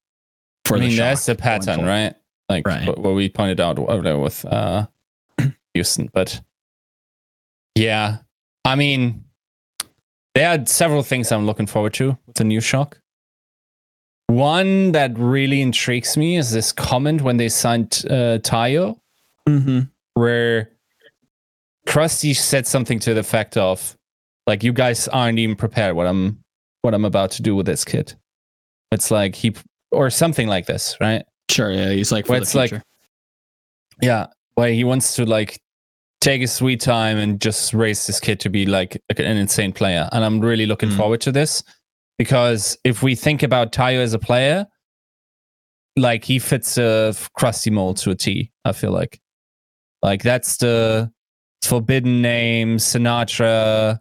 [0.66, 2.16] For I mean, the that's the pattern, right?
[2.48, 2.88] Like Right.
[2.88, 4.88] what, what we pointed out over there with uh,
[5.74, 6.10] Houston.
[6.14, 6.42] But
[7.76, 8.18] yeah,
[8.66, 9.24] I mean,
[10.36, 13.00] there are several things I'm looking forward to with the new shock.
[14.28, 18.98] One that really intrigues me is this comment when they signed uh, Tayo,
[19.48, 19.90] Mhm.
[20.14, 20.70] where
[21.86, 23.98] Crusty said something to the effect of,
[24.48, 26.40] like, you guys aren't even prepared what I'm
[26.82, 28.14] what I'm about to do with this kid.
[28.92, 29.54] It's like he
[29.92, 31.24] or something like this, right?
[31.50, 32.82] Sure, yeah, he's like the it's like-
[34.02, 35.60] Yeah, where he wants to like
[36.22, 40.08] take his sweet time and just raise this kid to be like an insane player.
[40.12, 40.98] And I'm really looking Mm.
[40.98, 41.64] forward to this
[42.18, 44.66] because if we think about Tayo as a player,
[45.98, 48.52] like he fits a crusty mold to a T.
[48.66, 49.20] I feel like,
[50.02, 51.12] like that's the
[51.64, 54.00] forbidden name Sinatra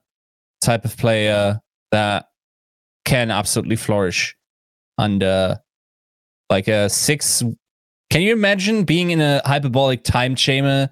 [0.63, 1.61] type of player
[1.91, 2.27] that
[3.05, 4.37] can absolutely flourish
[4.99, 5.59] under
[6.51, 7.43] like a six
[8.13, 10.91] can you imagine being in a hyperbolic time chamber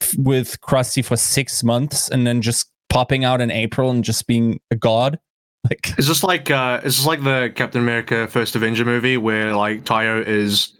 [0.00, 4.26] f- with Crusty for six months and then just popping out in April and just
[4.26, 5.18] being a god?
[5.70, 9.54] Like, Is this like uh is this like the Captain America First Avenger movie where
[9.54, 10.76] like Tayo is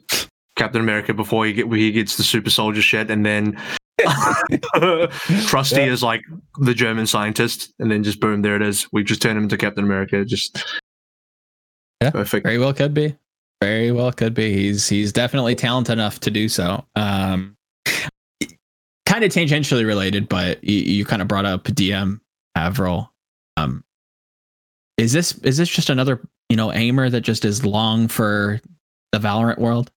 [0.56, 3.56] Captain America before he get where he gets the super soldier shit and then
[5.46, 5.86] Crusty Yeah.
[5.86, 6.22] is like
[6.60, 8.88] the German scientist and then just boom there it is.
[8.92, 10.24] We just turn him into Captain America.
[10.24, 10.64] Just
[12.02, 12.10] Yeah.
[12.10, 12.44] perfect.
[12.44, 13.14] Very well could be.
[13.62, 14.52] Very well could be.
[14.52, 16.84] He's he's definitely talented enough to do so.
[16.96, 17.56] Um,
[19.06, 22.20] kind of tangentially related, but you, you kind of brought up DM
[22.56, 23.12] Avril.
[23.56, 23.84] Um,
[24.98, 28.60] is this is this just another you know aimer that just is long for
[29.12, 29.92] the Valorant world?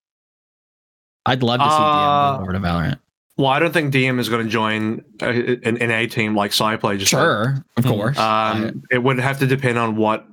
[1.25, 2.99] I'd love to see DM Uh, move over to Valorant.
[3.37, 6.51] Well, I don't think DM is going to join uh, an, an A team like
[6.51, 6.99] Cyplay.
[6.99, 7.89] Just Sure, of Hmm.
[7.89, 10.25] course, Um, it would have to depend on what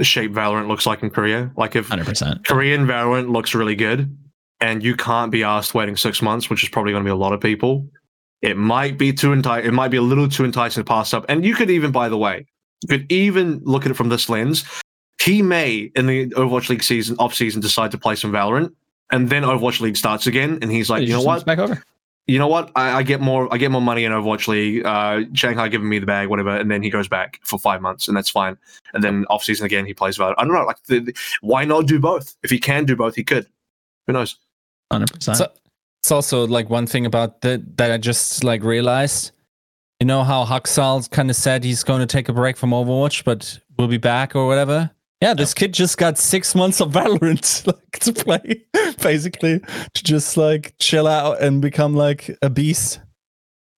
[0.00, 1.50] shape Valorant looks like in Korea.
[1.56, 2.46] Like if hundred percent.
[2.46, 4.16] Korean Valorant looks really good,
[4.60, 7.16] and you can't be asked waiting six months, which is probably going to be a
[7.16, 7.86] lot of people.
[8.42, 11.26] It might be too enti- It might be a little too enticing to pass up.
[11.28, 12.46] And you could even, by the way,
[12.82, 14.64] you could even look at it from this lens.
[15.22, 18.72] He may in the Overwatch League season off season decide to play some Valorant,
[19.12, 21.44] and then Overwatch League starts again, and he's like, you know what?
[21.44, 21.82] Back over.
[22.30, 22.70] You know what?
[22.76, 23.52] I, I get more.
[23.52, 24.86] I get more money in Overwatch League.
[24.86, 28.06] Uh, Shanghai giving me the bag, whatever, and then he goes back for five months,
[28.06, 28.56] and that's fine.
[28.94, 30.34] And then off season again, he plays Valorant.
[30.38, 30.64] I don't know.
[30.64, 32.36] Like, the, the- why not do both?
[32.44, 33.48] If he can do both, he could.
[34.06, 34.36] Who knows?
[34.92, 35.38] Hundred percent.
[35.38, 35.52] So-
[36.02, 39.32] it's also like one thing about that that I just like realized.
[39.98, 43.24] You know how Haksal kind of said he's going to take a break from Overwatch,
[43.24, 44.90] but will be back or whatever.
[45.20, 48.64] Yeah, this kid just got six months of Valorant like to play,
[49.02, 53.00] basically to just like chill out and become like a beast.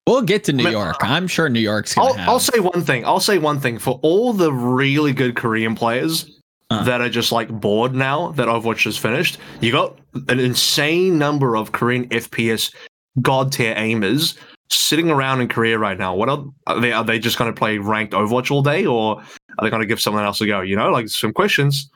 [0.06, 0.96] We'll get to New I mean, York.
[1.00, 2.28] I'm sure New York's gonna I'll, have.
[2.28, 3.04] I'll say one thing.
[3.04, 6.30] I'll say one thing for all the really good Korean players
[6.70, 6.84] Uh.
[6.84, 9.38] that are just like bored now that Overwatch is finished.
[9.60, 9.98] You got
[10.28, 12.72] an insane number of Korean FPS
[13.20, 14.36] god tier aimers
[14.70, 16.14] sitting around in Korea right now.
[16.14, 16.92] What are, are they?
[16.92, 19.22] Are they just going to play ranked Overwatch all day, or
[19.62, 20.60] are they going to give someone else a go?
[20.60, 21.88] You know, like some questions.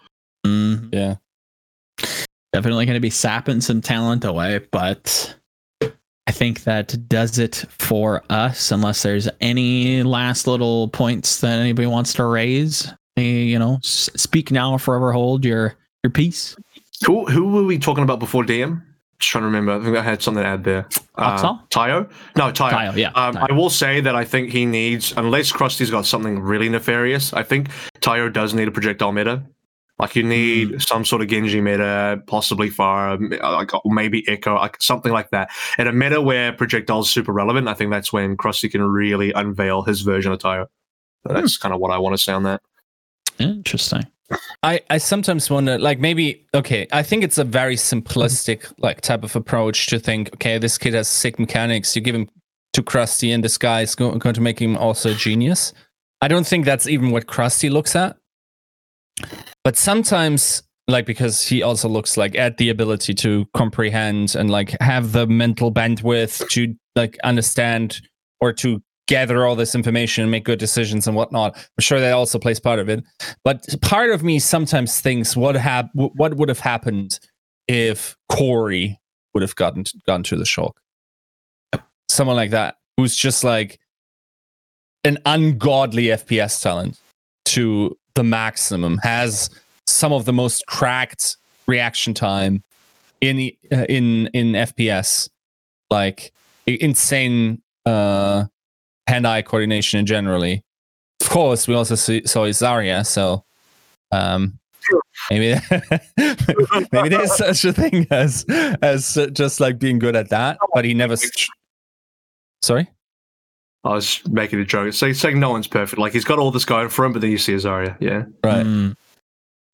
[0.47, 0.94] Mhm.
[0.94, 1.16] Yeah.
[2.52, 5.34] definitely going to be sapping some talent away, but
[5.82, 8.70] I think that does it for us.
[8.70, 14.72] Unless there's any last little points that anybody wants to raise, you know, speak now
[14.72, 16.56] or forever hold your your peace.
[17.05, 18.80] Who who were we talking about before DM?
[19.18, 19.72] Just trying to remember.
[19.72, 20.86] I think I had something to add there.
[21.14, 22.10] Uh, Tayo?
[22.36, 22.70] No, Tayo.
[22.70, 23.47] Tayo, yeah, Um, Tayo.
[23.51, 27.43] I will say that I think he needs, unless Crusty's got something really nefarious, I
[27.43, 27.68] think
[28.01, 29.43] Tayo does need a projectile meta.
[29.98, 30.78] Like you need Hmm.
[30.78, 35.48] some sort of Genji meta, possibly Fire, like maybe Echo, like something like that.
[35.78, 39.32] And a meta where projectiles are super relevant, I think that's when Krusty can really
[39.32, 40.66] unveil his version of Tayo.
[41.26, 41.40] So Hmm.
[41.40, 42.60] that's kind of what I want to say on that.
[43.38, 44.06] Interesting.
[44.62, 48.82] I, I sometimes wonder, like maybe okay, I think it's a very simplistic mm-hmm.
[48.82, 51.94] like type of approach to think, okay, this kid has sick mechanics.
[51.94, 52.28] You give him
[52.73, 55.73] to Crusty, and this guy is go- going to make him also a genius.
[56.20, 58.16] I don't think that's even what Crusty looks at.
[59.65, 64.77] But sometimes, like because he also looks like at the ability to comprehend and like
[64.81, 68.01] have the mental bandwidth to like understand
[68.40, 71.57] or to gather all this information and make good decisions and whatnot.
[71.57, 73.05] I'm sure that also plays part of it.
[73.45, 77.19] But part of me sometimes thinks what hap- what would have happened
[77.69, 78.99] if Corey
[79.35, 80.81] would have gotten gone to the shock.
[82.09, 83.78] Someone like that who's just like
[85.05, 86.99] an ungodly FPS talent
[87.45, 89.51] to the maximum has
[89.87, 92.65] some of the most cracked reaction time
[93.20, 95.28] in uh, in in FPS
[95.91, 96.33] like
[96.66, 98.45] insane uh
[99.07, 100.62] hand-eye coordination in generally
[101.20, 103.45] of course we also see, saw Zarya so
[104.12, 104.59] um
[105.31, 105.59] maybe
[106.93, 108.45] maybe there's such a thing as
[108.83, 111.49] as uh, just like being good at that but he never s-
[112.62, 112.89] sorry
[113.85, 114.89] I was making a joke.
[114.89, 116.01] It's like, saying no one's perfect.
[116.01, 117.97] Like he's got all this going for him, but then you see Azaria.
[118.01, 118.24] Yeah.
[118.43, 118.97] right Mm.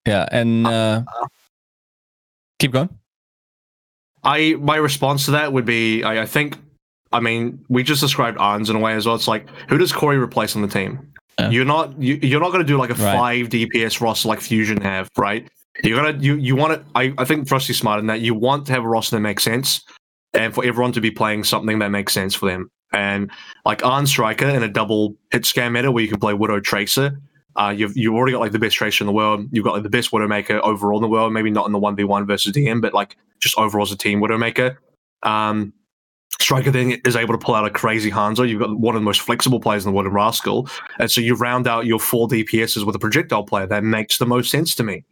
[0.06, 1.02] yeah and uh
[2.58, 2.90] keep going
[4.22, 6.58] I my response to that would be I, I think
[7.12, 9.14] I mean we just described ANS in a way as well.
[9.14, 11.12] It's like who does Corey replace on the team?
[11.38, 11.50] Yeah.
[11.50, 13.16] You're not you, you're not going to do like a Right.
[13.16, 15.48] five DPS roster like Fusion have, right?
[15.82, 16.82] You're gonna you you want it.
[16.94, 19.42] I I think Crusty's smart in that you want to have a roster that makes
[19.42, 19.82] sense,
[20.34, 22.70] and for everyone to be playing something that makes sense for them.
[22.92, 23.30] And
[23.64, 27.18] like Arn Striker in a double hit scan meta where you can play Widow Tracer.
[27.56, 29.46] Uh, you've you've already got like the best tracer in the world.
[29.50, 31.32] You've got like the best Widowmaker overall in the world.
[31.32, 33.96] Maybe not in the one v one versus DM, but like just overall as a
[33.96, 34.76] team Widowmaker.
[35.22, 35.72] Um,
[36.42, 38.48] Striker then is able to pull out a crazy Hanzo.
[38.48, 40.68] You've got one of the most flexible players in the world in Rascal.
[40.98, 43.66] And so you round out your four DPSs with a projectile player.
[43.66, 45.04] That makes the most sense to me.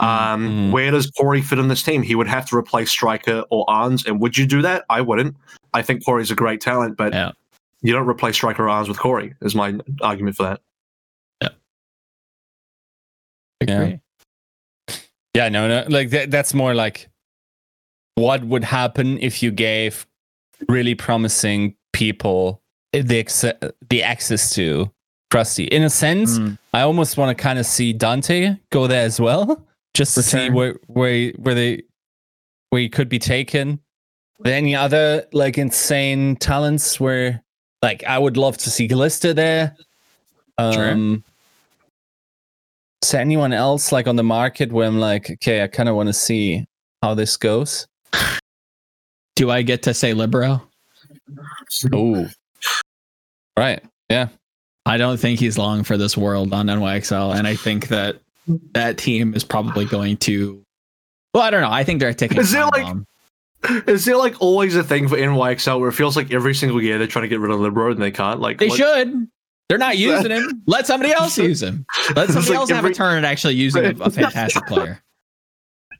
[0.00, 0.70] Um, Mm.
[0.72, 2.02] Where does Corey fit in this team?
[2.02, 4.04] He would have to replace Striker or ANS.
[4.06, 4.84] And would you do that?
[4.90, 5.36] I wouldn't.
[5.72, 7.30] I think Corey's a great talent, but Yeah.
[7.82, 10.60] you don't replace Striker or ANS with Corey, is my argument for that.
[11.42, 11.48] Yeah.
[13.60, 14.00] Agree.
[15.34, 17.08] Yeah, no, no, like that, that's more like
[18.14, 20.06] what would happen if you gave
[20.68, 22.60] really promising people
[22.92, 24.90] the acce- the access to
[25.30, 25.64] Crusty.
[25.64, 26.58] In a sense, Mm.
[26.72, 30.48] I almost want to kind of see Danteh go there as well, just to see
[30.50, 31.82] where where where they
[32.70, 33.80] where he could be taken.
[34.40, 37.42] Are there any other like insane talents where
[37.82, 39.76] like I would love to see Glista there.
[40.60, 40.90] Sure.
[40.92, 41.24] Um
[43.02, 45.96] is there anyone else like on the market where I'm like, okay, I kind of
[45.96, 46.64] want to see
[47.02, 47.86] how this goes?
[49.36, 50.62] Do I get to say Libero?
[51.92, 52.28] Oh,
[53.58, 54.28] right, yeah.
[54.86, 58.18] I don't think he's long for this world on NYXL, and I think that
[58.74, 60.62] that team is probably going to.
[61.32, 61.70] Well, I don't know.
[61.70, 62.38] I think they're taking.
[62.38, 63.06] Is there, like- bomb.
[63.86, 66.98] Is there like always a thing for NYXL where it feels like every single year
[66.98, 68.38] they're trying to get rid of Libero and they can't?
[68.40, 69.26] Like they what- should?
[69.70, 70.62] They're not using him.
[70.66, 71.86] Let somebody else use him.
[72.14, 75.00] Let somebody like else have a turn at actually using a, a fantastic player.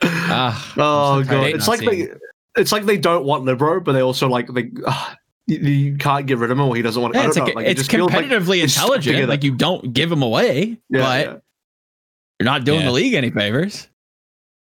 [0.02, 2.12] Ah, Oh so god, it's like seeing they,
[2.57, 4.71] it's like they don't want Libero, but they also like they.
[4.87, 5.15] Uh,
[5.47, 7.15] you, you can't get rid of him, or he doesn't want.
[7.15, 7.59] Yeah, I it's, don't like, know.
[7.61, 9.29] Like, it it's just feels like- competitively intelligent.
[9.29, 11.37] Like you don't give him away, Yeah, but yeah.
[12.41, 12.87] you're not doing Yeah.
[12.87, 13.89] the league any favors.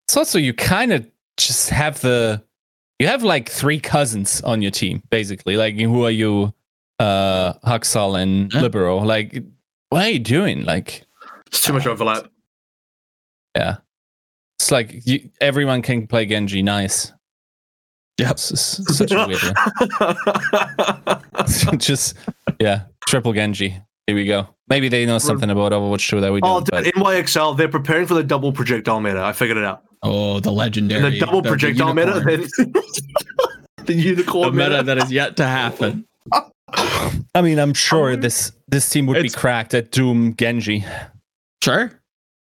[0.08, 2.44] It's also you kind of just have the
[3.00, 5.56] you have like three cousins on your team basically.
[5.58, 6.54] Like who are you?
[7.00, 8.62] Uh, Haksal and Yeah.
[8.62, 8.98] Libero.
[8.98, 9.42] Like,
[9.88, 10.66] what are you doing?
[10.66, 11.06] Like,
[11.48, 12.30] it's too much overlap.
[13.56, 13.78] yeah,
[14.60, 16.62] it's like you, everyone can play Genji.
[16.62, 17.14] Nice.
[18.20, 18.32] Yep.
[18.32, 19.42] It's just such a weird.
[21.68, 21.80] one.
[21.80, 22.16] just
[22.60, 23.78] yeah, triple Genji.
[24.08, 24.48] Here we go.
[24.68, 26.84] Maybe they know something about Overwatch 2 that we oh, don't.
[26.84, 29.22] dude, but NYXL, they're preparing for the double projectile meta.
[29.22, 29.84] I figured it out.
[30.04, 32.14] Oh, the legendary, the double the- the projectile meta.
[32.14, 32.50] unicorn.
[32.58, 32.74] then-
[33.86, 34.84] the unicorn the meta meta.
[34.84, 36.06] that is yet to happen.
[37.36, 40.84] I mean, I'm sure this this team would be cracked at Doom Genji.
[41.64, 41.92] Sure,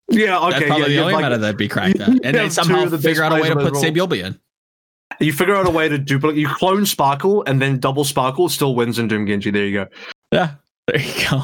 [0.08, 0.50] Yeah, okay.
[0.50, 2.98] that's probably yeah, the only like- meta that'd be cracked at, and they somehow the
[2.98, 4.12] figure out a way to put the world.
[4.14, 4.38] In.
[5.20, 6.38] You figure out a way to duplicate.
[6.38, 9.50] You clone Sparkr and then double Sparkr still wins in Doom Genji.
[9.50, 9.86] There you go.
[10.32, 10.54] Yeah,
[10.86, 11.42] there you go.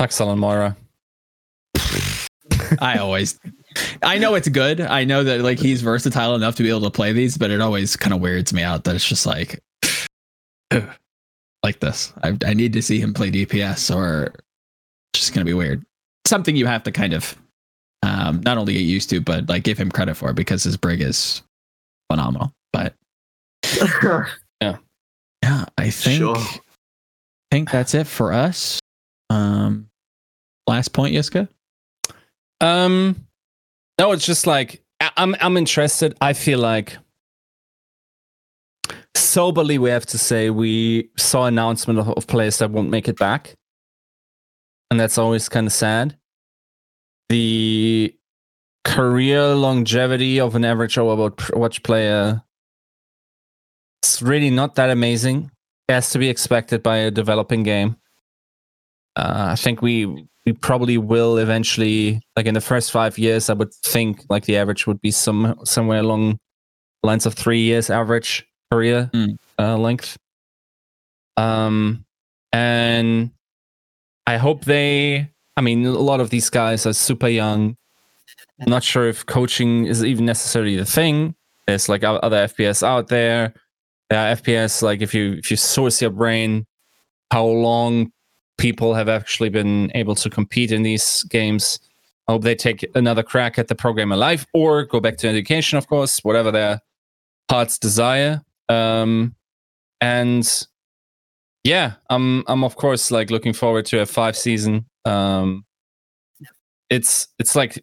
[0.00, 0.76] Haksal and Moira.
[2.80, 3.38] I always
[4.02, 4.80] I know it's good.
[4.80, 7.60] I know that like he's versatile enough to be able to play these, but it
[7.60, 9.60] always kind of weirds me out that it's just like
[11.62, 12.12] like this.
[12.22, 14.34] I, I need to see him play DPS or
[15.12, 15.84] it's just gonna be weird.
[16.26, 17.36] Something you have to kind of
[18.02, 21.00] um not only get used to, but like give him credit for because his brig
[21.00, 21.42] is
[22.10, 22.52] phenomenal.
[24.60, 24.80] But
[25.42, 26.36] yeah, I think Sure.
[26.36, 26.58] I
[27.50, 28.80] think that's it for us.
[29.30, 29.88] Um
[30.66, 31.48] last point, Yiska?
[32.60, 33.26] Um,
[33.98, 35.36] no, it's just like I- I'm.
[35.40, 36.16] I'm interested.
[36.20, 36.98] I feel like
[39.14, 43.16] soberly, we have to say we saw announcement of, of players that won't make it
[43.18, 43.54] back,
[44.90, 46.16] and that's always kind of sad.
[47.28, 48.14] The
[48.84, 52.42] career longevity of an average Overwatch player
[54.02, 55.50] it's really not that amazing.
[55.88, 57.96] As to be expected by a developing game.
[59.16, 60.04] Uh, I think we
[60.44, 64.56] we probably will eventually, like in the first five years, I would think like the
[64.58, 66.38] average would be some somewhere along
[67.02, 69.36] lines of three years average career Mm.
[69.58, 70.18] uh, length.
[71.36, 72.04] Um,
[72.52, 73.30] and
[74.26, 75.30] I hope they.
[75.56, 77.76] I mean, a lot of these guys are super young.
[78.60, 81.34] I'm not sure if coaching is even necessarily the thing.
[81.66, 83.54] There's like other FPS out there.
[84.10, 86.66] Are FPS like if you if you source your brain,
[87.30, 88.10] how long
[88.58, 91.78] people have actually been able to compete in these games.
[92.26, 95.78] I hope they take another crack at the program alive or go back to education,
[95.78, 96.80] of course, whatever their
[97.50, 98.42] hearts desire.
[98.68, 99.34] Um,
[100.02, 100.66] and
[101.64, 104.84] yeah, I'm I'm of course like looking forward to a five season.
[105.06, 105.64] Um,
[106.90, 107.82] it's it's like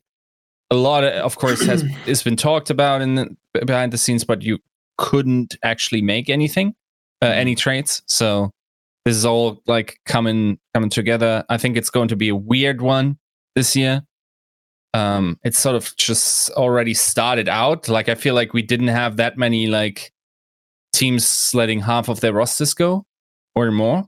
[0.69, 3.35] a lot of, of course has it's been talked about in the,
[3.65, 4.60] behind the scenes, but you
[4.97, 6.73] couldn't actually make anything,
[7.22, 8.01] uh, any trades.
[8.07, 8.51] So
[9.05, 11.43] this is all like coming coming together.
[11.49, 13.17] I think it's going to be a weird one
[13.55, 14.01] this year.
[14.93, 17.89] Um, it's sort of just already started out.
[17.89, 20.11] Like I feel like we didn't have that many like
[20.93, 23.05] teams letting half of their rosters go
[23.55, 24.05] or more.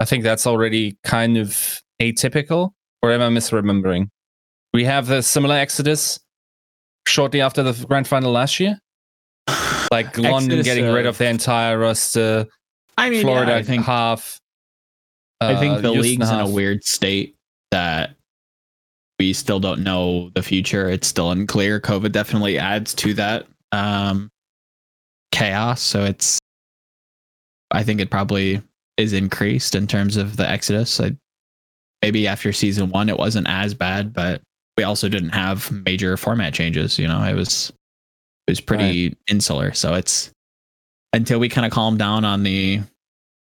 [0.00, 2.72] I think that's already kind of atypical.
[3.00, 4.08] Or am I misremembering?
[4.74, 6.18] We have the similar exodus
[7.06, 8.78] shortly after the grand final last year.
[9.90, 12.46] Like London Exodus, getting rid of the entire roster.
[12.96, 14.38] I mean, Florida yeah, I think half.
[15.40, 17.36] I think uh, the Houston league's in a weird state
[17.70, 18.16] that
[19.18, 20.88] we still don't know the future.
[20.88, 21.80] It's still unclear.
[21.80, 24.30] COVID definitely adds to that um,
[25.32, 25.80] chaos.
[25.80, 26.38] So it's,
[27.70, 28.62] I think it probably
[28.96, 31.00] is increased in terms of the exodus.
[31.00, 31.16] I,
[32.02, 34.40] maybe after season one, it wasn't as bad, but
[34.76, 36.98] we also didn't have major format changes.
[36.98, 37.72] You know, it was
[38.48, 39.72] it was pretty insular.
[39.74, 40.32] So it's
[41.12, 42.80] until we kind of calm down on the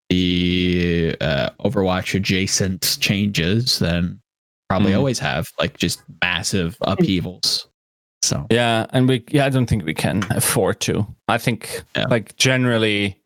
[0.09, 4.21] the uh, Overwatch adjacent changes, then
[4.69, 4.97] probably Mhm.
[4.99, 7.69] always have like just massive upheavals.
[8.23, 11.07] So Yeah, and we yeah, I don't think we can afford to.
[11.29, 12.07] I think Yeah.
[12.11, 13.17] like generally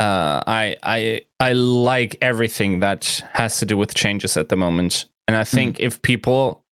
[0.00, 5.06] uh I I I like everything that has to do with changes at the moment.
[5.28, 6.64] And I think if people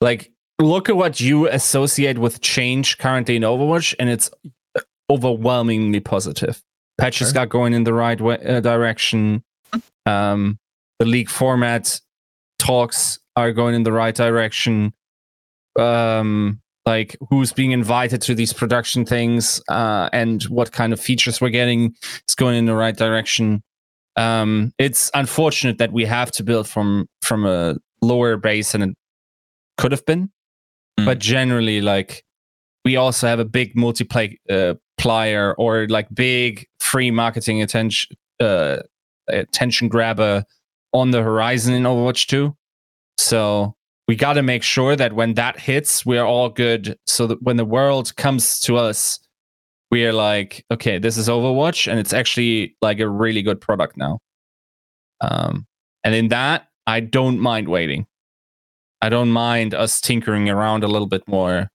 [0.00, 0.30] like
[0.60, 4.30] look at what you associate with change currently in Overwatch and it's
[5.08, 6.62] overwhelmingly positive.
[6.98, 7.34] Patches Sure.
[7.34, 9.42] got going in the right way, uh, direction.
[10.06, 10.58] Um
[10.98, 11.98] the league format
[12.58, 14.92] talks are going in the right direction
[15.78, 21.40] um like who's being invited to these production things uh and what kind of features
[21.40, 21.94] we're getting
[22.28, 23.62] is going in the right direction
[24.16, 28.94] um it's unfortunate that we have to build from from a lower base than it
[29.78, 30.30] could have been
[31.00, 31.06] Mm.
[31.06, 32.24] but generally like
[32.84, 38.78] we also have a big multiplayer uh, player or like big free marketing attention uh
[39.28, 40.44] attention grabber
[40.92, 42.54] on the horizon in overwatch 2
[43.18, 43.74] so
[44.10, 46.98] we got to make sure that when that hits, we're all good.
[47.06, 49.20] So that when the world comes to us,
[49.92, 54.18] we're like, okay, this is Overwatch, and it's actually like a really good product now.
[55.20, 55.64] Um,
[56.02, 58.04] and in that, I don't mind waiting.
[59.02, 61.68] I don't mind us tinkering around a little bit more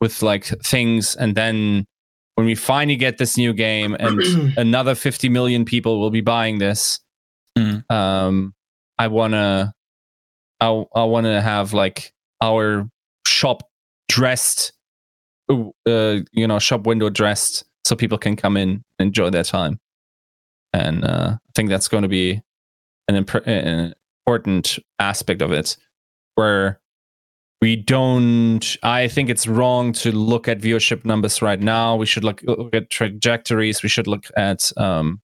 [0.00, 1.86] with like things, and then
[2.34, 4.20] when we finally get this new game, and
[4.56, 6.98] another 50 million people will be buying this,
[7.58, 7.84] Mhm.
[7.90, 8.54] um,
[8.98, 9.72] I wanna
[10.60, 12.88] I I want to have like our
[13.26, 13.62] shop
[14.08, 14.72] dressed,
[15.50, 15.64] uh,
[16.32, 19.78] you know, shop window dressed, so people can come in and enjoy their time.
[20.72, 22.40] And uh, I think that's going to be
[23.08, 23.92] an, imp- an
[24.26, 25.76] important aspect of it,
[26.34, 26.80] where
[27.60, 28.76] we don't.
[28.82, 31.94] I think it's wrong to look at viewership numbers right now.
[31.94, 33.82] We should look, look at trajectories.
[33.84, 35.20] We should look at um,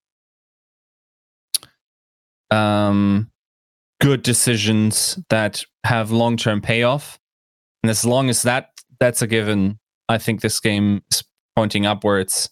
[2.53, 3.31] um,
[4.01, 7.19] good decisions that have long term payoff.
[7.83, 8.71] And as long as that
[9.01, 11.25] that's a given, I think this game is
[11.57, 12.51] pointing upwards.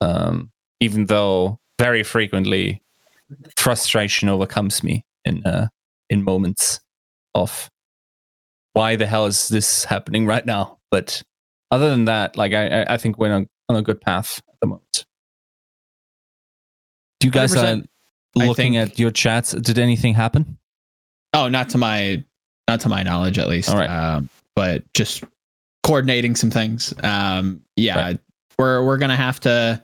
[0.00, 2.82] Um, even though very frequently
[3.56, 5.68] frustration overcomes me in uh,
[6.08, 6.80] in moments
[7.34, 7.70] of
[8.74, 10.78] why the hell is this happening right now?
[10.90, 11.22] But
[11.70, 14.66] other than that, like I, I think we're on, on a good path at the
[14.66, 15.04] moment.
[17.20, 17.82] Do you guys are
[18.34, 19.52] looking think- at your chats?
[19.52, 20.58] Did anything happen?
[21.34, 22.22] Oh, not to my
[22.68, 23.70] not to my knowledge at least.
[23.70, 23.88] All right.
[23.88, 25.24] Um, but just
[25.82, 26.92] coordinating some things.
[27.02, 28.20] Um, yeah, Right.
[28.58, 29.82] we're we're gonna have to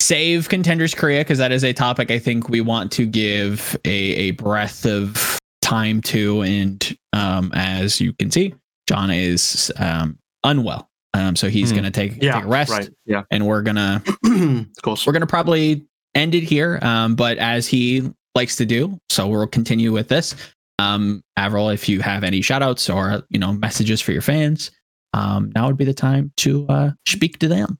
[0.00, 3.90] save contenders Korea because that is a topic I think we want to give a
[3.90, 6.42] a breadth of time to.
[6.42, 8.54] And um, as you can see,
[8.88, 10.88] John is um, unwell.
[11.14, 11.76] Um, so he's Hmm.
[11.76, 12.88] gonna take, Yeah, take a rest, right.
[13.06, 15.06] Yeah, and we're gonna of course.
[15.06, 16.78] we're gonna probably end it here.
[16.82, 18.02] Um, but as he
[18.34, 20.34] likes to do, so we'll continue with this.
[20.80, 24.72] Um, Avril, if you have any shout outs or you know messages for your fans,
[25.12, 27.78] um, now would be the time to uh, speak to them.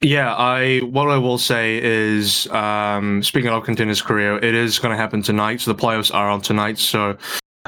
[0.00, 4.92] Yeah, I what I will say is, um, speaking of contenders Korea, it is going
[4.92, 5.60] to happen tonight.
[5.60, 6.78] So the playoffs are on tonight.
[6.78, 7.16] So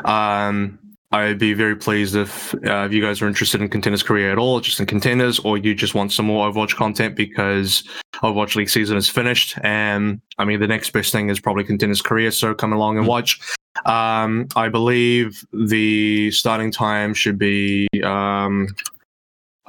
[0.04, 0.78] um,
[1.10, 4.38] I'd be very pleased if uh, if you guys are interested in contenders Korea at
[4.38, 7.82] all, just in contenders, or you just want some more Overwatch content because
[8.22, 9.58] Overwatch League season is finished.
[9.64, 12.30] And I mean, the next best thing is probably contenders Korea.
[12.30, 13.40] So come along and watch.
[13.86, 18.68] Um, I believe the starting time should be um,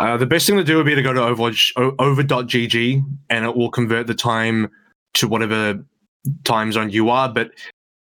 [0.01, 3.55] uh, the best thing to do would be to go to Overwatch over.gg and it
[3.55, 4.69] will convert the time
[5.13, 5.83] to whatever
[6.43, 7.29] time zone you are.
[7.29, 7.51] But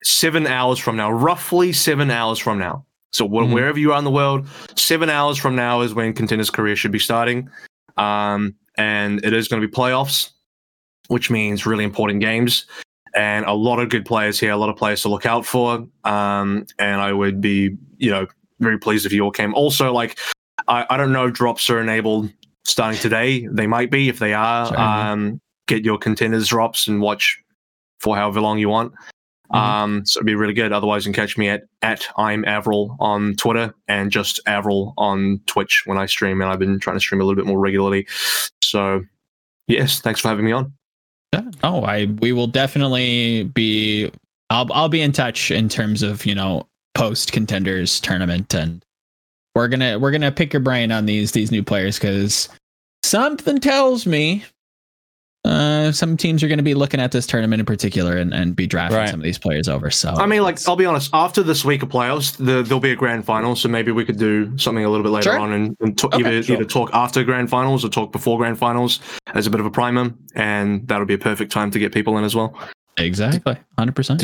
[0.04, 2.86] seven hours from now, roughly seven hours from now.
[3.12, 3.52] So Mhm.
[3.52, 6.92] wherever you are in the world, seven hours from now is when Contenders Korea should
[6.92, 7.50] be starting.
[7.98, 10.30] Um, and it is going to be playoffs,
[11.10, 12.66] which means really important games
[13.16, 15.86] and a lot of good players here, a lot of players to look out for.
[16.06, 18.28] Um, and I would be, you know,
[18.60, 19.54] very pleased if you all came.
[19.54, 20.18] Also, like,
[20.68, 22.32] I, I don't know if drops are enabled
[22.66, 23.48] starting today.
[23.48, 24.10] They might be.
[24.10, 27.40] If they are, um, get your contenders drops and watch
[28.00, 28.94] for however long you want.
[29.52, 29.58] Mhm.
[29.58, 30.72] Um, so it'd be really good.
[30.72, 35.42] Otherwise, you can catch me at at I'm Avril on Twitter and just Avril on
[35.48, 36.42] Twitch when I stream.
[36.42, 38.06] And I've been trying to stream a little bit more regularly.
[38.62, 39.04] So,
[39.68, 40.72] yes, thanks for having me on.
[41.34, 41.50] Yeah.
[41.64, 44.12] Oh, I we will definitely be.
[44.52, 48.84] I'll I'll be in touch in terms of you know post contenders tournament, and
[49.60, 52.50] we're gonna we're gonna pick your brain on these these new players because
[53.04, 54.44] something tells me.
[55.46, 58.58] Uh, some teams are going to be looking at this tournament in particular and, and
[58.58, 59.10] be drafting Right.
[59.10, 59.90] some of these players over.
[59.90, 61.10] So I mean, like, I'll be honest.
[61.14, 64.20] After this week of playoffs, the, there'll be a grand final, so maybe we could
[64.20, 65.40] do something a little bit later Sure.
[65.40, 66.56] on and, and talk, Okay, either sure.
[66.58, 69.72] either talk after grand finals or talk before grand finals as a bit of a
[69.72, 72.54] primer, and that'll be a perfect time to get people in as well.
[72.98, 74.22] exactly, hundred percent.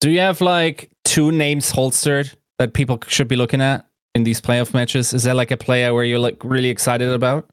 [0.00, 3.85] Do you have like two names holstered that people should be looking at
[4.16, 5.14] in these playoff matches?
[5.14, 7.48] Is there like a player where you're like really excited about?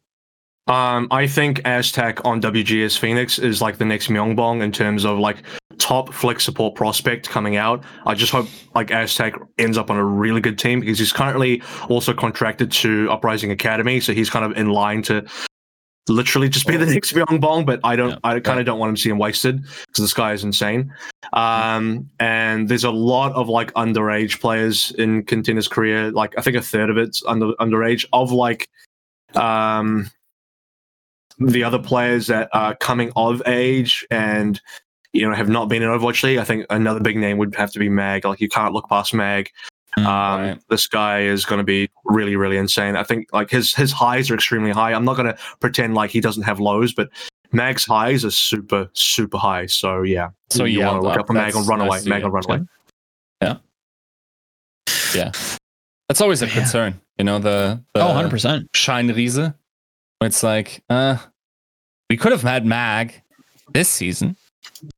[0.67, 5.19] Um, I think Aztec on WGS Phoenix is like the next Myongbong in terms of
[5.19, 5.43] like
[5.77, 7.83] top flick support prospect coming out.
[8.05, 11.61] I just hope like Aztec ends up on a really good team because he's currently
[11.89, 15.25] also contracted to Uprising Academy, so he's kind of in line to
[16.09, 18.89] literally just be the next bong But I don't, Yeah, I kind of don't want
[18.89, 20.93] him to see him wasted because this guy is insane.
[21.31, 26.11] Um, and there's a lot of like underage players in Contenders Korea.
[26.11, 28.69] Like I think a third of it's under underage of like
[29.35, 30.09] um
[31.39, 34.61] the other players that are coming of age and
[35.13, 36.37] you know have not been in Overwatch League.
[36.37, 38.25] I think another big name would have to be Mag.
[38.25, 39.49] Like you can't look past Mag.
[39.97, 40.59] Mm, Um, right.
[40.69, 42.95] This guy is going to be really, really insane.
[42.95, 44.93] I think like his his highs are extremely high.
[44.93, 47.09] I'm not going to pretend like he doesn't have lows, but
[47.51, 49.67] Mag's highs are super, super high.
[49.67, 51.19] So yeah, So you want to look up.
[51.21, 51.97] up for Mag That's- on Runaway.
[51.97, 52.65] I see Mag on yeah, Runaway.
[56.09, 56.53] That's always a Yeah.
[56.53, 58.67] concern, you know, the, the Oh, 100 percent.
[58.75, 59.53] Shine Riese.
[60.21, 61.17] It's like, uh,
[62.09, 63.21] we could have had Mag
[63.73, 64.35] this season.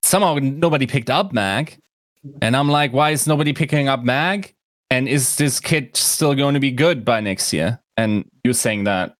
[0.03, 1.77] Somehow nobody picked up Mag.
[2.41, 4.53] And I'm like, why is nobody picking up Mag?
[4.89, 7.79] And is this kid still going to be good by next year?
[7.97, 9.15] And you saying that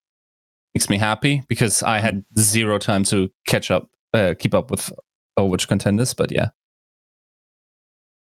[0.74, 4.92] makes me happy because I had zero time to catch up, uh, keep up with
[5.40, 6.14] Overwatch contenders.
[6.14, 6.50] But yeah,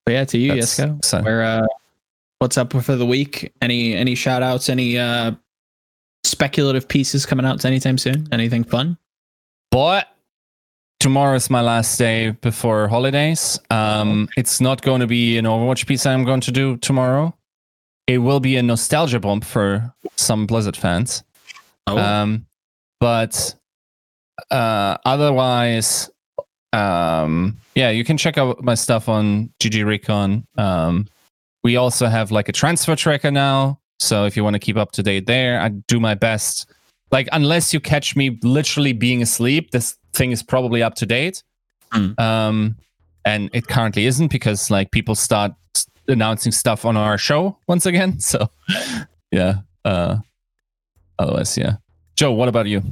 [0.05, 0.99] But yeah, to you, That's Yiska.
[0.99, 1.25] exciting.
[1.25, 1.67] Where uh,
[2.39, 3.53] what's up for the week?
[3.61, 4.69] Any any shout outs?
[4.69, 5.33] Any uh
[6.25, 8.29] speculative pieces coming out anytime soon?
[8.33, 8.99] Anything fun?
[9.73, 10.09] but
[11.07, 13.61] tomorrow is my last day before holidays.
[13.71, 17.33] Um, it's not going to be an Overwatch piece I'm going to do tomorrow.
[18.09, 21.23] It will be a nostalgia bump for some Blizzard fans.
[21.87, 22.47] Oh, Um,
[22.99, 23.55] but
[24.51, 26.11] uh, otherwise,
[26.73, 30.45] um, yeah, you can check out my stuff on GG Recon.
[30.59, 31.07] Um,
[31.63, 34.91] we also have like a transfer tracker now So if you want to keep up
[34.93, 36.69] to date there, I do my best.
[37.13, 41.43] Like unless you catch me literally being asleep, this thing is probably up to date.
[41.93, 42.13] Hmm.
[42.19, 42.77] Um,
[43.25, 45.53] and it currently isn't because like people start
[46.09, 48.19] announcing stuff on our show once again.
[48.21, 48.51] So
[49.31, 49.61] yeah.
[49.85, 50.19] Uh,
[51.19, 51.77] otherwise, yeah.
[52.17, 52.83] Joe, what about you?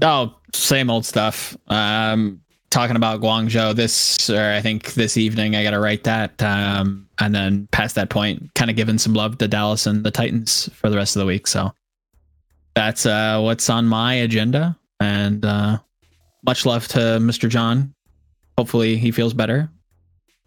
[0.00, 1.56] Oh, same old stuff.
[1.68, 6.42] Um, talking about Guangzhou this, or I think this evening, I got to write that.
[6.42, 10.10] Um, and then past that point, kind of giving some love to Dallas and the
[10.10, 11.46] Titans for the rest of the week.
[11.46, 11.72] So
[12.74, 14.76] that's uh, what's on my agenda.
[15.00, 15.78] And uh,
[16.44, 17.48] much love to Mr.
[17.48, 17.94] John.
[18.58, 19.70] Hopefully he feels better.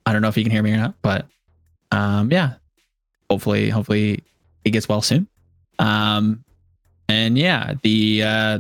[0.06, 1.28] I don't know if he can hear me or not, but
[1.92, 2.54] um, yeah,
[3.30, 4.24] hopefully, hopefully
[4.64, 5.28] he gets well soon.
[5.80, 6.44] Um,
[7.10, 8.60] and yeah, the uh,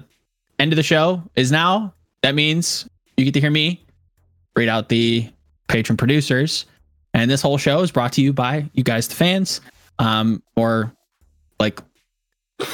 [0.60, 1.94] end of the show is now.
[2.22, 3.86] That means you get to hear me
[4.56, 5.30] read out the
[5.68, 6.66] patron producers.
[7.14, 9.62] And this whole show is brought to you by you guys, the fans,
[10.00, 10.94] um, or
[11.60, 11.82] like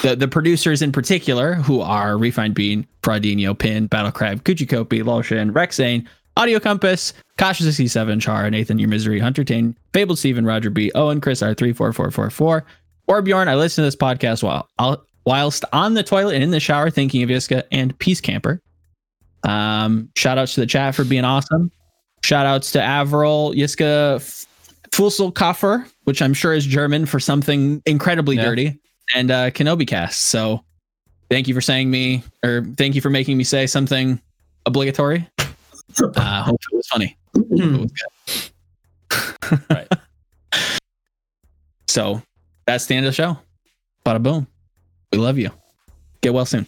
[0.04, 5.02] the the producers in particular, who are Refined Bean, Fraudinho, Pin, Battle Crab, Gucci Kopi,
[5.04, 6.06] Loshin, Rexane,
[6.38, 11.42] Audio Compass, Kasha67, Char, Nathan, Your Misery, Hunter Tane, Fabled Steven, Roger B, Owen, Chris
[11.42, 12.62] R34444,
[13.08, 13.48] or Bjorn.
[13.48, 16.90] I listen to this podcast while I'll, whilst on the toilet and in the shower
[16.90, 18.62] thinking of Yiska and Peace Camper.
[19.44, 21.72] Um, shout outs to the chat for being awesome.
[22.24, 24.46] Shout outs to Avril, Yiska,
[24.92, 28.44] Fusselkoffer, which I'm sure is German for something incredibly Yeah.
[28.46, 28.80] dirty,
[29.16, 30.28] and uh, Kenobi Cast.
[30.28, 30.64] So
[31.30, 34.20] thank you for saying me, or thank you for making me say something
[34.66, 35.28] obligatory.
[36.16, 37.18] Uh, hope it was funny.
[37.36, 38.52] It was
[39.10, 39.60] good.
[39.70, 39.88] Right.
[41.90, 42.22] So
[42.66, 43.38] that's the end of the show.
[44.06, 44.48] Bada boom.
[45.12, 45.52] We love you.
[46.22, 46.66] Get well soon.